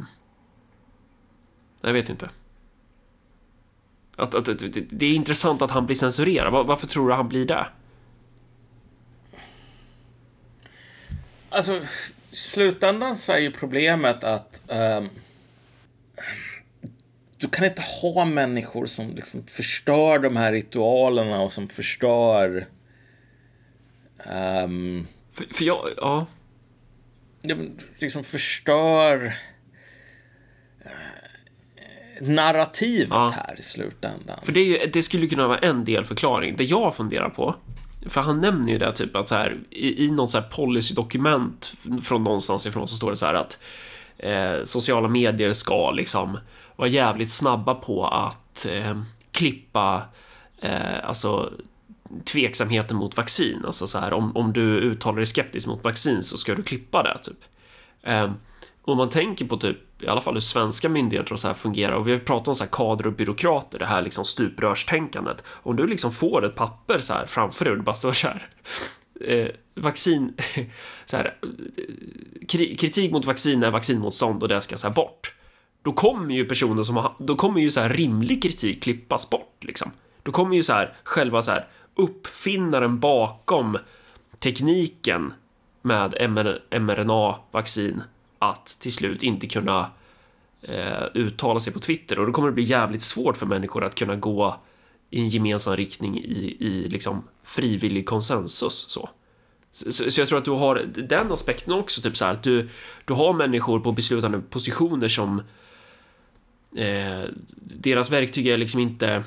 [1.81, 2.29] jag vet inte.
[4.15, 4.59] Att, att, att,
[4.89, 6.65] det är intressant att han blir censurerad.
[6.67, 7.67] Varför tror du han blir det?
[11.49, 11.81] Alltså,
[12.31, 15.03] i slutändan så är ju problemet att eh,
[17.37, 22.67] du kan inte ha människor som liksom förstör de här ritualerna och som förstör...
[24.29, 26.25] Um, för, för jag, ja.
[27.99, 29.25] Liksom förstör
[30.85, 30.91] uh,
[32.21, 33.33] narrativet ja.
[33.35, 34.39] här i slutändan.
[34.43, 36.55] För det, det skulle kunna vara en delförklaring.
[36.55, 37.55] Det jag funderar på
[38.05, 41.73] för han nämner ju det typ att så här i, i någon så här policydokument
[42.03, 43.57] från någonstans ifrån så står det så här att
[44.17, 46.37] eh, sociala medier ska liksom
[46.75, 50.01] vara jävligt snabba på att eh, klippa
[50.61, 51.53] eh, alltså
[52.23, 53.65] tveksamheten mot vaccin.
[53.65, 57.03] Alltså så här om, om du uttalar dig skeptisk mot vaccin så ska du klippa
[57.03, 57.39] det typ.
[58.03, 58.31] Eh,
[58.81, 61.95] om man tänker på typ i alla fall hur svenska myndigheter och så här fungerar
[61.95, 65.43] och vi har pratat om så här kader och byråkrater, det här liksom stuprörstänkandet.
[65.47, 68.27] Om du liksom får ett papper så här framför dig och det bara står så
[68.27, 68.47] här
[69.21, 70.33] eh, vaccin,
[71.05, 71.37] så här,
[72.77, 75.33] kritik mot vaccin är vaccinmotstånd och det ska så här bort.
[75.83, 79.57] Då kommer ju personer som har, då kommer ju så här rimlig kritik klippas bort
[79.61, 79.91] liksom.
[80.23, 83.77] Då kommer ju så här själva så här uppfinnaren bakom
[84.39, 85.33] tekniken
[85.81, 86.13] med
[86.71, 88.03] mRNA-vaccin
[88.39, 89.91] att till slut inte kunna
[90.61, 93.95] eh, uttala sig på Twitter och då kommer det bli jävligt svårt för människor att
[93.95, 94.59] kunna gå
[95.09, 99.09] i en gemensam riktning i, i liksom frivillig konsensus så.
[99.71, 102.69] Så, så jag tror att du har den aspekten också, typ så här att du,
[103.05, 105.39] du har människor på beslutande positioner som
[106.75, 107.23] eh,
[107.59, 109.23] deras verktyg är liksom inte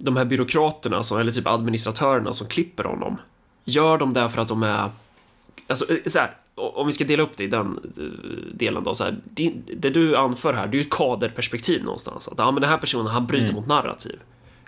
[0.00, 3.16] de här byråkraterna som, eller typ administratörerna som klipper honom.
[3.64, 4.90] Gör de det för att de är
[5.66, 8.04] Alltså, så här, om vi ska dela upp det i den eh,
[8.54, 12.28] delen då, så här, det, det, du anför här, det är ju ett kaderperspektiv någonstans.
[12.28, 13.56] Att ja, men den här personen, han bryter mm.
[13.56, 14.20] mot narrativ.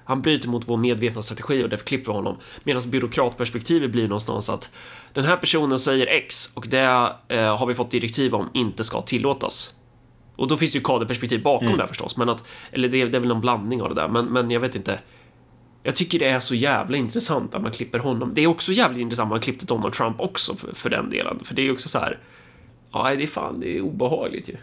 [0.05, 2.37] Han bryter mot vår medvetna strategi och därför klipper vi honom.
[2.65, 4.71] Medan byråkratperspektivet blir någonstans att
[5.13, 9.03] den här personen säger X och det eh, har vi fått direktiv om inte ska
[9.03, 9.75] tillåtas.
[10.37, 11.79] Och då finns det ju kaderperspektiv bakom mm.
[11.79, 14.25] det förstås, men att, eller det, det är väl någon blandning av det där, men,
[14.25, 14.99] men jag vet inte.
[15.83, 18.35] Jag tycker det är så jävla intressant att man klipper honom.
[18.35, 21.41] Det är också jävligt intressant att man klippte Donald Trump också för, för den delen.
[21.45, 22.19] För det är ju också så här.
[22.93, 24.57] Ja, det är fan, det är obehagligt ju.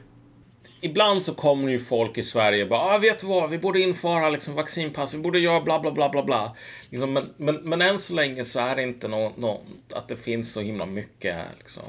[0.81, 3.79] Ibland så kommer ju folk i Sverige och bara, ah, vet du vad, vi borde
[3.79, 6.55] införa liksom vaccinpass, vi borde göra bla bla bla bla bla.
[6.89, 9.61] Liksom, men, men, men än så länge så är det inte något, no,
[9.93, 11.83] att det finns så himla mycket liksom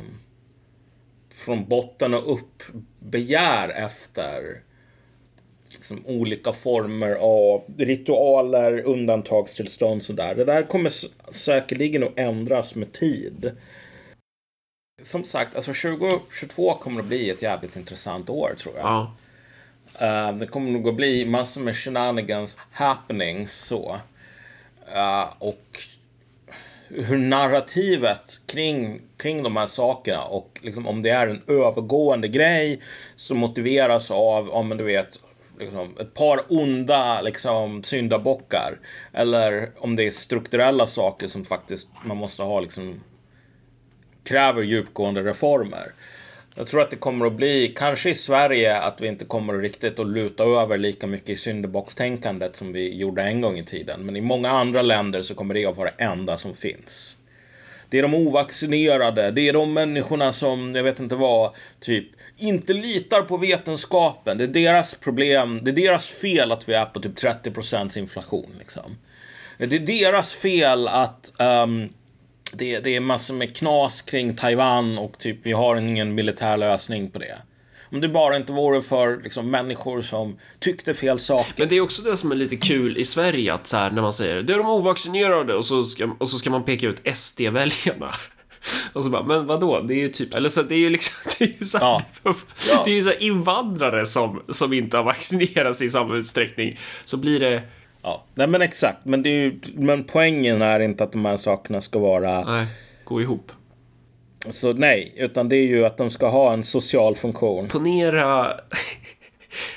[1.44, 2.62] från botten och upp
[2.98, 4.62] begär efter
[5.90, 10.34] liksom, olika former av ritualer, undantagstillstånd sådär.
[10.34, 10.90] Det där kommer
[11.32, 13.52] säkerligen att ändras med tid.
[15.02, 18.86] Som sagt, alltså 2022 kommer att bli ett jävligt intressant år tror jag.
[18.86, 19.12] Ja.
[20.02, 23.96] Uh, det kommer nog att bli massor med shenanigans happenings så.
[24.94, 25.78] Uh, och
[26.88, 32.80] hur narrativet kring, kring de här sakerna och liksom om det är en övergående grej
[33.16, 35.18] som motiveras av, om du vet,
[35.60, 38.78] liksom, ett par onda liksom, syndabockar.
[39.12, 43.00] Eller om det är strukturella saker som faktiskt man måste ha liksom
[44.24, 45.92] kräver djupgående reformer.
[46.54, 49.98] Jag tror att det kommer att bli, kanske i Sverige, att vi inte kommer riktigt
[49.98, 54.06] att luta över lika mycket i syndabockstänkandet som vi gjorde en gång i tiden.
[54.06, 57.16] Men i många andra länder så kommer det att vara det enda som finns.
[57.88, 62.06] Det är de ovaccinerade, det är de människorna som, jag vet inte vad, typ
[62.40, 64.38] inte litar på vetenskapen.
[64.38, 65.60] Det är deras problem.
[65.62, 68.54] Det är deras fel att vi är på typ 30% inflation.
[68.58, 68.96] Liksom.
[69.58, 71.88] Det är deras fel att um,
[72.52, 77.10] det, det är massor med knas kring Taiwan och typ vi har ingen militär lösning
[77.10, 77.36] på det.
[77.92, 81.54] Om det bara inte vore för liksom, människor som tyckte fel saker.
[81.56, 84.02] Men det är också det som är lite kul i Sverige att så här när
[84.02, 87.16] man säger det är de ovaccinerade och så ska, och så ska man peka ut
[87.16, 88.14] SD-väljarna.
[88.92, 89.80] Och så bara, men vadå?
[89.80, 91.86] Det är ju typ, eller så det är ju liksom, det är ju så här,
[91.86, 92.02] Ja.
[92.84, 96.78] det är ju så invandrare som, som inte har vaccinerats i samma utsträckning.
[97.04, 97.62] Så blir det,
[98.02, 98.98] Ja, nej men exakt.
[99.04, 102.44] Men, det är ju, men poängen är inte att de här sakerna ska vara...
[102.44, 102.66] nej,
[103.04, 103.52] gå ihop.
[104.50, 107.68] Så nej, utan det är ju att de ska ha en social funktion.
[107.68, 108.54] Ponera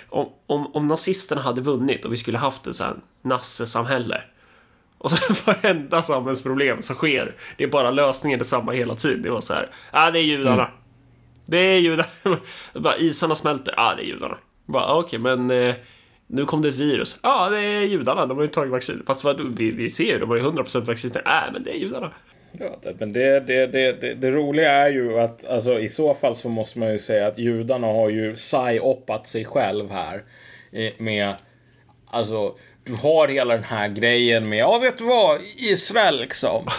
[0.09, 4.21] om, om, om nazisterna hade vunnit och vi skulle haft ett så här nassesamhälle.
[5.03, 9.21] Och så varenda samhällsproblem som sker, det är bara lösningen detsamma hela tiden.
[9.21, 10.69] Det var så här, ah, det är judarna.
[11.45, 12.09] Det är judarna.
[12.73, 14.37] bara, isarna smälter, ah, det är judarna.
[14.65, 15.75] Bara, ah, okej, men eh,
[16.27, 17.19] nu kom det ett virus.
[17.23, 19.03] Ja, ah, det är judarna, de har ju tagit vaccin.
[19.07, 21.29] Fast vad, vi, vi ser ju, de har ju 100% vaccinerade.
[21.29, 22.11] Nej, men det är judarna.
[22.59, 26.13] Ja, det, men det, det, det, det, det roliga är ju att alltså, i så
[26.13, 30.23] fall så måste man ju säga att judarna har ju psy-oppat sig själv här.
[30.71, 31.33] eh, Med,
[32.09, 36.67] alltså, du har hela den här grejen med, ja vet du vad, Israel liksom.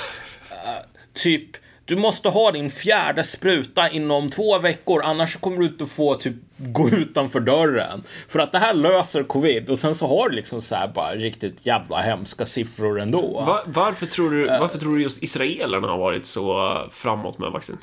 [0.51, 5.87] Eh, typ, du måste ha din fjärde spruta inom två veckor, annars kommer du inte
[5.87, 8.03] få typ gå utanför dörren.
[8.29, 11.15] För att det här löser covid och sen så har du liksom så här bara
[11.15, 13.45] riktigt jävla hemska siffror ändå.
[13.47, 17.79] Va, varför, tror du, varför tror du just israelerna har varit så framåt med vaccin?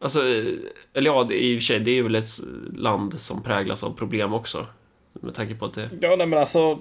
[0.00, 0.44] Alltså, eh,
[0.94, 2.40] eller ja, det i och för sig, det är väl ett
[2.72, 4.66] land som präglas av problem också.
[5.12, 5.90] Med tanke på att det...
[6.00, 6.78] Ja, nej, men alltså.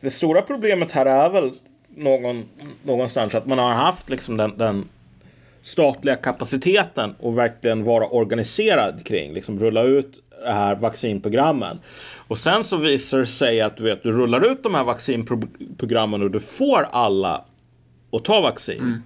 [0.00, 1.50] Det stora problemet här är väl
[1.88, 2.44] någon,
[2.82, 4.88] någonstans att man har haft liksom den, den
[5.62, 11.78] statliga kapaciteten och verkligen vara organiserad kring, liksom rulla ut det här vaccinprogrammen.
[12.28, 16.22] Och sen så visar det sig att du vet, du rullar ut de här vaccinprogrammen
[16.22, 17.44] och du får alla
[18.12, 19.02] att ta vaccin.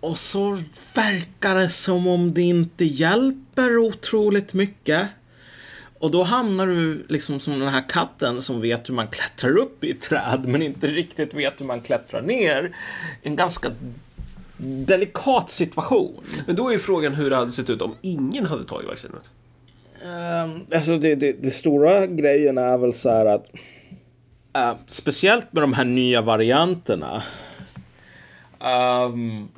[0.00, 0.58] Och så
[0.94, 5.08] verkar det som om det inte hjälper otroligt mycket.
[5.98, 9.84] Och då hamnar du liksom som den här katten som vet hur man klättrar upp
[9.84, 12.76] i ett träd men inte riktigt vet hur man klättrar ner.
[13.22, 13.70] En ganska
[14.58, 16.24] delikat situation.
[16.46, 19.22] Men då är ju frågan hur det hade sett ut om ingen hade tagit vaccinet.
[20.02, 23.46] Um, alltså det, det, det stora grejen är väl så här att
[24.56, 27.22] uh, speciellt med de här nya varianterna.
[28.60, 29.48] Um,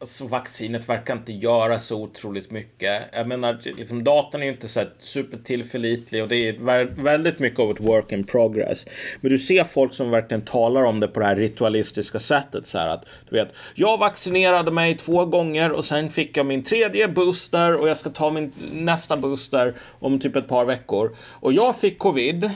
[0.00, 3.02] alltså vaccinet verkar inte göra så otroligt mycket.
[3.12, 7.70] Jag menar, liksom, datan är ju inte så supertillförlitlig och det är väldigt mycket av
[7.70, 8.86] ett work in progress.
[9.20, 12.66] Men du ser folk som verkligen talar om det på det här ritualistiska sättet.
[12.66, 16.64] Så här att, du vet, jag vaccinerade mig två gånger och sen fick jag min
[16.64, 21.16] tredje booster och jag ska ta min nästa booster om typ ett par veckor.
[21.30, 22.50] Och jag fick covid.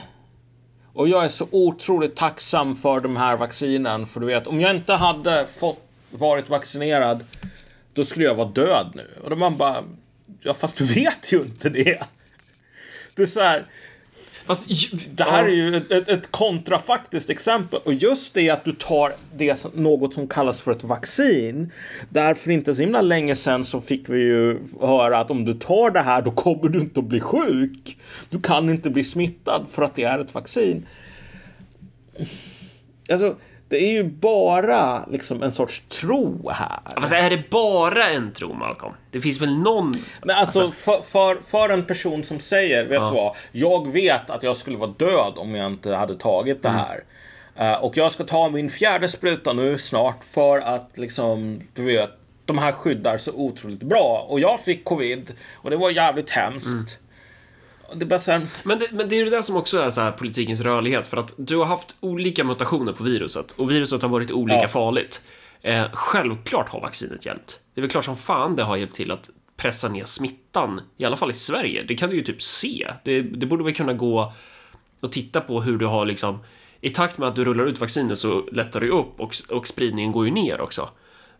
[0.93, 4.05] Och jag är så otroligt tacksam för de här vaccinen.
[4.05, 5.84] För du vet, om jag inte hade fått
[6.15, 7.25] varit vaccinerad,
[7.93, 9.07] då skulle jag vara död nu.
[9.23, 9.83] Och då man bara,
[10.41, 12.03] ja fast du vet ju inte det.
[13.15, 13.65] Det är så här,
[14.45, 14.69] Fast,
[15.11, 17.79] det här är ju ett, ett, kontrafaktiskt exempel.
[17.83, 21.71] Och just det att du tar det något som kallas för ett vaccin.
[22.09, 25.91] Därför inte så himla länge sedan så fick vi ju höra att om du tar
[25.91, 27.97] det här då kommer du inte att bli sjuk.
[28.29, 30.85] Du kan inte bli smittad för att det är ett vaccin.
[33.09, 33.35] Alltså,
[33.75, 36.79] det är ju bara liksom en sorts tro här.
[36.99, 38.93] Fast är det bara en tro, Malcolm?
[39.11, 39.93] Det finns väl någon...
[40.23, 43.35] Men alltså för, för, för en person som säger, vet du vad?
[43.51, 47.03] Jag vet att jag skulle vara död om jag inte hade tagit det här.
[47.55, 52.11] Eh, och jag ska ta min fjärde spruta nu snart för att liksom, du vet,
[52.45, 54.25] de här skyddar så otroligt bra.
[54.29, 56.73] Och jag fick covid och det var jävligt hemskt.
[56.73, 57.04] Och
[57.93, 59.79] Det är bara så här, Men det, men det är ju det där som också
[59.79, 63.71] är så här politikens rörlighet, för att du har haft olika mutationer på viruset och
[63.71, 64.67] viruset har varit olika Ja.
[64.67, 65.21] farligt.
[65.61, 67.59] Eh, självklart har vaccinet hjälpt.
[67.73, 71.05] Det är väl klart som fan det har hjälpt till att pressa ner smittan, i
[71.05, 71.83] alla fall i Sverige.
[71.87, 72.87] Det kan du ju typ se.
[73.03, 74.33] Det, det borde väl kunna gå
[74.99, 76.39] och titta på hur du har liksom
[76.81, 80.11] i takt med att du rullar ut vaccinet så lättar det upp och, och spridningen
[80.11, 80.89] går ju ner också.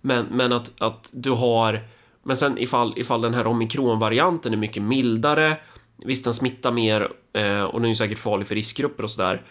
[0.01, 1.80] Men, men att, att du har
[2.23, 5.57] men sen ifall, ifall den här omikronvarianten är mycket mildare
[5.97, 9.41] Visst, den smittar mer eh, och den är ju säkert farlig för riskgrupper och sådär.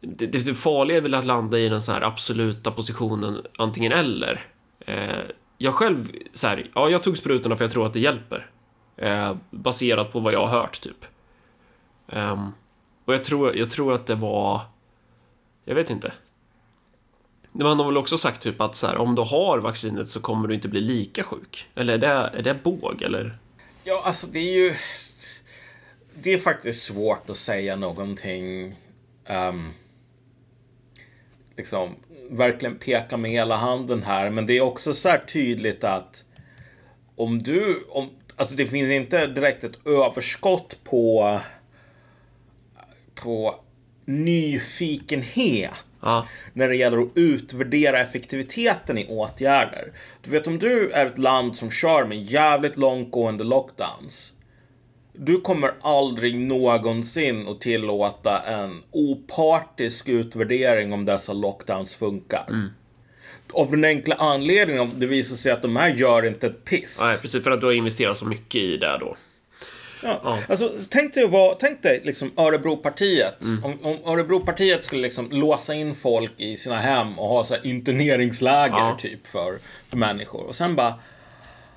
[0.00, 3.92] Det, det, det farliga är väl att landa i den så här absoluta positionen antingen
[3.92, 4.46] eller.
[4.80, 5.24] Eh,
[5.58, 8.50] jag själv, så här, ja, jag tog sprutorna för jag tror att det hjälper.
[8.96, 11.04] Eh, baserat på vad jag har hört, typ.
[12.06, 12.52] Um,
[13.04, 14.60] och jag tror, jag tror att det var...
[15.64, 16.12] Jag vet inte.
[17.52, 20.48] Man har väl också sagt typ att så här, om du har vaccinet så kommer
[20.48, 21.66] du inte bli lika sjuk.
[21.74, 23.38] Eller är det, är det båg, eller?
[23.86, 24.74] Ja, alltså det är ju...
[26.14, 28.76] Det är faktiskt svårt att säga någonting...
[29.28, 29.72] Um,
[31.56, 31.96] liksom
[32.30, 34.30] verkligen peka med hela handen här.
[34.30, 36.24] Men det är också så här tydligt att
[37.16, 41.40] om du, om, alltså det finns inte direkt ett överskott på,
[43.14, 43.60] på
[44.04, 46.26] nyfikenhet Ja.
[46.52, 49.92] när det gäller att utvärdera effektiviteten i åtgärder.
[50.22, 54.32] Du vet om du är ett land som kör med jävligt långtgående lockdowns.
[55.12, 62.70] Du kommer aldrig någonsin att tillåta en opartisk utvärdering om dessa lockdowns funkar.
[63.52, 67.00] Av den enkla anledningen att det visar sig att de här gör inte ett piss.
[67.02, 67.44] Nej, precis.
[67.44, 69.16] För att du har investerat så mycket i det då.
[70.04, 70.38] Ja.
[70.48, 73.34] Alltså, tänk dig, vad, tänk dig liksom Örebropartiet.
[73.64, 78.76] Om, om Örebropartiet skulle liksom låsa in folk i sina hem och ha så interneringsläger
[78.76, 78.96] Ja.
[79.00, 79.58] typ för,
[79.88, 80.44] för människor.
[80.46, 80.94] Och sen bara,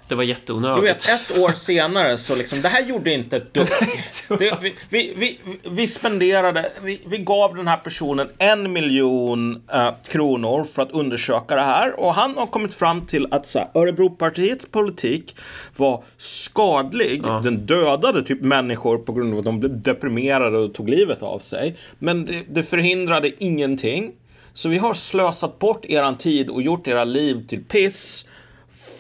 [0.08, 1.10] Det var du jätteonödigt.
[1.10, 3.68] vet, ett år senare så liksom, det här gjorde inte ett dugg.
[4.40, 5.40] Det, vi, vi, vi,
[5.70, 11.56] vi spenderade, vi, vi gav den här personen en miljon eh, kronor för att undersöka
[11.56, 12.00] det här.
[12.00, 15.36] Och han har kommit fram till att så här, Örebropartiets politik
[15.76, 17.24] var skadlig.
[17.24, 21.40] Den dödade typ människor på grund av att de blev deprimerade och tog livet av
[21.40, 21.78] sig.
[22.00, 24.14] Men det, det förhindrade ingenting.
[24.54, 28.26] Så vi har slösat bort eran tid och gjort era liv till piss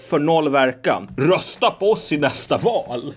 [0.09, 1.11] för noll verkan.
[1.17, 3.13] Rösta på oss i nästa val.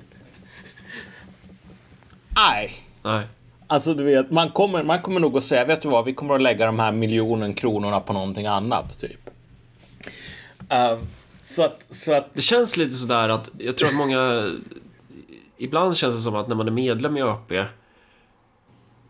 [2.28, 2.72] Nej.
[3.02, 3.26] Nej.
[3.66, 6.34] Alltså du vet, man kommer, man kommer nog att säga, vet du vad, vi kommer
[6.34, 9.30] att lägga de här miljonen kronorna på någonting annat, typ.
[10.68, 10.98] Eh,
[11.42, 14.50] så att, så att, Det känns lite sådär att jag tror att många...
[15.56, 17.52] Ibland känns det som att när man är medlem i ÖP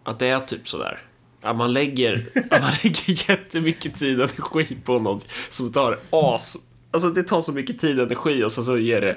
[0.03, 0.99] att det är typ sådär.
[1.43, 6.57] Att man lägger, att man lägger jättemycket tid och energi på något som tar as...
[6.91, 9.17] Alltså det tar så mycket tid och energi och så, så ger det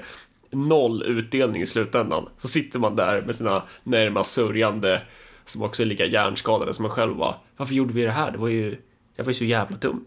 [0.50, 2.28] noll utdelning i slutändan.
[2.38, 5.02] Så sitter man där med sina närmast sörjande
[5.44, 7.36] som också är lika hjärnskadade som man själv var.
[7.56, 8.30] Varför gjorde vi det här?
[8.30, 8.70] Det var ju,
[9.16, 10.06] det var ju så jävla dumt.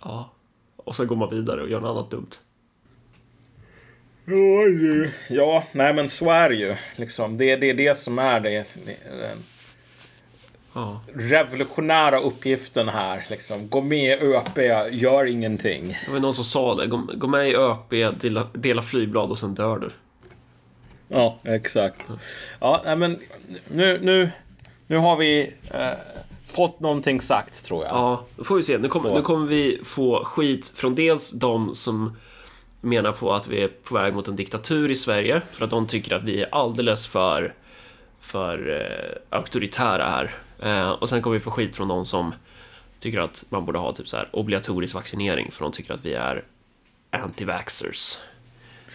[0.00, 0.32] Ja.
[0.76, 2.30] Och så går man vidare och gör något annat dumt.
[5.28, 6.76] ja, nej men så är det ju.
[6.96, 7.38] Liksom.
[7.38, 8.96] Det, det är det som är det, det,
[10.72, 11.00] Ja.
[11.14, 13.26] revolutionära uppgiften här.
[13.30, 13.68] Liksom.
[13.68, 14.58] Gå med i ÖP,
[14.90, 15.98] gör ingenting.
[16.06, 16.86] Det var någon som sa det.
[16.86, 19.90] Gå, gå med i ÖP, dela, dela flygblad och sen dör du.
[21.08, 22.06] Ja, exakt.
[22.60, 23.18] Ja, men
[23.68, 24.30] nu, nu,
[24.86, 25.90] nu har vi eh,
[26.46, 27.94] fått någonting sagt, tror jag.
[27.94, 28.78] Ja, då får vi se.
[28.78, 29.14] Nu kommer, Så.
[29.16, 32.16] nu kommer vi få skit från dels de som
[32.80, 35.86] menar på att vi är på väg mot en diktatur i Sverige för att de
[35.86, 37.54] tycker att vi är alldeles för,
[38.20, 40.34] för eh, auktoritära här.
[40.62, 42.34] Eh, och sen kommer vi få skit från de som
[43.00, 46.14] tycker att man borde ha typ så här obligatorisk vaccinering för de tycker att vi
[46.14, 46.44] är
[47.10, 48.18] anti-vaxxers.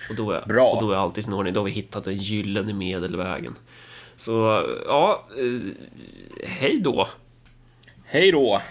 [0.10, 0.72] Och då, är, Bra.
[0.72, 1.54] och då är allt i sin ordning.
[1.54, 3.56] Då har vi hittat den gyllene medelvägen.
[4.16, 5.72] Så ja, eh,
[6.48, 7.08] hej då.
[8.06, 8.62] Hej då!